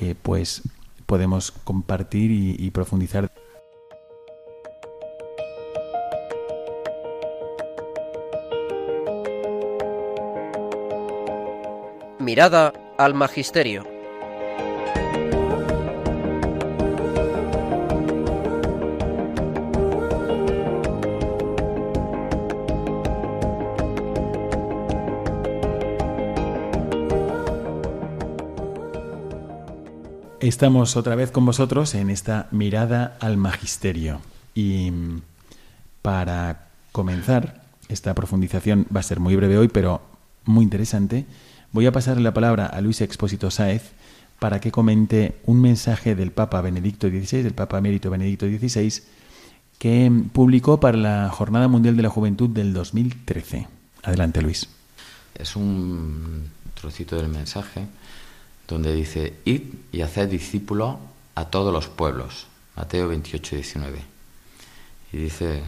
eh, 0.00 0.16
pues 0.20 0.62
podemos 1.06 1.52
compartir 1.52 2.30
y 2.32 2.70
profundizar. 2.70 3.30
Mirada 12.26 12.72
al 12.98 13.14
Magisterio. 13.14 13.84
Estamos 30.40 30.96
otra 30.96 31.14
vez 31.14 31.30
con 31.30 31.46
vosotros 31.46 31.94
en 31.94 32.10
esta 32.10 32.48
mirada 32.50 33.16
al 33.20 33.36
magisterio. 33.36 34.20
Y 34.52 34.90
mm, 34.90 35.22
para 36.02 36.70
comenzar, 36.90 37.62
esta 37.88 38.14
profundización 38.14 38.84
va 38.94 38.98
a 38.98 39.04
ser 39.04 39.20
muy 39.20 39.36
breve 39.36 39.58
hoy, 39.58 39.68
pero 39.68 40.02
muy 40.44 40.64
interesante. 40.64 41.24
Voy 41.72 41.86
a 41.86 41.92
pasarle 41.92 42.22
la 42.22 42.34
palabra 42.34 42.66
a 42.66 42.80
Luis 42.80 43.00
Expósito 43.00 43.50
Sáez 43.50 43.92
para 44.38 44.60
que 44.60 44.70
comente 44.70 45.36
un 45.44 45.60
mensaje 45.60 46.14
del 46.14 46.30
Papa 46.30 46.60
Benedicto 46.60 47.08
XVI, 47.08 47.42
del 47.42 47.54
Papa 47.54 47.78
Emérito 47.78 48.10
Benedicto 48.10 48.46
XVI, 48.46 49.02
que 49.78 50.10
publicó 50.32 50.80
para 50.80 50.96
la 50.96 51.28
Jornada 51.30 51.68
Mundial 51.68 51.96
de 51.96 52.02
la 52.02 52.10
Juventud 52.10 52.50
del 52.50 52.72
2013. 52.72 53.66
Adelante, 54.02 54.42
Luis. 54.42 54.68
Es 55.34 55.56
un 55.56 56.50
trocito 56.74 57.16
del 57.16 57.28
mensaje 57.28 57.86
donde 58.68 58.94
dice, 58.94 59.34
id 59.44 59.62
y 59.92 60.00
haced 60.00 60.28
discípulos 60.28 60.96
a 61.34 61.46
todos 61.46 61.72
los 61.72 61.88
pueblos. 61.88 62.46
Mateo 62.76 63.08
28, 63.08 63.56
19. 63.56 63.98
Y 65.12 65.16
dice 65.16 65.58
el, 65.58 65.62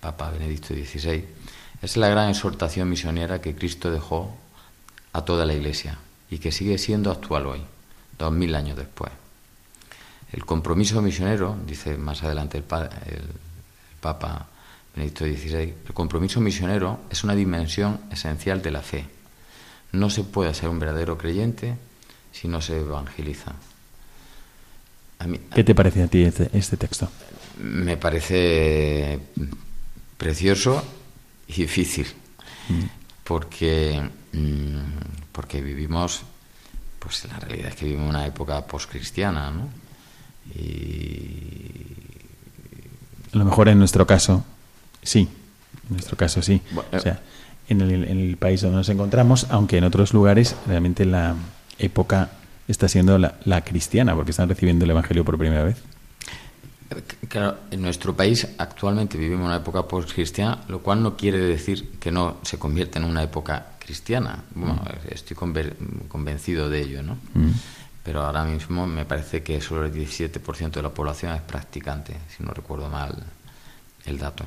Papa 0.00 0.30
Benedicto 0.30 0.74
XVI, 0.74 1.24
es 1.80 1.96
la 1.96 2.08
gran 2.08 2.28
exhortación 2.28 2.90
misionera 2.90 3.40
que 3.40 3.54
Cristo 3.54 3.90
dejó 3.90 4.34
a 5.14 5.24
toda 5.24 5.46
la 5.46 5.54
Iglesia 5.54 5.96
y 6.30 6.38
que 6.38 6.52
sigue 6.52 6.76
siendo 6.76 7.10
actual 7.10 7.46
hoy, 7.46 7.62
dos 8.18 8.32
mil 8.32 8.54
años 8.54 8.76
después. 8.76 9.10
El 10.32 10.44
compromiso 10.44 11.00
misionero, 11.00 11.56
dice 11.66 11.96
más 11.96 12.22
adelante 12.22 12.58
el, 12.58 12.64
el 13.06 13.22
Papa 14.00 14.48
Benedicto 14.94 15.24
XVI, 15.24 15.74
el 15.86 15.94
compromiso 15.94 16.40
misionero 16.40 17.00
es 17.08 17.24
una 17.24 17.34
dimensión 17.34 18.00
esencial 18.10 18.60
de 18.60 18.70
la 18.70 18.82
fe 18.82 19.06
no 19.94 20.10
se 20.10 20.24
puede 20.24 20.52
ser 20.54 20.68
un 20.68 20.78
verdadero 20.78 21.16
creyente 21.16 21.76
si 22.32 22.48
no 22.48 22.60
se 22.60 22.80
evangeliza. 22.80 23.52
¿Qué 25.54 25.64
te 25.64 25.74
parece 25.74 26.02
a 26.02 26.08
ti 26.08 26.24
este, 26.24 26.50
este, 26.52 26.76
texto? 26.76 27.08
Me 27.60 27.96
parece 27.96 29.18
precioso 30.18 30.84
y 31.48 31.62
difícil, 31.62 32.06
mm. 32.68 32.82
Porque, 33.24 34.00
mm, 34.32 35.32
porque 35.32 35.60
vivimos, 35.60 36.22
pues 36.98 37.24
la 37.26 37.38
realidad 37.40 37.68
es 37.68 37.76
que 37.76 37.86
vivimos 37.86 38.10
una 38.10 38.26
época 38.26 38.66
poscristiana, 38.66 39.50
¿no? 39.50 39.68
Y... 40.54 41.80
A 43.32 43.38
lo 43.38 43.44
mejor 43.44 43.68
en 43.68 43.78
nuestro 43.78 44.06
caso, 44.06 44.44
sí, 45.02 45.28
en 45.88 45.96
nuestro 45.96 46.16
caso 46.16 46.40
sí. 46.40 46.62
o 46.92 47.00
sea, 47.00 47.20
en 47.68 47.80
el, 47.80 48.36
país 48.36 48.60
donde 48.60 48.76
nos 48.76 48.88
encontramos, 48.88 49.46
aunque 49.50 49.78
en 49.78 49.84
otros 49.84 50.12
lugares 50.12 50.54
realmente 50.66 51.04
la 51.04 51.34
época 51.78 52.30
está 52.68 52.88
siendo 52.88 53.18
la, 53.18 53.60
cristiana, 53.62 54.14
porque 54.14 54.30
están 54.30 54.48
recibiendo 54.48 54.84
el 54.84 54.90
Evangelio 54.92 55.24
por 55.24 55.38
primera 55.38 55.64
vez. 55.64 55.76
Claro, 57.28 57.58
en 57.70 57.82
nuestro 57.82 58.14
país 58.14 58.46
actualmente 58.58 59.18
vivimos 59.18 59.46
una 59.46 59.56
época 59.56 59.82
post-cristiana, 59.82 60.64
lo 60.68 60.80
cual 60.80 61.02
no 61.02 61.16
quiere 61.16 61.38
decir 61.38 61.98
que 61.98 62.10
no 62.10 62.38
se 62.42 62.58
convierta 62.58 62.98
en 62.98 63.04
una 63.04 63.22
época 63.22 63.72
cristiana. 63.78 64.44
Bueno, 64.54 64.74
mm. 64.74 65.12
estoy 65.12 65.36
convencido 66.08 66.68
de 66.68 66.80
ello, 66.80 67.02
¿no? 67.02 67.14
Mm. 67.34 67.50
Pero 68.02 68.22
ahora 68.22 68.44
mismo 68.44 68.86
me 68.86 69.04
parece 69.06 69.42
que 69.42 69.60
solo 69.60 69.86
el 69.86 69.92
17% 69.92 70.70
de 70.70 70.82
la 70.82 70.90
población 70.90 71.32
es 71.34 71.40
practicante, 71.40 72.14
si 72.36 72.42
no 72.42 72.52
recuerdo 72.52 72.88
mal 72.90 73.16
el 74.04 74.18
dato. 74.18 74.44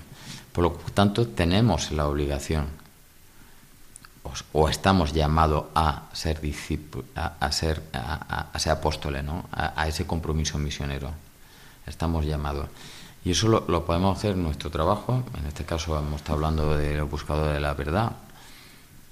Por 0.52 0.64
lo 0.64 0.72
tanto, 0.94 1.28
tenemos 1.28 1.92
la 1.92 2.08
obligación 2.08 2.68
o 4.52 4.70
estamos 4.70 5.14
llamados 5.14 5.66
a 5.76 6.10
ser 6.14 6.40
a, 7.16 7.52
ser 7.52 7.82
a, 7.94 8.60
ser 8.60 8.72
apóstoles, 8.72 9.24
¿no? 9.24 9.46
A, 9.52 9.88
ese 9.88 10.06
compromiso 10.06 10.58
misionero. 10.58 11.12
Estamos 11.88 12.26
llamados. 12.26 12.68
Y 13.26 13.32
eso 13.32 13.48
lo, 13.48 13.86
podemos 13.86 14.18
hacer 14.18 14.32
en 14.32 14.44
nuestro 14.44 14.70
trabajo. 14.70 15.24
En 15.40 15.48
este 15.48 15.66
caso 15.66 15.98
hemos 15.98 16.18
estado 16.18 16.36
hablando 16.36 16.78
de 16.78 16.96
los 16.96 17.10
buscadores 17.10 17.56
de 17.56 17.60
la 17.60 17.74
verdad. 17.74 18.12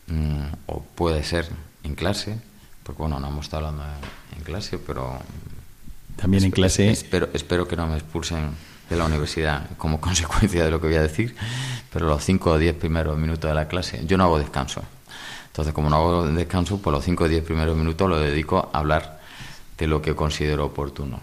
Mm, 0.07 0.45
o 0.67 0.81
puede 0.81 1.23
ser 1.23 1.49
en 1.83 1.95
clase, 1.95 2.39
porque 2.83 3.01
bueno, 3.01 3.19
no 3.19 3.27
hemos 3.27 3.45
estado 3.45 3.67
hablando 3.67 3.83
en 4.37 4.43
clase, 4.43 4.77
pero 4.77 5.19
también 6.15 6.43
en 6.43 6.51
clase. 6.51 6.91
Espero, 6.91 7.29
espero 7.33 7.67
que 7.67 7.75
no 7.75 7.87
me 7.87 7.95
expulsen 7.95 8.51
de 8.89 8.95
la 8.95 9.05
universidad 9.05 9.67
como 9.77 9.99
consecuencia 10.01 10.63
de 10.63 10.71
lo 10.71 10.79
que 10.79 10.87
voy 10.87 10.95
a 10.97 11.01
decir, 11.01 11.35
pero 11.91 12.07
los 12.07 12.23
cinco 12.23 12.51
o 12.51 12.57
diez 12.57 12.75
primeros 12.75 13.17
minutos 13.17 13.49
de 13.49 13.55
la 13.55 13.67
clase, 13.67 14.05
yo 14.05 14.17
no 14.17 14.25
hago 14.25 14.37
descanso. 14.37 14.83
Entonces, 15.55 15.73
como 15.73 15.89
no 15.89 15.95
hago 15.95 16.27
descanso, 16.27 16.79
pues 16.79 16.91
los 16.91 17.05
5 17.05 17.23
o 17.23 17.27
10 17.29 17.45
primeros 17.45 17.77
minutos 17.77 18.09
lo 18.09 18.19
dedico 18.19 18.69
a 18.73 18.77
hablar 18.77 19.21
de 19.77 19.87
lo 19.87 20.01
que 20.01 20.13
considero 20.13 20.65
oportuno. 20.65 21.21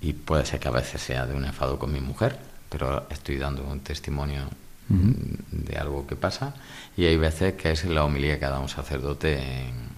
Y 0.00 0.12
puede 0.12 0.44
ser 0.44 0.60
que 0.60 0.68
a 0.68 0.72
veces 0.72 1.00
sea 1.00 1.26
de 1.26 1.34
un 1.34 1.44
enfado 1.44 1.78
con 1.78 1.92
mi 1.92 2.00
mujer, 2.00 2.38
pero 2.68 3.06
estoy 3.10 3.36
dando 3.36 3.64
un 3.64 3.80
testimonio 3.80 4.48
de 4.88 5.76
algo 5.76 6.06
que 6.06 6.16
pasa. 6.16 6.54
Y 6.96 7.04
hay 7.04 7.16
veces 7.16 7.54
que 7.54 7.72
es 7.72 7.84
la 7.84 8.04
homilía 8.04 8.38
que 8.38 8.46
da 8.46 8.58
un 8.58 8.68
sacerdote 8.68 9.38
en, 9.38 9.94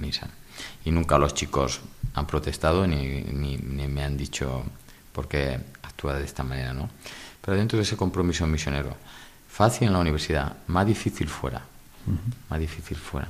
misa. 0.00 0.28
Y 0.84 0.90
nunca 0.90 1.16
los 1.16 1.32
chicos 1.32 1.80
han 2.14 2.26
protestado 2.26 2.86
ni, 2.86 3.22
ni, 3.22 3.56
me 3.58 4.02
han 4.02 4.16
dicho 4.16 4.64
por 5.12 5.28
qué 5.28 5.58
actúa 5.82 6.14
de 6.14 6.24
esta 6.24 6.42
manera, 6.42 6.72
¿no? 6.74 6.90
Pero 7.40 7.56
dentro 7.56 7.78
de 7.78 7.84
ese 7.84 7.96
compromiso 7.96 8.46
misionero, 8.46 8.96
fácil 9.48 9.86
en 9.86 9.94
la 9.94 10.00
universidad, 10.00 10.56
más 10.66 10.86
difícil 10.86 11.28
fuera 11.28 11.62
más 12.48 12.58
difícil 12.58 12.96
fuera. 12.96 13.28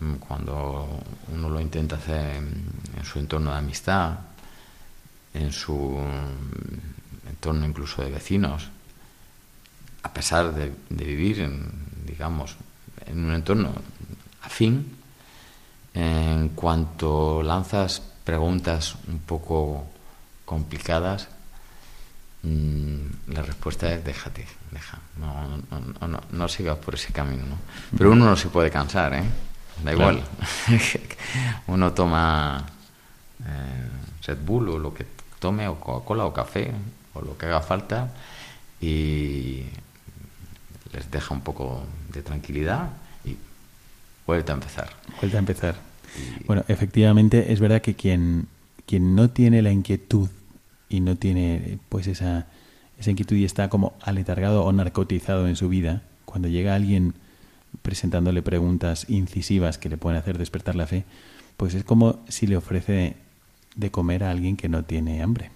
mm, 0.00 0.14
cuando 0.14 1.02
uno 1.32 1.48
lo 1.48 1.60
intenta 1.60 1.96
hacer 1.96 2.36
en, 2.36 3.04
su 3.04 3.18
entorno 3.18 3.50
de 3.52 3.58
amistad, 3.58 4.18
en 5.34 5.52
su 5.52 5.98
entorno 7.28 7.66
incluso 7.66 8.02
de 8.02 8.10
vecinos, 8.10 8.68
a 10.02 10.12
pesar 10.12 10.54
de, 10.54 10.72
vivir, 10.88 11.40
en, 11.40 11.70
digamos, 12.06 12.56
en 13.06 13.24
un 13.24 13.34
entorno 13.34 13.72
afín, 14.42 14.96
en 15.94 16.50
cuanto 16.50 17.42
lanzas 17.42 18.02
preguntas 18.24 18.96
un 19.08 19.20
poco 19.20 19.86
complicadas, 20.44 21.28
mm, 22.42 23.32
la 23.32 23.42
respuesta 23.42 23.92
es 23.92 24.04
déjate, 24.04 24.46
deja, 24.70 24.98
no, 25.16 25.58
no, 26.06 26.20
no, 26.30 26.48
sigas 26.48 26.78
por 26.78 26.94
ese 26.94 27.12
camino. 27.12 27.44
¿no? 27.46 27.58
Pero 27.96 28.12
uno 28.12 28.24
no 28.24 28.36
se 28.36 28.48
puede 28.48 28.70
cansar, 28.70 29.14
¿eh? 29.14 29.24
da 29.84 29.92
igual. 29.92 30.22
uno 31.66 31.92
toma 31.92 32.64
eh, 33.44 33.88
Red 34.26 34.38
Bull 34.44 34.68
o 34.68 34.78
lo 34.78 34.94
que 34.94 35.19
tome, 35.40 35.66
o 35.66 35.80
Coca-Cola 35.80 36.24
o 36.26 36.32
café, 36.32 36.70
o 37.14 37.22
lo 37.22 37.36
que 37.36 37.46
haga 37.46 37.60
falta, 37.60 38.12
y 38.80 39.64
les 40.92 41.10
deja 41.10 41.34
un 41.34 41.40
poco 41.40 41.82
de 42.12 42.22
tranquilidad 42.22 42.90
y 43.24 43.36
vuelta 44.26 44.52
a 44.52 44.54
empezar. 44.54 44.90
Vuelta 45.20 45.38
a 45.38 45.40
empezar. 45.40 45.74
Bueno, 46.46 46.64
efectivamente 46.68 47.52
es 47.52 47.60
verdad 47.60 47.82
que 47.82 47.94
quien, 47.94 48.46
quien 48.86 49.14
no 49.14 49.30
tiene 49.30 49.62
la 49.62 49.72
inquietud 49.72 50.28
y 50.88 51.00
no 51.00 51.16
tiene 51.16 51.78
pues 51.88 52.06
esa, 52.06 52.46
esa 52.98 53.10
inquietud 53.10 53.36
y 53.36 53.44
está 53.44 53.68
como 53.68 53.94
aletargado 54.00 54.64
o 54.64 54.72
narcotizado 54.72 55.48
en 55.48 55.56
su 55.56 55.68
vida, 55.68 56.02
cuando 56.24 56.48
llega 56.48 56.74
alguien 56.74 57.14
presentándole 57.82 58.42
preguntas 58.42 59.06
incisivas 59.08 59.78
que 59.78 59.88
le 59.88 59.96
pueden 59.96 60.18
hacer 60.18 60.38
despertar 60.38 60.74
la 60.74 60.86
fe, 60.86 61.04
pues 61.56 61.74
es 61.74 61.84
como 61.84 62.20
si 62.28 62.46
le 62.46 62.56
ofrece 62.56 63.16
de 63.76 63.90
comer 63.90 64.24
a 64.24 64.30
alguien 64.30 64.56
que 64.56 64.68
no 64.68 64.84
tiene 64.84 65.22
hambre, 65.22 65.50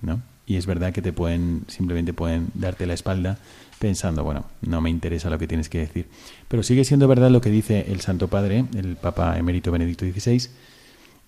¿no? 0.00 0.22
Y 0.46 0.56
es 0.56 0.66
verdad 0.66 0.92
que 0.92 1.02
te 1.02 1.12
pueden, 1.12 1.64
simplemente 1.68 2.12
pueden 2.12 2.48
darte 2.54 2.86
la 2.86 2.94
espalda 2.94 3.38
pensando, 3.78 4.24
bueno, 4.24 4.44
no 4.60 4.80
me 4.80 4.90
interesa 4.90 5.30
lo 5.30 5.38
que 5.38 5.48
tienes 5.48 5.68
que 5.68 5.78
decir. 5.78 6.06
Pero 6.48 6.62
sigue 6.62 6.84
siendo 6.84 7.08
verdad 7.08 7.30
lo 7.30 7.40
que 7.40 7.50
dice 7.50 7.86
el 7.88 8.00
Santo 8.00 8.28
Padre, 8.28 8.64
el 8.74 8.96
Papa 8.96 9.38
Emérito 9.38 9.72
Benedicto 9.72 10.04
XVI, 10.04 10.48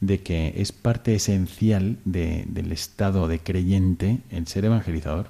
de 0.01 0.21
que 0.21 0.55
es 0.57 0.73
parte 0.73 1.15
esencial 1.15 1.97
del 2.05 2.73
estado 2.73 3.29
de 3.29 3.39
creyente 3.39 4.19
el 4.31 4.47
ser 4.47 4.67
evangelizador. 4.67 5.29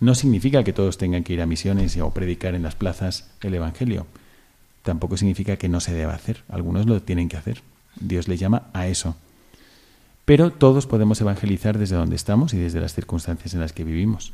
No 0.00 0.14
significa 0.14 0.64
que 0.64 0.72
todos 0.72 0.96
tengan 0.96 1.24
que 1.24 1.34
ir 1.34 1.42
a 1.42 1.46
misiones 1.46 1.96
o 1.98 2.10
predicar 2.10 2.54
en 2.54 2.62
las 2.62 2.74
plazas 2.74 3.28
el 3.42 3.54
Evangelio. 3.54 4.06
Tampoco 4.82 5.18
significa 5.18 5.58
que 5.58 5.68
no 5.68 5.80
se 5.80 5.92
deba 5.92 6.14
hacer. 6.14 6.42
Algunos 6.48 6.86
lo 6.86 7.02
tienen 7.02 7.28
que 7.28 7.36
hacer. 7.36 7.60
Dios 8.00 8.26
le 8.26 8.38
llama 8.38 8.68
a 8.72 8.86
eso. 8.86 9.14
Pero 10.30 10.52
todos 10.52 10.86
podemos 10.86 11.20
evangelizar 11.20 11.76
desde 11.76 11.96
donde 11.96 12.14
estamos 12.14 12.54
y 12.54 12.56
desde 12.56 12.78
las 12.80 12.94
circunstancias 12.94 13.52
en 13.52 13.58
las 13.58 13.72
que 13.72 13.82
vivimos. 13.82 14.32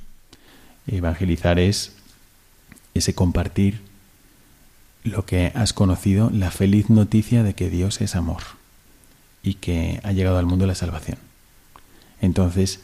Evangelizar 0.86 1.59
es 1.59 1.97
ese 2.92 3.14
compartir 3.14 3.80
lo 5.05 5.24
que 5.24 5.53
has 5.55 5.72
conocido, 5.72 6.28
la 6.28 6.51
feliz 6.51 6.90
noticia 6.90 7.42
de 7.42 7.55
que 7.55 7.70
Dios 7.70 8.03
es 8.03 8.14
amor 8.14 8.42
y 9.42 9.55
que 9.55 10.01
ha 10.03 10.12
llegado 10.12 10.36
al 10.36 10.44
mundo 10.44 10.66
la 10.66 10.74
salvación. 10.74 11.16
Entonces, 12.20 12.80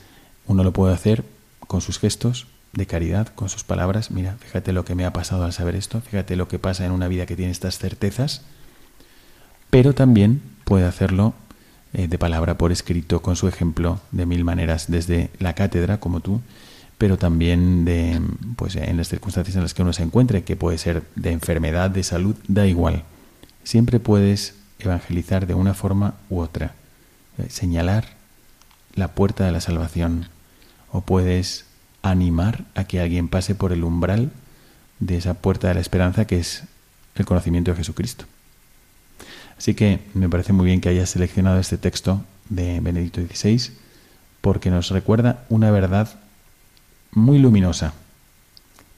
uno 0.46 0.64
lo 0.64 0.72
puede 0.72 0.94
hacer 0.94 1.22
con 1.66 1.82
sus 1.82 1.98
gestos 1.98 2.46
de 2.72 2.86
caridad, 2.86 3.28
con 3.28 3.50
sus 3.50 3.62
palabras. 3.62 4.10
Mira, 4.10 4.38
fíjate 4.40 4.72
lo 4.72 4.86
que 4.86 4.94
me 4.94 5.04
ha 5.04 5.12
pasado 5.12 5.44
al 5.44 5.52
saber 5.52 5.76
esto, 5.76 6.00
fíjate 6.00 6.34
lo 6.34 6.48
que 6.48 6.58
pasa 6.58 6.86
en 6.86 6.92
una 6.92 7.08
vida 7.08 7.26
que 7.26 7.36
tiene 7.36 7.52
estas 7.52 7.76
certezas, 7.76 8.40
pero 9.68 9.94
también 9.94 10.40
puede 10.64 10.86
hacerlo 10.86 11.34
de 11.92 12.18
palabra 12.18 12.56
por 12.56 12.72
escrito, 12.72 13.20
con 13.20 13.36
su 13.36 13.48
ejemplo, 13.48 14.00
de 14.12 14.26
mil 14.26 14.44
maneras, 14.44 14.86
desde 14.88 15.30
la 15.38 15.54
cátedra, 15.54 16.00
como 16.00 16.20
tú, 16.20 16.40
pero 16.98 17.18
también 17.18 17.84
de, 17.84 18.20
pues, 18.56 18.76
en 18.76 18.96
las 18.96 19.08
circunstancias 19.08 19.56
en 19.56 19.62
las 19.62 19.74
que 19.74 19.82
uno 19.82 19.92
se 19.92 20.02
encuentre, 20.02 20.44
que 20.44 20.56
puede 20.56 20.78
ser 20.78 21.02
de 21.16 21.32
enfermedad, 21.32 21.90
de 21.90 22.02
salud, 22.02 22.36
da 22.48 22.66
igual. 22.66 23.02
Siempre 23.64 24.00
puedes 24.00 24.54
evangelizar 24.78 25.46
de 25.46 25.54
una 25.54 25.74
forma 25.74 26.14
u 26.30 26.38
otra, 26.38 26.74
eh, 27.38 27.46
señalar 27.48 28.06
la 28.94 29.08
puerta 29.08 29.44
de 29.44 29.52
la 29.52 29.60
salvación, 29.60 30.28
o 30.90 31.00
puedes 31.00 31.64
animar 32.02 32.64
a 32.74 32.84
que 32.84 33.00
alguien 33.00 33.28
pase 33.28 33.54
por 33.54 33.72
el 33.72 33.84
umbral 33.84 34.30
de 35.00 35.16
esa 35.16 35.34
puerta 35.34 35.68
de 35.68 35.74
la 35.74 35.80
esperanza 35.80 36.26
que 36.26 36.38
es 36.38 36.64
el 37.16 37.24
conocimiento 37.26 37.70
de 37.72 37.78
Jesucristo. 37.78 38.26
Así 39.62 39.74
que 39.74 40.00
me 40.14 40.28
parece 40.28 40.52
muy 40.52 40.66
bien 40.66 40.80
que 40.80 40.88
hayas 40.88 41.10
seleccionado 41.10 41.60
este 41.60 41.78
texto 41.78 42.24
de 42.48 42.80
Benedicto 42.80 43.20
XVI 43.20 43.70
porque 44.40 44.72
nos 44.72 44.90
recuerda 44.90 45.44
una 45.50 45.70
verdad 45.70 46.18
muy 47.12 47.38
luminosa. 47.38 47.94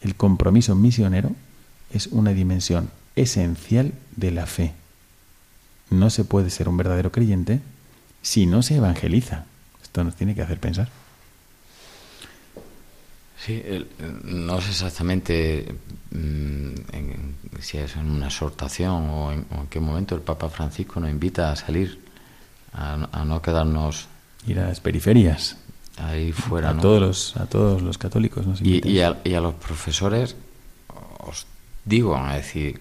El 0.00 0.14
compromiso 0.14 0.74
misionero 0.74 1.32
es 1.92 2.06
una 2.06 2.30
dimensión 2.30 2.88
esencial 3.14 3.92
de 4.16 4.30
la 4.30 4.46
fe. 4.46 4.72
No 5.90 6.08
se 6.08 6.24
puede 6.24 6.48
ser 6.48 6.70
un 6.70 6.78
verdadero 6.78 7.12
creyente 7.12 7.60
si 8.22 8.46
no 8.46 8.62
se 8.62 8.76
evangeliza. 8.76 9.44
Esto 9.82 10.02
nos 10.02 10.16
tiene 10.16 10.34
que 10.34 10.40
hacer 10.40 10.60
pensar. 10.60 10.88
Sí, 13.44 13.62
no 14.24 14.58
sé 14.60 14.70
exactamente 14.70 15.74
mm, 16.10 17.60
si 17.60 17.76
es 17.76 17.94
en 17.96 18.10
una 18.10 18.26
exhortación 18.26 19.10
o 19.10 19.32
en, 19.32 19.44
qué 19.68 19.80
momento 19.80 20.14
el 20.14 20.22
Papa 20.22 20.48
Francisco 20.48 20.98
nos 20.98 21.10
invita 21.10 21.52
a 21.52 21.56
salir, 21.56 22.00
a, 22.72 23.08
a 23.12 23.24
no 23.24 23.42
quedarnos... 23.42 24.08
Ir 24.46 24.60
a 24.60 24.68
las 24.68 24.80
periferias 24.80 25.56
ahí 25.98 26.32
fuera. 26.32 26.70
A, 26.70 26.78
todos, 26.78 27.00
los, 27.00 27.36
a 27.36 27.46
todos 27.46 27.82
los 27.82 27.98
católicos. 27.98 28.46
y, 28.62 28.86
y, 28.88 29.00
a, 29.00 29.20
y, 29.24 29.34
a, 29.34 29.40
los 29.40 29.54
profesores 29.54 30.36
os 31.18 31.46
digo, 31.84 32.16
es 32.28 32.36
decir, 32.36 32.80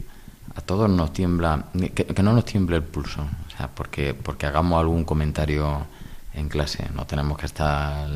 a 0.56 0.62
todos 0.62 0.90
nos 0.90 1.14
tiembla, 1.14 1.66
que, 1.94 2.24
no 2.24 2.34
nos 2.34 2.46
tiemble 2.46 2.78
el 2.78 2.84
pulso, 2.84 3.22
o 3.22 3.58
sea, 3.58 3.68
porque, 3.68 4.14
porque 4.14 4.46
hagamos 4.46 4.80
algún 4.80 5.04
comentario 5.04 5.88
en 6.34 6.50
clase, 6.50 6.90
no 6.96 7.06
tenemos 7.06 7.38
que 7.38 7.46
estar 7.46 8.10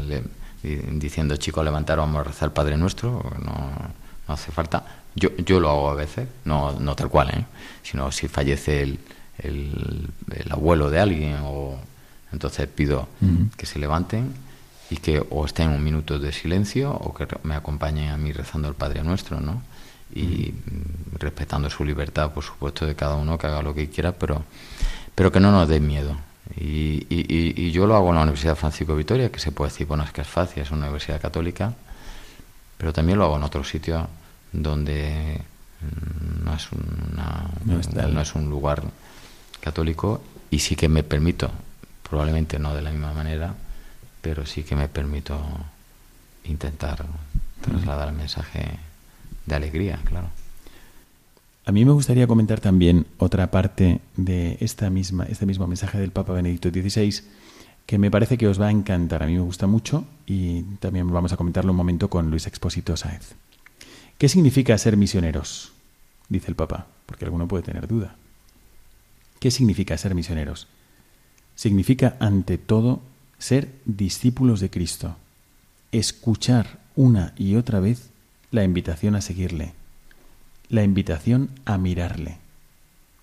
diciendo 0.63 1.37
chicos 1.37 1.63
levantar 1.63 1.97
vamos 1.97 2.21
a 2.21 2.23
rezar 2.23 2.47
el 2.47 2.53
Padre 2.53 2.77
Nuestro, 2.77 3.23
no, 3.43 3.71
no 4.27 4.33
hace 4.33 4.51
falta. 4.51 4.83
Yo, 5.15 5.35
yo 5.37 5.59
lo 5.59 5.69
hago 5.69 5.89
a 5.89 5.95
veces, 5.95 6.27
no, 6.45 6.73
no 6.79 6.95
tal 6.95 7.09
cual, 7.09 7.29
¿eh? 7.29 7.45
sino 7.81 8.11
si 8.11 8.27
fallece 8.27 8.83
el, 8.83 8.99
el, 9.39 10.09
el 10.35 10.51
abuelo 10.51 10.89
de 10.89 10.99
alguien 10.99 11.37
o 11.43 11.79
entonces 12.31 12.67
pido 12.67 13.07
que 13.55 13.65
se 13.65 13.79
levanten 13.79 14.33
y 14.89 14.97
que 14.97 15.25
o 15.29 15.45
estén 15.45 15.69
un 15.69 15.83
minuto 15.83 16.19
de 16.19 16.31
silencio 16.31 16.91
o 16.91 17.13
que 17.13 17.27
me 17.43 17.55
acompañen 17.55 18.09
a 18.09 18.17
mí 18.17 18.31
rezando 18.31 18.67
el 18.67 18.75
Padre 18.75 19.03
Nuestro, 19.03 19.39
¿no? 19.39 19.61
Y 20.13 20.53
respetando 21.19 21.69
su 21.69 21.83
libertad, 21.83 22.31
por 22.31 22.43
supuesto, 22.43 22.85
de 22.85 22.95
cada 22.95 23.15
uno 23.15 23.37
que 23.37 23.47
haga 23.47 23.61
lo 23.61 23.73
que 23.73 23.89
quiera, 23.89 24.13
pero, 24.13 24.43
pero 25.15 25.31
que 25.31 25.39
no 25.39 25.51
nos 25.51 25.67
dé 25.67 25.81
miedo. 25.81 26.15
Y, 26.55 27.05
y, 27.09 27.71
yo 27.71 27.85
lo 27.85 27.95
hago 27.95 28.09
en 28.09 28.15
la 28.15 28.21
Universidad 28.21 28.55
Francisco 28.55 28.95
Vitoria, 28.95 29.31
que 29.31 29.39
se 29.39 29.51
puede 29.51 29.71
decir, 29.71 29.85
bueno, 29.85 30.03
es 30.03 30.11
que 30.11 30.21
es 30.21 30.27
fácil, 30.27 30.63
es 30.63 30.71
una 30.71 30.85
universidad 30.85 31.21
católica, 31.21 31.73
pero 32.77 32.93
también 32.93 33.19
lo 33.19 33.25
hago 33.25 33.37
en 33.37 33.43
otros 33.43 33.69
sitios 33.69 34.07
donde 34.51 35.41
no 36.43 36.53
es, 36.53 36.71
una, 36.71 37.49
no 38.07 38.21
es 38.21 38.35
un 38.35 38.49
lugar 38.49 38.83
católico 39.59 40.23
y 40.49 40.59
sí 40.59 40.75
que 40.75 40.87
me 40.87 41.03
permito, 41.03 41.51
probablemente 42.07 42.57
no 42.57 42.73
de 42.73 42.81
la 42.81 42.91
misma 42.91 43.13
manera, 43.13 43.53
pero 44.21 44.45
sí 44.45 44.63
que 44.63 44.75
me 44.75 44.87
permito 44.87 45.39
intentar 46.45 47.05
trasladar 47.61 48.09
el 48.09 48.15
mensaje 48.15 48.79
de 49.45 49.55
alegría, 49.55 49.99
claro. 50.05 50.29
A 51.67 51.73
mí 51.73 51.83
me 51.83 51.91
gustaría 51.91 52.27
comentar 52.27 52.61
también 52.61 53.07
otra 53.17 53.51
parte 53.51 53.99
de 54.15 54.55
esta 54.61 54.89
misma, 54.89 55.25
este 55.25 55.45
mismo 55.45 55.67
mensaje 55.67 55.99
del 55.99 56.11
Papa 56.11 56.31
Benedicto 56.31 56.69
XVI 56.69 57.25
que 57.85 57.97
me 57.97 58.09
parece 58.09 58.37
que 58.37 58.47
os 58.47 58.59
va 58.59 58.67
a 58.67 58.71
encantar. 58.71 59.21
A 59.21 59.25
mí 59.25 59.33
me 59.33 59.41
gusta 59.41 59.67
mucho 59.67 60.05
y 60.25 60.61
también 60.79 61.11
vamos 61.11 61.33
a 61.33 61.35
comentarlo 61.35 61.71
un 61.71 61.77
momento 61.77 62.09
con 62.09 62.31
Luis 62.31 62.47
Expósito 62.47 62.95
Sáez. 62.95 63.35
¿Qué 64.17 64.29
significa 64.29 64.77
ser 64.77 64.95
misioneros? 64.95 65.73
Dice 66.29 66.47
el 66.47 66.55
Papa, 66.55 66.87
porque 67.05 67.25
alguno 67.25 67.49
puede 67.49 67.63
tener 67.63 67.85
duda. 67.85 68.15
¿Qué 69.41 69.51
significa 69.51 69.97
ser 69.97 70.15
misioneros? 70.15 70.69
Significa 71.55 72.15
ante 72.21 72.57
todo 72.57 73.01
ser 73.39 73.73
discípulos 73.83 74.61
de 74.61 74.69
Cristo, 74.69 75.17
escuchar 75.91 76.79
una 76.95 77.33
y 77.35 77.55
otra 77.55 77.81
vez 77.81 78.09
la 78.51 78.63
invitación 78.63 79.15
a 79.15 79.21
seguirle, 79.21 79.73
la 80.69 80.83
invitación 80.83 81.49
a 81.65 81.77
mirarle. 81.77 82.37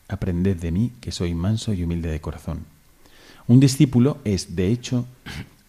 Aprended 0.09 0.57
de 0.57 0.72
mí, 0.72 0.92
que 1.01 1.12
soy 1.12 1.34
manso 1.34 1.72
y 1.72 1.82
humilde 1.82 2.11
de 2.11 2.20
corazón. 2.20 2.64
Un 3.47 3.61
discípulo 3.61 4.18
es, 4.24 4.57
de 4.57 4.68
hecho, 4.68 5.07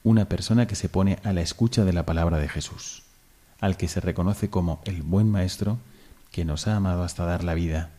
una 0.03 0.26
persona 0.26 0.67
que 0.67 0.76
se 0.76 0.89
pone 0.89 1.19
a 1.23 1.34
la 1.34 1.41
escucha 1.41 1.84
de 1.84 1.93
la 1.93 2.05
palabra 2.05 2.38
de 2.38 2.47
Jesús, 2.47 3.03
al 3.59 3.76
que 3.76 3.88
se 3.88 3.99
reconoce 3.99 4.49
como 4.49 4.82
el 4.86 5.01
buen 5.01 5.30
maestro 5.30 5.78
que 6.32 6.45
nos 6.45 6.67
ha 6.67 6.76
amado 6.76 7.03
hasta 7.03 7.26
dar 7.26 7.43
la 7.43 7.53
vida. 7.53 7.89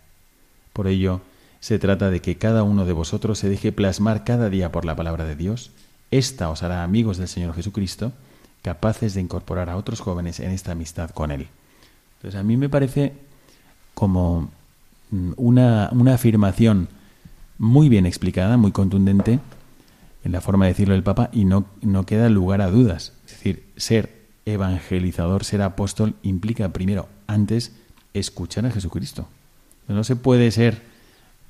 Por 0.72 0.86
ello, 0.86 1.20
Se 1.66 1.78
trata 1.78 2.10
de 2.10 2.20
que 2.20 2.36
cada 2.36 2.62
uno 2.62 2.84
de 2.84 2.92
vosotros 2.92 3.38
se 3.38 3.48
deje 3.48 3.72
plasmar 3.72 4.22
cada 4.22 4.50
día 4.50 4.70
por 4.70 4.84
la 4.84 4.94
palabra 4.94 5.24
de 5.24 5.34
Dios. 5.34 5.72
Esta 6.10 6.48
os 6.50 6.62
hará 6.62 6.84
amigos 6.84 7.18
del 7.18 7.28
Señor 7.28 7.54
Jesucristo, 7.54 8.12
capaces 8.62 9.14
de 9.14 9.20
incorporar 9.20 9.68
a 9.68 9.76
otros 9.76 10.00
jóvenes 10.00 10.38
en 10.38 10.52
esta 10.52 10.72
amistad 10.72 11.10
con 11.10 11.30
Él. 11.32 11.48
Entonces 12.18 12.38
a 12.38 12.44
mí 12.44 12.56
me 12.56 12.68
parece 12.68 13.14
como 13.96 14.50
mm, 15.10 15.32
una, 15.38 15.88
una 15.90 16.14
afirmación 16.14 16.88
muy 17.56 17.88
bien 17.88 18.04
explicada, 18.04 18.58
muy 18.58 18.70
contundente 18.70 19.40
en 20.22 20.32
la 20.32 20.42
forma 20.42 20.66
de 20.66 20.72
decirlo 20.72 20.94
el 20.94 21.02
Papa 21.02 21.30
y 21.32 21.46
no, 21.46 21.64
no 21.80 22.04
queda 22.04 22.28
lugar 22.28 22.60
a 22.60 22.70
dudas. 22.70 23.14
Es 23.24 23.32
decir, 23.32 23.64
ser 23.78 24.26
evangelizador, 24.44 25.44
ser 25.44 25.62
apóstol, 25.62 26.14
implica 26.22 26.68
primero, 26.74 27.08
antes, 27.26 27.72
escuchar 28.12 28.66
a 28.66 28.70
Jesucristo. 28.70 29.28
No 29.88 30.04
se 30.04 30.14
puede 30.14 30.50
ser 30.50 30.82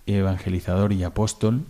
evangelizador 0.06 0.92
y 0.92 1.02
apóstol 1.02 1.64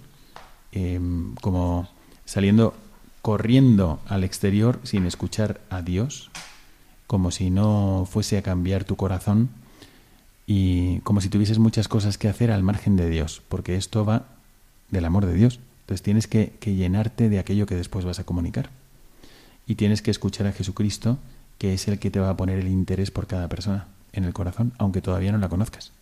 em, 0.72 1.37
como 1.37 1.89
saliendo 2.27 2.74
corriendo 3.22 3.99
al 4.09 4.24
exterior 4.24 4.79
sin 4.83 5.07
escuchar 5.07 5.62
a 5.70 5.81
Dios, 5.81 6.31
como 7.07 7.31
si 7.31 7.49
no 7.49 8.07
fuese 8.11 8.37
a 8.37 8.43
cambiar 8.43 8.85
tu 8.85 8.97
corazón 8.97 9.49
y 10.47 11.01
como 11.01 11.21
si 11.21 11.29
tuvieses 11.29 11.59
muchas 11.59 11.89
cosas 11.89 12.19
que 12.19 12.29
hacer 12.29 12.53
al 12.53 12.63
margen 12.63 12.97
de 12.97 13.11
Dios, 13.11 13.43
porque 13.49 13.77
esto 13.77 14.05
va 14.05 14.27
del 14.91 15.05
amor 15.05 15.27
de 15.27 15.35
Dios. 15.35 15.59
Entonces 15.81 16.03
tienes 16.03 16.27
que, 16.29 16.53
llenarte 16.65 17.29
de 17.29 17.39
aquello 17.39 17.67
que 17.67 17.75
después 17.75 18.05
vas 18.05 18.19
a 18.21 18.25
comunicar. 18.25 18.71
Y 19.67 19.75
tienes 19.75 20.03
que 20.03 20.11
escuchar 20.11 20.47
a 20.47 20.53
Jesucristo, 20.53 21.19
que 21.59 21.75
es 21.75 21.89
el 21.89 21.99
que 21.99 22.11
te 22.11 22.21
va 22.21 22.31
a 22.31 22.37
poner 22.37 22.59
el 22.59 22.69
interés 22.69 23.11
por 23.11 23.27
cada 23.27 23.49
persona 23.49 23.89
en 24.13 24.25
el 24.25 24.33
corazón, 24.33 24.73
aunque 24.79 25.03
todavía 25.03 25.33
no 25.33 25.39
la 25.39 25.49
conozcas. 25.49 25.93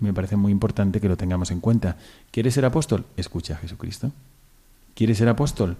Me 0.00 0.12
parece 0.12 0.36
muy 0.36 0.52
importante 0.52 1.00
que 1.00 1.08
lo 1.08 1.16
tengamos 1.16 1.50
en 1.50 1.60
cuenta. 1.60 1.96
¿Quieres 2.30 2.54
ser 2.54 2.64
apóstol? 2.64 3.06
Escucha 3.16 3.54
a 3.54 3.58
Jesucristo. 3.58 4.12
¿Quieres 4.94 5.18
ser 5.18 5.28
apóstol? 5.28 5.76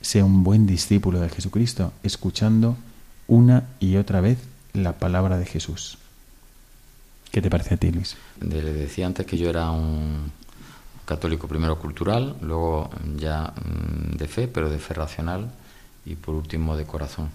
Sea 0.00 0.24
un 0.24 0.44
buen 0.44 0.66
discípulo 0.66 1.20
de 1.20 1.28
Jesucristo, 1.28 1.92
escuchando 2.02 2.76
una 3.26 3.68
y 3.80 3.96
otra 3.96 4.20
vez 4.20 4.38
la 4.72 4.98
palabra 4.98 5.38
de 5.38 5.46
Jesús. 5.46 5.98
¿Qué 7.30 7.42
te 7.42 7.50
parece 7.50 7.74
a 7.74 7.76
ti, 7.76 7.90
Luis? 7.90 8.16
Le 8.40 8.62
decía 8.62 9.06
antes 9.06 9.26
que 9.26 9.36
yo 9.36 9.50
era 9.50 9.70
un 9.70 10.32
católico 11.04 11.46
primero 11.46 11.78
cultural, 11.78 12.36
luego 12.40 12.90
ya 13.16 13.52
mm, 13.54 14.16
de 14.16 14.28
fe, 14.28 14.48
pero 14.48 14.70
de 14.70 14.78
fe 14.78 14.94
racional, 14.94 15.50
y 16.06 16.14
por 16.14 16.34
último 16.34 16.76
de 16.76 16.86
corazón. 16.86 17.30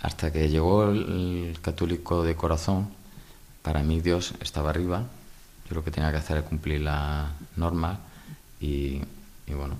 Hasta 0.00 0.30
que 0.30 0.48
llegó 0.48 0.90
el 0.90 1.58
católico 1.62 2.22
de 2.22 2.36
corazón, 2.36 2.88
para 3.62 3.82
mí 3.82 4.00
Dios 4.00 4.34
estaba 4.40 4.70
arriba, 4.70 5.04
yo 5.68 5.74
lo 5.74 5.84
que 5.84 5.90
tenía 5.90 6.10
que 6.10 6.18
hacer 6.18 6.38
era 6.38 6.46
cumplir 6.46 6.82
la 6.82 7.30
norma 7.56 7.98
y, 8.60 9.00
bueno, 9.48 9.76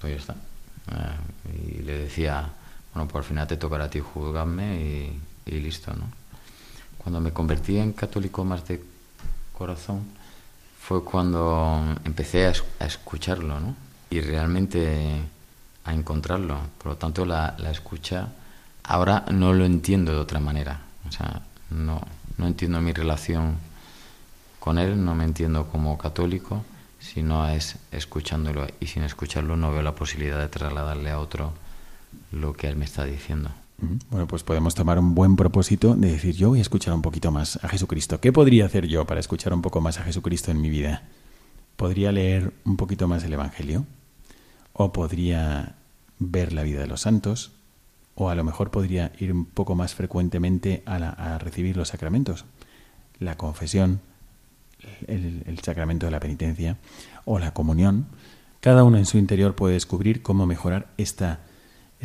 pues 0.00 0.12
ya 0.14 0.18
está. 0.18 0.34
Eh, 0.92 1.78
y 1.78 1.82
le 1.82 1.98
decía, 1.98 2.48
bueno, 2.94 3.08
por 3.08 3.24
fin 3.24 3.38
te 3.48 3.56
tocará 3.56 3.84
a 3.84 3.90
ti 3.90 4.00
juzgarme 4.00 5.12
y 5.46 5.50
listo, 5.60 5.92
¿no? 5.94 6.25
Cuando 6.98 7.20
me 7.20 7.32
convertí 7.32 7.78
en 7.78 7.92
católico 7.92 8.44
más 8.44 8.66
de 8.66 8.82
corazón 9.56 10.04
fue 10.80 11.02
cuando 11.02 11.82
empecé 12.04 12.46
a, 12.46 12.52
escucharlo, 12.86 13.58
¿no? 13.58 13.74
Y 14.10 14.20
realmente 14.20 15.20
a 15.84 15.92
encontrarlo. 15.92 16.58
Por 16.78 16.92
lo 16.92 16.96
tanto, 16.96 17.24
la, 17.24 17.56
escucha 17.72 18.28
ahora 18.84 19.24
no 19.32 19.52
lo 19.52 19.64
entiendo 19.64 20.12
de 20.12 20.18
otra 20.18 20.38
manera. 20.38 20.80
O 21.08 21.10
sea, 21.10 21.42
no, 21.70 22.00
no 22.38 22.46
entiendo 22.46 22.80
mi 22.80 22.92
relación 22.92 23.56
con 24.60 24.78
él, 24.78 25.04
no 25.04 25.16
me 25.16 25.24
entiendo 25.24 25.66
como 25.66 25.98
católico, 25.98 26.64
sino 27.00 27.48
es 27.48 27.78
escuchándolo. 27.90 28.68
Y 28.78 28.86
sin 28.86 29.02
escucharlo 29.02 29.56
no 29.56 29.72
veo 29.72 29.82
la 29.82 29.96
posibilidad 29.96 30.38
de 30.38 30.48
trasladarle 30.48 31.10
a 31.10 31.18
otro 31.18 31.52
lo 32.30 32.52
que 32.52 32.68
él 32.68 32.76
me 32.76 32.84
está 32.84 33.04
diciendo. 33.04 33.50
Bueno, 33.78 34.26
pues 34.26 34.42
podemos 34.42 34.74
tomar 34.74 34.98
un 34.98 35.14
buen 35.14 35.36
propósito 35.36 35.94
de 35.94 36.12
decir, 36.12 36.34
yo 36.34 36.48
voy 36.48 36.60
a 36.60 36.62
escuchar 36.62 36.94
un 36.94 37.02
poquito 37.02 37.30
más 37.30 37.62
a 37.62 37.68
Jesucristo. 37.68 38.20
¿Qué 38.20 38.32
podría 38.32 38.64
hacer 38.64 38.86
yo 38.86 39.04
para 39.04 39.20
escuchar 39.20 39.52
un 39.52 39.60
poco 39.60 39.82
más 39.82 39.98
a 39.98 40.02
Jesucristo 40.02 40.50
en 40.50 40.62
mi 40.62 40.70
vida? 40.70 41.02
¿Podría 41.76 42.10
leer 42.10 42.54
un 42.64 42.78
poquito 42.78 43.06
más 43.06 43.22
el 43.24 43.34
Evangelio? 43.34 43.84
¿O 44.72 44.92
podría 44.92 45.74
ver 46.18 46.54
la 46.54 46.62
vida 46.62 46.80
de 46.80 46.86
los 46.86 47.02
santos? 47.02 47.52
¿O 48.14 48.30
a 48.30 48.34
lo 48.34 48.44
mejor 48.44 48.70
podría 48.70 49.12
ir 49.18 49.30
un 49.30 49.44
poco 49.44 49.74
más 49.74 49.94
frecuentemente 49.94 50.82
a, 50.86 51.38
recibir 51.38 51.76
los 51.76 51.88
sacramentos? 51.88 52.46
La 53.18 53.36
confesión, 53.36 54.00
el, 55.06 55.42
el 55.46 55.58
sacramento 55.58 56.06
de 56.06 56.12
la 56.12 56.20
penitencia 56.20 56.78
o 57.26 57.38
la 57.38 57.52
comunión. 57.52 58.06
Cada 58.60 58.84
uno 58.84 58.96
en 58.96 59.04
su 59.04 59.18
interior 59.18 59.54
puede 59.54 59.74
descubrir 59.74 60.22
cómo 60.22 60.46
mejorar 60.46 60.88
esta 60.96 61.40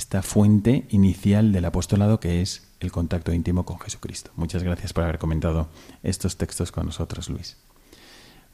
esta 0.01 0.23
fuente 0.23 0.85
inicial 0.89 1.51
del 1.51 1.63
apostolado 1.63 2.19
que 2.19 2.41
es 2.41 2.67
el 2.79 2.91
contacto 2.91 3.33
íntimo 3.33 3.65
con 3.65 3.79
Jesucristo. 3.79 4.31
Muchas 4.35 4.63
gracias 4.63 4.93
por 4.93 5.03
haber 5.03 5.19
comentado 5.19 5.69
estos 6.01 6.37
textos 6.37 6.71
con 6.71 6.87
nosotros, 6.87 7.29
Luis. 7.29 7.55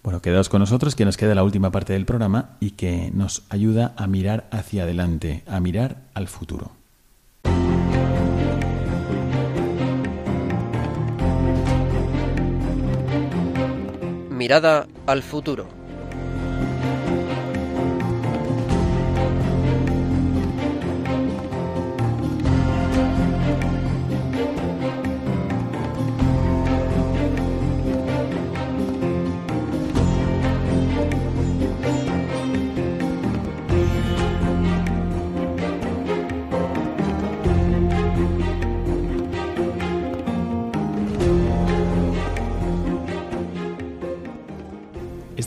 Bueno, 0.03 0.21
quedaos 0.21 0.49
con 0.49 0.59
nosotros 0.59 0.93
que 0.93 1.05
nos 1.05 1.15
queda 1.15 1.35
la 1.35 1.45
última 1.45 1.71
parte 1.71 1.93
del 1.93 2.05
programa 2.05 2.57
y 2.59 2.71
que 2.71 3.11
nos 3.13 3.43
ayuda 3.47 3.93
a 3.95 4.07
mirar 4.07 4.49
hacia 4.51 4.83
adelante, 4.83 5.43
a 5.47 5.61
mirar 5.61 6.01
al 6.13 6.27
futuro. 6.27 6.71
Mirada 14.29 14.85
al 15.05 15.23
futuro. 15.23 15.86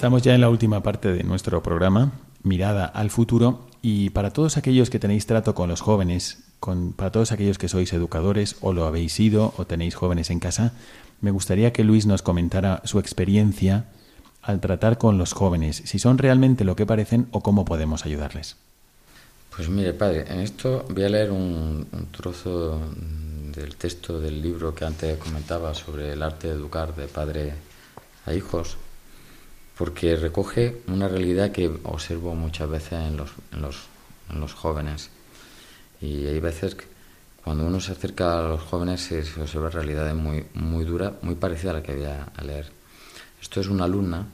Estamos 0.01 0.23
ya 0.23 0.35
en 0.35 0.41
la 0.41 0.49
última 0.49 0.83
parte 0.83 1.13
de 1.13 1.25
nuestro 1.25 1.63
programa, 1.63 2.13
Mirada 2.43 2.87
al 2.87 3.11
futuro, 3.11 3.67
y 3.83 4.09
para 4.09 4.31
todos 4.31 4.57
aquellos 4.57 4.89
que 4.89 4.99
tenéis 4.99 5.27
trato 5.27 5.55
con 5.55 5.69
los 5.69 5.83
jóvenes, 5.83 6.39
con, 6.59 6.95
para 6.95 7.13
todos 7.13 7.33
aquellos 7.33 7.59
que 7.59 7.69
sois 7.69 7.93
educadores 7.93 8.57
o 8.63 8.73
lo 8.73 8.87
habéis 8.87 9.13
sido 9.13 9.53
o 9.59 9.67
tenéis 9.67 9.95
jóvenes 9.95 10.31
en 10.31 10.41
casa, 10.41 10.73
me 11.21 11.31
gustaría 11.31 11.75
que 11.75 11.85
Luis 11.85 12.07
nos 12.07 12.23
comentara 12.23 12.81
su 12.87 12.99
experiencia 12.99 13.91
al 14.41 14.61
tratar 14.61 14.97
con 14.97 15.19
los 15.19 15.35
jóvenes, 15.35 15.83
si 15.85 15.99
son 15.99 16.17
realmente 16.17 16.65
lo 16.65 16.77
que 16.77 16.87
parecen 16.87 17.27
o 17.31 17.43
cómo 17.43 17.67
podemos 17.67 18.07
ayudarles. 18.07 18.57
Pues 19.55 19.69
mire, 19.69 19.93
padre, 19.93 20.25
en 20.33 20.41
esto 20.41 20.87
voy 20.89 21.05
a 21.05 21.11
leer 21.11 21.31
un, 21.31 21.87
un 21.93 22.07
trozo 22.07 22.81
del 23.55 23.77
texto 23.77 24.19
del 24.19 24.41
libro 24.41 24.75
que 24.75 24.87
antes 24.87 25.19
comentaba 25.19 25.75
sobre 25.75 26.15
el 26.15 26.23
arte 26.23 26.49
de 26.49 26.55
educar 26.55 26.97
de 26.97 27.07
padre 27.07 27.53
a 28.25 28.33
hijos, 28.33 28.79
porque 29.81 30.14
recoge 30.14 30.83
una 30.89 31.09
realidad 31.09 31.53
que 31.53 31.66
observo 31.85 32.35
muchas 32.35 32.68
veces 32.68 32.93
en 32.93 33.16
los, 33.16 33.31
en 33.51 33.62
los, 33.62 33.87
en 34.28 34.39
los 34.39 34.53
jóvenes. 34.53 35.09
Y 36.03 36.26
hay 36.26 36.39
veces 36.39 36.74
que 36.74 36.85
cuando 37.43 37.64
uno 37.64 37.81
se 37.81 37.93
acerca 37.93 38.41
a 38.41 38.43
los 38.43 38.61
jóvenes 38.61 39.01
se, 39.01 39.20
observa 39.41 39.70
realidades 39.70 40.14
muy, 40.14 40.45
muy 40.53 40.85
duras, 40.85 41.14
muy 41.22 41.35
parecidas 41.35 41.76
a 41.76 41.78
la 41.78 41.83
que 41.83 41.95
voy 41.95 42.05
a, 42.05 42.31
leer. 42.45 42.70
Esto 43.41 43.62
es 43.62 43.68
una 43.68 43.85
alumna 43.85 44.26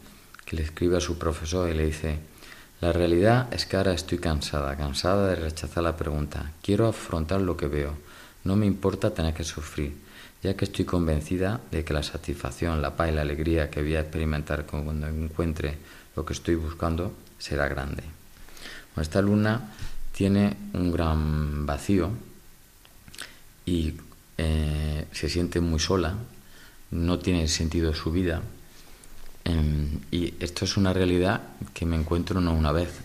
que 0.45 0.57
le 0.57 0.65
escribe 0.65 0.97
a 0.97 1.01
su 1.01 1.17
profesor 1.17 1.71
y 1.71 1.75
le 1.75 1.87
dice, 1.87 2.19
la 2.81 2.91
realidad 2.91 3.47
es 3.55 3.67
que 3.67 3.77
ahora 3.77 3.93
estoy 3.93 4.19
cansada, 4.19 4.77
cansada 4.77 5.29
de 5.29 5.37
rechazar 5.37 5.85
la 5.85 5.97
pregunta. 5.97 6.55
Quiero 6.61 6.89
afrontar 6.89 7.41
lo 7.41 7.57
que 7.57 7.69
veo. 7.69 7.97
No 8.43 8.57
me 8.57 8.67
importa 8.67 9.15
tener 9.15 9.33
que 9.33 9.45
sufrir 9.45 10.06
ya 10.47 10.57
que 10.57 10.65
estoy 10.65 10.85
convencida 10.85 11.61
de 11.73 11.85
que 11.85 11.93
la 11.93 12.05
satisfacción, 12.05 12.81
la 12.81 12.95
paz 12.95 13.11
y 13.11 13.15
la 13.15 13.23
alegría 13.23 13.69
que 13.69 13.83
voy 13.83 13.97
a 13.97 14.01
experimentar 14.01 14.65
cuando 14.65 15.09
encuentre 15.09 15.77
lo 16.15 16.25
que 16.25 16.35
estoy 16.35 16.55
buscando 16.55 17.13
será 17.37 17.67
grande. 17.67 18.05
esta 18.97 19.19
alumna 19.19 19.73
tiene 20.13 20.57
un 20.73 20.93
gran 20.93 21.67
vacío 21.67 22.11
y 23.67 23.95
eh, 24.39 25.07
se 25.11 25.29
siente 25.29 25.61
muy 25.61 25.81
sola, 25.81 26.15
no 26.93 27.19
tiene 27.19 27.49
sentido 27.49 27.93
su 27.93 28.13
vida. 28.13 28.41
Em, 29.45 29.99
y 30.13 30.33
esto 30.39 30.65
es 30.65 30.77
una 30.77 30.93
realidad 30.93 31.41
que 31.75 31.85
me 31.87 31.97
encuentro 31.97 32.41
no 32.41 32.53
una 32.53 32.71
vez, 32.71 33.01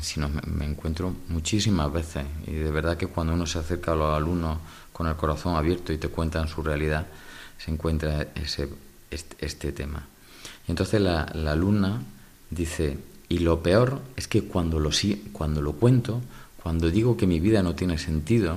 sino 0.00 0.30
me 0.46 0.64
encuentro 0.64 1.14
muchísimas 1.28 1.92
veces. 1.92 2.24
Y 2.46 2.52
de 2.52 2.70
verdad 2.70 2.96
que 2.96 3.06
cuando 3.06 3.34
uno 3.34 3.46
se 3.46 3.58
acerca 3.58 3.92
a 3.92 3.96
los 3.96 4.16
alumnos 4.16 4.58
con 4.96 5.08
el 5.08 5.16
corazón 5.16 5.56
abierto 5.56 5.92
y 5.92 5.98
te 5.98 6.08
cuentan 6.08 6.48
su 6.48 6.62
realidad, 6.62 7.06
se 7.58 7.70
encuentra 7.70 8.28
ese, 8.34 8.66
este, 9.10 9.70
tema. 9.72 10.06
Y 10.66 10.70
entonces 10.70 11.02
la, 11.02 11.24
alumna 11.24 12.00
Dice, 12.48 12.96
y 13.28 13.40
lo 13.40 13.62
peor 13.62 14.00
es 14.16 14.26
que 14.26 14.44
cuando 14.44 14.78
lo, 14.78 14.90
cuando 15.32 15.60
lo 15.60 15.72
cuento, 15.72 16.22
cuando 16.62 16.90
digo 16.90 17.16
que 17.16 17.26
mi 17.26 17.40
vida 17.40 17.62
no 17.62 17.74
tiene 17.74 17.98
sentido, 17.98 18.56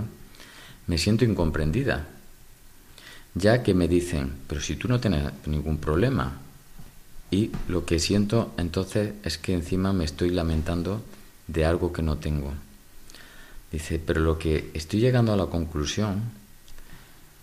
me 0.87 0.97
siento 0.97 1.25
incomprendida. 1.25 2.07
Ya 3.33 3.61
que 3.61 3.73
me 3.73 3.89
dicen, 3.89 4.31
pero 4.47 4.61
si 4.61 4.75
tú 4.75 4.87
no 4.87 4.99
tienes 5.01 5.23
ningún 5.45 5.79
problema. 5.79 6.39
Y 7.31 7.51
lo 7.67 7.83
que 7.83 7.99
siento 7.99 8.53
entonces 8.57 9.13
es 9.23 9.37
que 9.37 9.53
encima 9.53 9.91
me 9.91 10.05
estoy 10.05 10.29
lamentando 10.29 11.03
de 11.47 11.65
algo 11.65 11.91
que 11.91 12.03
no 12.03 12.17
tengo. 12.17 12.53
Dice, 13.71 13.99
pero 13.99 14.21
lo 14.21 14.39
que 14.39 14.71
estoy 14.73 14.99
llegando 14.99 15.33
a 15.33 15.37
la 15.37 15.45
conclusión 15.45 16.21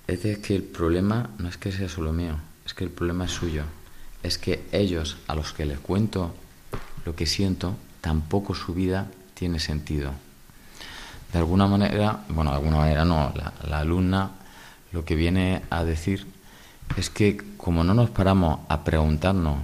es 0.06 0.38
que 0.38 0.56
el 0.56 0.62
problema 0.62 1.30
no 1.38 1.48
es 1.48 1.56
que 1.56 1.72
sea 1.72 1.88
solo 1.88 2.12
mío, 2.12 2.36
es 2.64 2.74
que 2.74 2.84
el 2.84 2.90
problema 2.90 3.24
es 3.24 3.32
suyo. 3.32 3.64
Es 4.22 4.38
que 4.38 4.64
ellos 4.72 5.16
a 5.28 5.34
los 5.34 5.52
que 5.52 5.66
les 5.66 5.78
cuento 5.78 6.34
lo 7.04 7.14
que 7.14 7.26
siento, 7.26 7.76
tampoco 8.00 8.54
su 8.54 8.74
vida 8.74 9.08
tiene 9.34 9.60
sentido. 9.60 10.12
De 11.32 11.38
alguna 11.38 11.66
manera, 11.66 12.24
bueno, 12.28 12.50
de 12.50 12.56
alguna 12.56 12.78
manera 12.78 13.04
no, 13.04 13.32
la, 13.34 13.52
la 13.68 13.78
alumna 13.80 14.32
lo 14.92 15.04
que 15.04 15.14
viene 15.14 15.62
a 15.70 15.84
decir 15.84 16.26
es 16.96 17.10
que 17.10 17.36
como 17.56 17.84
no 17.84 17.94
nos 17.94 18.10
paramos 18.10 18.60
a 18.68 18.84
preguntarnos 18.84 19.58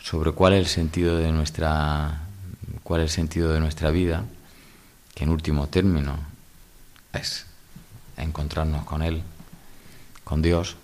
sobre 0.00 0.32
cuál 0.32 0.52
es 0.52 0.60
el 0.60 0.66
sentido 0.66 1.16
de 1.16 1.32
nuestra 1.32 2.20
cuál 2.82 3.00
es 3.00 3.10
el 3.10 3.14
sentido 3.14 3.52
de 3.52 3.60
nuestra 3.60 3.90
vida, 3.90 4.24
que 5.14 5.24
en 5.24 5.30
último 5.30 5.68
término 5.68 6.16
es 7.12 7.46
encontrarnos 8.16 8.84
con 8.84 9.02
Él, 9.02 9.22
con 10.24 10.42
Dios, 10.42 10.76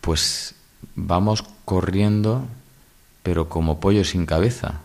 pues 0.00 0.54
vamos 0.94 1.44
corriendo, 1.64 2.46
pero 3.22 3.48
como 3.48 3.80
pollo 3.80 4.04
sin 4.04 4.26
cabeza. 4.26 4.80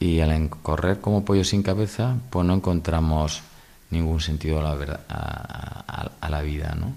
Y 0.00 0.20
al 0.20 0.50
correr 0.50 1.00
como 1.00 1.24
pollo 1.24 1.44
sin 1.44 1.62
cabeza, 1.62 2.16
pues 2.30 2.46
no 2.46 2.54
encontramos 2.54 3.42
ningún 3.90 4.20
sentido 4.20 4.60
a 4.60 4.62
la, 4.62 4.74
verdad, 4.74 5.00
a, 5.08 6.28
la 6.28 6.42
vida, 6.42 6.76
¿no? 6.78 6.92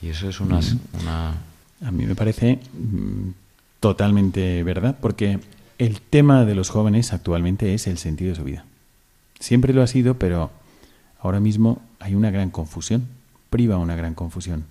Y 0.00 0.10
eso 0.10 0.28
es 0.28 0.40
una, 0.40 0.60
una... 1.00 1.34
A 1.86 1.90
mí 1.90 2.06
me 2.06 2.14
parece 2.14 2.60
mm, 2.72 3.30
totalmente 3.80 4.62
verdad, 4.62 4.96
porque 5.00 5.40
el 5.78 6.00
tema 6.00 6.44
de 6.44 6.54
los 6.54 6.70
jóvenes 6.70 7.12
actualmente 7.12 7.74
es 7.74 7.86
el 7.86 7.98
sentido 7.98 8.30
de 8.30 8.36
su 8.36 8.44
vida. 8.44 8.64
Siempre 9.44 9.74
lo 9.74 9.82
ha 9.82 9.86
sido, 9.86 10.14
pero 10.14 10.50
ahora 11.20 11.38
mismo 11.38 11.82
hay 12.00 12.14
una 12.14 12.30
gran 12.30 12.48
confusión, 12.48 13.08
priva 13.50 13.76
una 13.76 13.94
gran 13.94 14.14
confusión. 14.14 14.64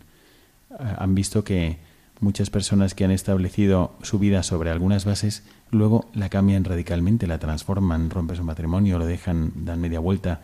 Han 0.97 1.13
visto 1.13 1.43
que 1.43 1.78
muchas 2.21 2.49
personas 2.49 2.95
que 2.95 3.05
han 3.05 3.11
establecido 3.11 3.91
su 4.01 4.17
vida 4.17 4.41
sobre 4.41 4.71
algunas 4.71 5.05
bases, 5.05 5.43
luego 5.69 6.09
la 6.15 6.30
cambian 6.30 6.63
radicalmente, 6.63 7.28
la 7.28 7.38
transforman, 7.38 8.09
rompen 8.09 8.36
su 8.36 8.43
matrimonio, 8.43 8.97
lo 8.97 9.05
dejan, 9.05 9.51
dan 9.57 9.80
media 9.80 9.99
vuelta. 9.99 10.41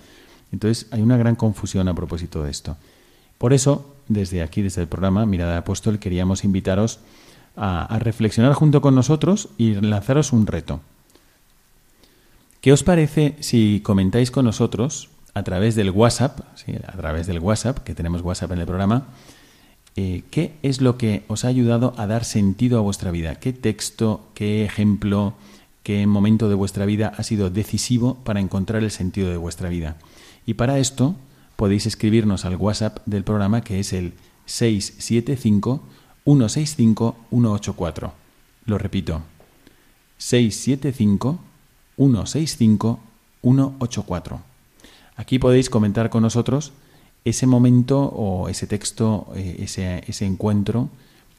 Entonces 0.52 0.86
hay 0.92 1.02
una 1.02 1.18
gran 1.18 1.36
confusión 1.36 1.88
a 1.88 1.96
propósito 1.96 2.44
de 2.44 2.52
esto. 2.52 2.78
Por 3.40 3.52
eso, 3.52 3.96
desde 4.10 4.44
aquí, 4.44 4.62
desde 4.62 4.84
el 4.84 4.88
programa 4.88 5.26
Mirada 5.26 5.54
de 5.54 5.58
Apóstol, 5.58 5.98
queríamos 5.98 6.44
invitaros 6.44 7.00
a, 7.58 7.98
reflexionar 7.98 8.54
junto 8.54 8.80
con 8.80 8.94
nosotros 8.94 9.50
y 9.58 9.74
lanzaros 9.74 10.34
un 10.34 10.46
reto. 10.46 10.82
¿Qué 12.62 12.74
os 12.74 12.84
parece 12.84 13.38
si 13.40 13.80
comentáis 13.80 14.32
con 14.32 14.44
nosotros 14.44 15.10
a 15.34 15.44
través 15.44 15.76
del 15.76 15.92
WhatsApp, 15.92 16.42
a 16.86 16.98
través 16.98 17.26
del 17.26 17.40
WhatsApp, 17.40 17.80
que 17.80 17.96
tenemos 17.96 18.22
WhatsApp 18.22 18.52
en 18.52 18.60
el 18.60 18.66
programa, 18.66 19.08
eh, 19.96 20.24
qué 20.30 20.58
es 20.62 20.82
lo 20.82 20.98
que 20.98 21.24
os 21.30 21.46
ha 21.46 21.48
ayudado 21.48 21.94
a 21.96 22.06
dar 22.06 22.26
sentido 22.26 22.78
a 22.78 22.82
vuestra 22.82 23.12
vida? 23.12 23.36
¿Qué 23.36 23.54
texto, 23.54 24.28
qué 24.34 24.66
ejemplo, 24.66 25.36
qué 25.84 26.06
momento 26.06 26.50
de 26.50 26.56
vuestra 26.56 26.86
vida 26.86 27.14
ha 27.16 27.24
sido 27.24 27.50
decisivo 27.50 28.16
para 28.26 28.42
encontrar 28.42 28.84
el 28.84 28.92
sentido 28.92 29.30
de 29.30 29.38
vuestra 29.38 29.70
vida? 29.70 29.96
Y 30.46 30.56
para 30.56 30.80
esto 30.80 31.16
podéis 31.56 31.86
escribirnos 31.86 32.44
al 32.44 32.58
WhatsApp 32.58 33.00
del 33.06 33.24
programa 33.24 33.62
que 33.62 33.80
es 33.80 33.94
el 33.94 34.16
675 34.48 35.82
165 36.26 37.16
184. 37.30 38.14
Lo 38.66 38.78
repito. 38.78 39.22
675 40.18 41.40
165 42.00 43.00
184. 43.44 44.42
Aquí 45.16 45.38
podéis 45.38 45.70
comentar 45.70 46.10
con 46.10 46.24
nosotros 46.24 46.72
ese 47.26 47.46
momento 47.46 48.00
o 48.00 48.48
ese 48.48 48.68
texto, 48.68 49.28
eh, 49.36 49.58
ese, 49.60 50.04
ese 50.08 50.26
encuentro 50.26 50.90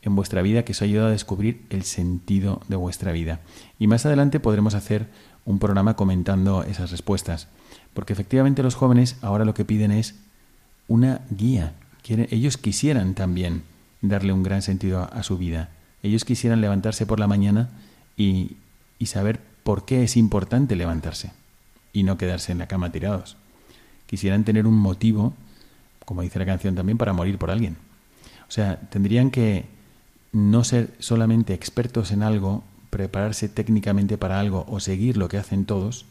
en 0.03 0.15
vuestra 0.15 0.43
vida 0.43 0.65
que 0.65 0.73
os 0.73 0.83
ha 0.83 0.85
ayudado 0.85 1.09
a 1.09 1.13
descubrir 1.13 1.65
el 1.71 1.85
sentido 1.85 2.61
de 2.69 2.77
vuestra 2.77 3.13
vida. 3.13 3.41
Y 3.79 3.87
más 3.87 4.07
adelante 4.07 4.41
podremos 4.41 4.75
hacer 4.75 5.09
un 5.45 5.59
programa 5.59 5.97
comentando 5.97 6.63
esas 6.65 6.91
respuestas. 6.91 7.49
Porque 7.95 8.13
efectivamente 8.13 8.63
los 8.63 8.75
jóvenes 8.75 9.17
ahora 9.23 9.45
lo 9.45 9.55
que 9.55 9.65
piden 9.65 9.93
es 9.93 10.15
una 10.89 11.23
guía. 11.31 11.75
Ellos 12.07 12.57
quisieran 12.57 13.15
también 13.15 13.63
darle 14.01 14.33
un 14.33 14.43
gran 14.43 14.63
sentido 14.63 15.09
a, 15.13 15.23
su 15.23 15.39
vida. 15.39 15.71
Ellos 16.03 16.25
quisieran 16.25 16.61
levantarse 16.61 17.07
por 17.07 17.21
la 17.21 17.27
mañana 17.27 17.71
y, 18.17 18.57
y 18.99 19.07
saber 19.07 19.41
por 19.63 19.85
qué 19.85 20.05
es 20.05 20.17
importante 20.17 20.77
levantarse 20.77 21.33
y 21.93 22.03
no 22.03 22.19
quedarse 22.19 22.53
en 22.53 22.59
la 22.59 22.69
cama 22.69 22.93
tirados. 22.93 23.37
Quisieran 24.07 24.45
tener 24.45 24.67
un 24.67 24.77
motivo, 24.77 25.35
como 26.05 26.23
dice 26.23 26.39
la 26.39 26.47
canción 26.47 26.75
también, 26.75 26.99
para 26.99 27.13
morir 27.13 27.39
por 27.39 27.51
alguien. 27.51 27.77
O 28.49 28.53
sea, 28.53 28.81
tendrían 28.91 29.31
que 29.31 29.67
no 30.33 30.65
ser 30.65 30.95
solamente 30.99 31.55
expertos 31.55 32.11
en 32.11 32.23
algo, 32.23 32.65
prepararse 32.91 33.49
técnicamente 33.49 34.19
para 34.19 34.41
algo 34.41 34.65
o 34.69 34.81
seguir 34.81 35.17
lo 35.17 35.29
que 35.29 35.39
hacen 35.39 35.65
todos, 35.65 36.07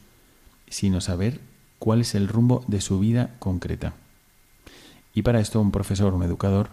sino 0.69 1.01
saber 1.01 1.41
cuál 1.79 2.01
es 2.01 2.15
el 2.15 2.27
rumbo 2.27 2.63
de 2.67 2.81
su 2.81 2.99
vida 2.99 3.35
concreta. 3.39 3.93
Y 5.13 5.21
para 5.21 5.39
esto 5.39 5.59
un 5.59 5.71
profesor, 5.71 6.13
un 6.13 6.23
educador, 6.23 6.69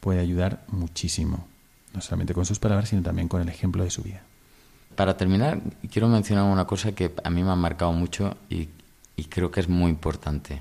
puede 0.00 0.20
ayudar 0.20 0.64
muchísimo, 0.68 1.46
no 1.94 2.00
solamente 2.00 2.34
con 2.34 2.46
sus 2.46 2.58
palabras, 2.58 2.90
sino 2.90 3.02
también 3.02 3.28
con 3.28 3.40
el 3.40 3.48
ejemplo 3.48 3.82
de 3.82 3.90
su 3.90 4.02
vida. 4.02 4.22
Para 4.98 5.16
terminar, 5.16 5.60
quiero 5.92 6.08
mencionar 6.08 6.42
una 6.42 6.64
cosa 6.64 6.90
que 6.90 7.14
a 7.22 7.30
mí 7.30 7.44
me 7.44 7.52
ha 7.52 7.54
marcado 7.54 7.92
mucho 7.92 8.36
y, 8.50 8.68
creo 9.28 9.48
que 9.48 9.60
es 9.60 9.68
muy 9.68 9.90
importante. 9.90 10.60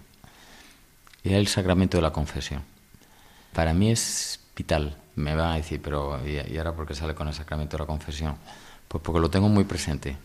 Y 1.23 1.29
es 1.29 1.37
el 1.37 1.47
sacramento 1.47 1.97
de 1.97 2.03
la 2.03 2.11
confesión. 2.11 2.61
Para 3.51 3.73
mí 3.73 3.89
es 3.89 4.39
vital. 4.55 4.95
Me 5.15 5.33
va 5.33 5.53
a 5.53 5.55
decir, 5.55 5.81
pero 5.81 6.19
¿y 6.23 6.55
ahora 6.55 6.75
por 6.75 6.85
qué 6.85 6.93
sale 6.93 7.15
con 7.15 7.27
el 7.27 7.33
sacramento 7.33 7.77
de 7.77 7.81
la 7.81 7.87
confesión? 7.87 8.35
Pues 8.87 9.03
porque 9.03 9.19
lo 9.19 9.31
tengo 9.31 9.49
muy 9.49 9.63
presente. 9.63 10.17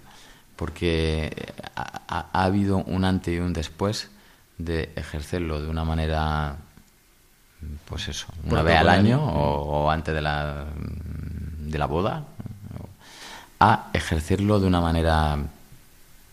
Porque 0.56 1.34
ha, 1.74 2.26
ha 2.30 2.44
habido 2.44 2.84
un 2.84 3.06
antes 3.06 3.34
y 3.34 3.38
un 3.38 3.54
después 3.54 4.10
de 4.58 4.92
ejercerlo 4.94 5.62
de 5.62 5.70
una 5.70 5.86
manera, 5.86 6.56
pues 7.86 8.08
eso, 8.08 8.26
una 8.44 8.60
vez 8.60 8.76
al 8.76 8.90
año 8.90 9.24
o, 9.24 9.84
o 9.84 9.90
antes 9.90 10.14
de 10.14 10.20
la, 10.20 10.66
de 10.76 11.78
la 11.78 11.86
boda, 11.86 12.26
a 13.64 13.90
ejercerlo 13.92 14.58
de 14.58 14.66
una 14.66 14.80
manera 14.80 15.38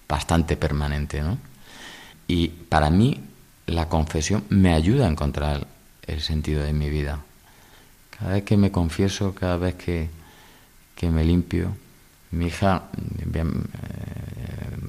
bastante 0.08 0.58
permanente. 0.58 1.22
¿no? 1.22 1.38
Y 2.28 2.48
para 2.48 2.90
mí 2.90 3.22
la 3.68 3.88
confesión 3.88 4.44
me 4.50 4.74
ayuda 4.74 5.06
a 5.06 5.12
encontrar 5.12 5.68
el 6.08 6.22
sentido 6.22 6.64
de 6.64 6.74
mi 6.74 6.90
vida. 6.90 7.20
Cada 8.18 8.34
vez 8.34 8.44
que 8.44 8.58
me 8.58 8.72
confieso, 8.72 9.36
cada 9.36 9.58
vez 9.58 9.76
que, 9.76 10.10
que 10.96 11.10
me 11.10 11.24
limpio, 11.24 11.78
mi 12.32 12.48
hija, 12.48 12.86
eh, 12.98 13.46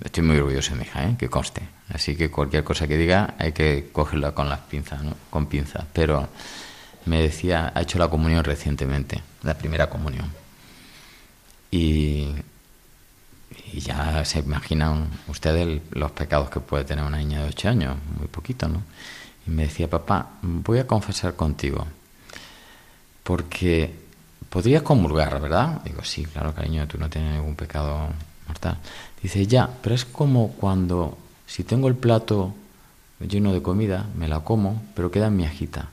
estoy 0.03 0.25
muy 0.25 0.39
orgulloso 0.39 0.71
de 0.71 0.77
mi 0.77 0.85
hija, 0.85 1.05
¿eh? 1.11 1.17
que 1.19 1.29
conste. 1.29 1.61
Así 1.93 2.17
que 2.17 2.31
cualquier 2.31 2.65
cosa 2.65 2.89
que 2.89 2.97
diga 2.97 3.35
hay 3.39 3.53
que 3.53 3.91
cogerla 3.93 4.33
con 4.33 4.49
las 4.49 4.61
pinzas, 4.61 5.05
¿no? 5.05 5.15
con 5.29 5.45
pinzas. 5.45 5.85
Pero 5.93 6.27
me 7.05 7.21
decía, 7.21 7.71
ha 7.75 7.83
hecho 7.83 7.99
la 7.99 8.09
comunión 8.09 8.43
recientemente, 8.45 9.21
la 9.43 9.59
primera 9.59 9.91
comunión. 9.91 10.40
Y, 11.71 12.29
ya 13.73 14.25
se 14.25 14.41
imaginan 14.41 15.09
ustedes 15.29 15.81
los 15.93 16.11
pecados 16.11 16.51
que 16.51 16.61
puede 16.61 16.85
tener 16.85 17.05
una 17.05 17.19
niña 17.19 17.43
de 17.43 17.49
8 17.49 17.69
años, 17.69 17.97
muy 18.19 18.27
poquito, 18.27 18.69
¿no? 18.69 18.83
Y 19.47 19.51
me 19.51 19.65
decía, 19.65 19.89
papá, 19.89 20.31
voy 20.43 20.81
a 20.81 20.87
confesar 20.87 21.35
contigo, 21.37 21.87
porque 23.23 23.95
podrías 24.49 24.83
comulgar, 24.83 25.41
¿verdad? 25.41 25.83
Digo, 25.85 26.05
sí, 26.05 26.25
claro, 26.25 26.55
cariño, 26.55 26.87
tú 26.89 26.99
no 26.99 27.09
tienes 27.09 27.37
ningún 27.37 27.55
pecado 27.55 28.09
mortal. 28.49 28.79
Dice, 29.23 29.47
ya, 29.47 29.71
pero 29.81 29.95
es 29.95 30.05
como 30.05 30.53
cuando, 30.53 31.17
si 31.47 31.63
tengo 31.63 31.89
el 31.89 31.95
plato 31.95 32.55
lleno 33.21 33.53
de 33.53 33.63
comida, 33.63 34.09
me 34.17 34.29
la 34.29 34.41
como, 34.41 34.83
pero 34.95 35.11
queda 35.11 35.29
en 35.29 35.37
mi 35.37 35.45
ajita. 35.45 35.91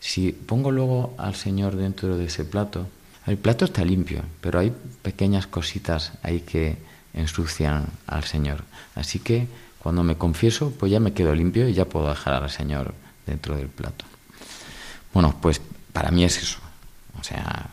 si 0.00 0.32
pongo 0.32 0.70
luego 0.70 1.14
al 1.18 1.34
Señor 1.34 1.76
dentro 1.76 2.16
de 2.16 2.26
ese 2.26 2.44
plato, 2.44 2.86
el 3.28 3.36
plato 3.36 3.64
está 3.64 3.84
limpio, 3.84 4.22
pero 4.40 4.58
hay 4.58 4.72
pequeñas 5.02 5.46
cositas 5.46 6.12
ahí 6.22 6.40
que 6.40 6.76
ensucian 7.14 7.86
al 8.06 8.24
Señor. 8.24 8.64
Así 8.94 9.18
que 9.18 9.46
cuando 9.78 10.02
me 10.02 10.16
confieso, 10.16 10.72
pues 10.78 10.90
ya 10.90 11.00
me 11.00 11.12
quedo 11.12 11.34
limpio 11.34 11.68
y 11.68 11.74
ya 11.74 11.84
puedo 11.84 12.08
dejar 12.08 12.42
al 12.42 12.50
Señor 12.50 12.94
dentro 13.26 13.56
del 13.56 13.68
plato. 13.68 14.04
Bueno, 15.12 15.34
pues 15.40 15.60
para 15.92 16.10
mí 16.10 16.24
es 16.24 16.38
eso. 16.38 16.58
O 17.20 17.24
sea, 17.24 17.68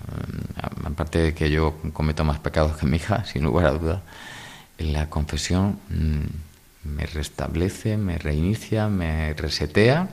aparte 0.84 1.20
de 1.20 1.34
que 1.34 1.50
yo 1.50 1.76
cometo 1.94 2.24
más 2.24 2.40
pecados 2.40 2.78
que 2.78 2.86
mi 2.86 2.98
hija, 2.98 3.26
sin 3.32 3.44
lugar 3.44 3.68
a 3.68 3.72
dudas, 3.72 4.02
la 4.78 5.10
confesión 5.10 5.80
mm, 5.90 6.90
me 6.96 7.06
restablece, 7.06 7.98
me 7.98 8.18
reinicia, 8.18 8.90
me 8.90 9.34
resetea 9.34 10.10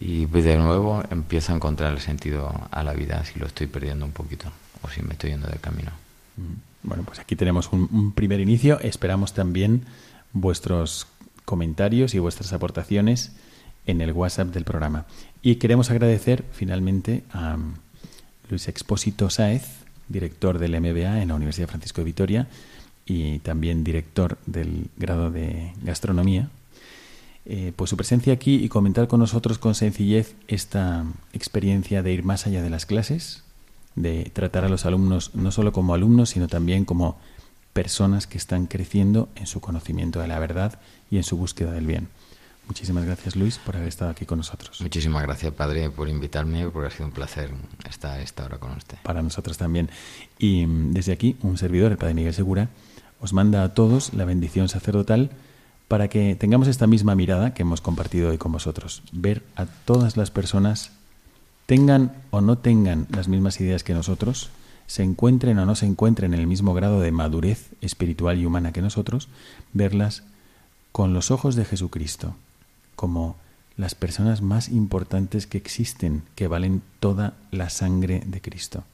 y 0.00 0.24
de 0.24 0.56
nuevo 0.56 1.02
empiezo 1.10 1.52
a 1.52 1.56
encontrar 1.56 1.92
el 1.92 2.00
sentido 2.00 2.50
a 2.70 2.82
la 2.82 2.94
vida 2.94 3.22
si 3.26 3.38
lo 3.38 3.46
estoy 3.46 3.66
perdiendo 3.66 4.06
un 4.06 4.12
poquito 4.12 4.50
o 4.82 4.88
si 4.88 5.02
me 5.02 5.12
estoy 5.12 5.30
yendo 5.30 5.46
del 5.46 5.60
camino. 5.60 5.90
Mm. 6.38 6.88
Bueno, 6.88 7.02
pues 7.04 7.18
aquí 7.18 7.36
tenemos 7.36 7.68
un, 7.72 8.12
primer 8.12 8.40
inicio. 8.40 8.80
Esperamos 8.80 9.34
también 9.34 9.84
vuestros 10.32 11.06
comentarios 11.44 12.14
y 12.14 12.18
vuestras 12.18 12.54
aportaciones 12.54 13.32
en 13.84 14.00
el 14.00 14.12
WhatsApp 14.12 14.48
del 14.48 14.64
programa. 14.64 15.04
Y 15.42 15.56
queremos 15.56 15.90
agradecer 15.90 16.44
finalmente 16.52 17.24
a 17.32 17.58
Luis 18.48 18.68
Expósito 18.68 19.28
Sáez, 19.28 19.66
director 20.08 20.58
del 20.58 20.80
MBA 20.80 21.20
en 21.20 21.28
la 21.28 21.34
Universidad 21.34 21.68
Francisco 21.68 22.00
de 22.00 22.06
Vitoria 22.06 22.48
y 23.04 23.40
también 23.40 23.84
director 23.84 24.38
del 24.46 24.86
grado 24.96 25.30
de 25.30 25.72
gastronomía 25.82 26.48
eh, 27.52 27.72
pues 27.74 27.90
su 27.90 27.96
presencia 27.96 28.32
aquí 28.32 28.54
y 28.54 28.68
comentar 28.68 29.08
con 29.08 29.18
nosotros 29.18 29.58
con 29.58 29.74
sencillez 29.74 30.36
esta 30.46 31.04
experiencia 31.32 32.00
de 32.00 32.12
ir 32.12 32.22
más 32.22 32.46
allá 32.46 32.62
de 32.62 32.70
las 32.70 32.86
clases, 32.86 33.42
de 33.96 34.30
tratar 34.32 34.64
a 34.64 34.68
los 34.68 34.86
alumnos 34.86 35.34
no 35.34 35.50
solo 35.50 35.72
como 35.72 35.92
alumnos, 35.92 36.30
sino 36.30 36.46
también 36.46 36.84
como 36.84 37.18
personas 37.72 38.28
que 38.28 38.38
están 38.38 38.66
creciendo 38.66 39.28
en 39.34 39.48
su 39.48 39.60
conocimiento 39.60 40.20
de 40.20 40.28
la 40.28 40.38
verdad 40.38 40.78
y 41.10 41.16
en 41.16 41.24
su 41.24 41.36
búsqueda 41.36 41.72
del 41.72 41.88
bien. 41.88 42.06
Muchísimas 42.68 43.04
gracias 43.04 43.34
Luis 43.34 43.58
por 43.58 43.74
haber 43.74 43.88
estado 43.88 44.12
aquí 44.12 44.26
con 44.26 44.38
nosotros. 44.38 44.80
Muchísimas 44.80 45.24
gracias 45.24 45.52
Padre 45.52 45.90
por 45.90 46.08
invitarme, 46.08 46.70
porque 46.70 46.86
ha 46.86 46.90
sido 46.92 47.06
un 47.06 47.12
placer 47.12 47.50
estar 47.88 48.20
esta 48.20 48.44
hora 48.44 48.58
con 48.58 48.70
usted. 48.76 48.98
Para 49.02 49.22
nosotros 49.22 49.58
también. 49.58 49.90
Y 50.38 50.66
mm, 50.66 50.92
desde 50.92 51.10
aquí, 51.10 51.36
un 51.42 51.58
servidor, 51.58 51.90
el 51.90 51.98
Padre 51.98 52.14
Miguel 52.14 52.32
Segura, 52.32 52.68
os 53.20 53.32
manda 53.32 53.64
a 53.64 53.74
todos 53.74 54.14
la 54.14 54.24
bendición 54.24 54.68
sacerdotal 54.68 55.32
para 55.90 56.06
que 56.06 56.36
tengamos 56.36 56.68
esta 56.68 56.86
misma 56.86 57.16
mirada 57.16 57.52
que 57.52 57.62
hemos 57.62 57.80
compartido 57.80 58.30
hoy 58.30 58.38
con 58.38 58.52
vosotros. 58.52 59.02
Ver 59.10 59.42
a 59.56 59.66
todas 59.66 60.16
las 60.16 60.30
personas, 60.30 60.92
tengan 61.66 62.12
o 62.30 62.40
no 62.40 62.58
tengan 62.58 63.08
las 63.10 63.26
mismas 63.26 63.60
ideas 63.60 63.82
que 63.82 63.92
nosotros, 63.92 64.50
se 64.86 65.02
encuentren 65.02 65.58
o 65.58 65.66
no 65.66 65.74
se 65.74 65.86
encuentren 65.86 66.32
en 66.32 66.38
el 66.38 66.46
mismo 66.46 66.74
grado 66.74 67.00
de 67.00 67.10
madurez 67.10 67.70
espiritual 67.80 68.38
y 68.38 68.46
humana 68.46 68.70
que 68.70 68.82
nosotros, 68.82 69.26
verlas 69.72 70.22
con 70.92 71.12
los 71.12 71.32
ojos 71.32 71.56
de 71.56 71.64
Jesucristo, 71.64 72.36
como 72.94 73.34
las 73.76 73.96
personas 73.96 74.42
más 74.42 74.68
importantes 74.68 75.48
que 75.48 75.58
existen, 75.58 76.22
que 76.36 76.46
valen 76.46 76.82
toda 77.00 77.34
la 77.50 77.68
sangre 77.68 78.22
de 78.24 78.40
Cristo. 78.40 78.84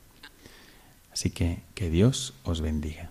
Así 1.13 1.29
que 1.29 1.61
que 1.75 1.91
Dios 1.91 2.33
os 2.43 2.63
bendiga. 2.63 3.11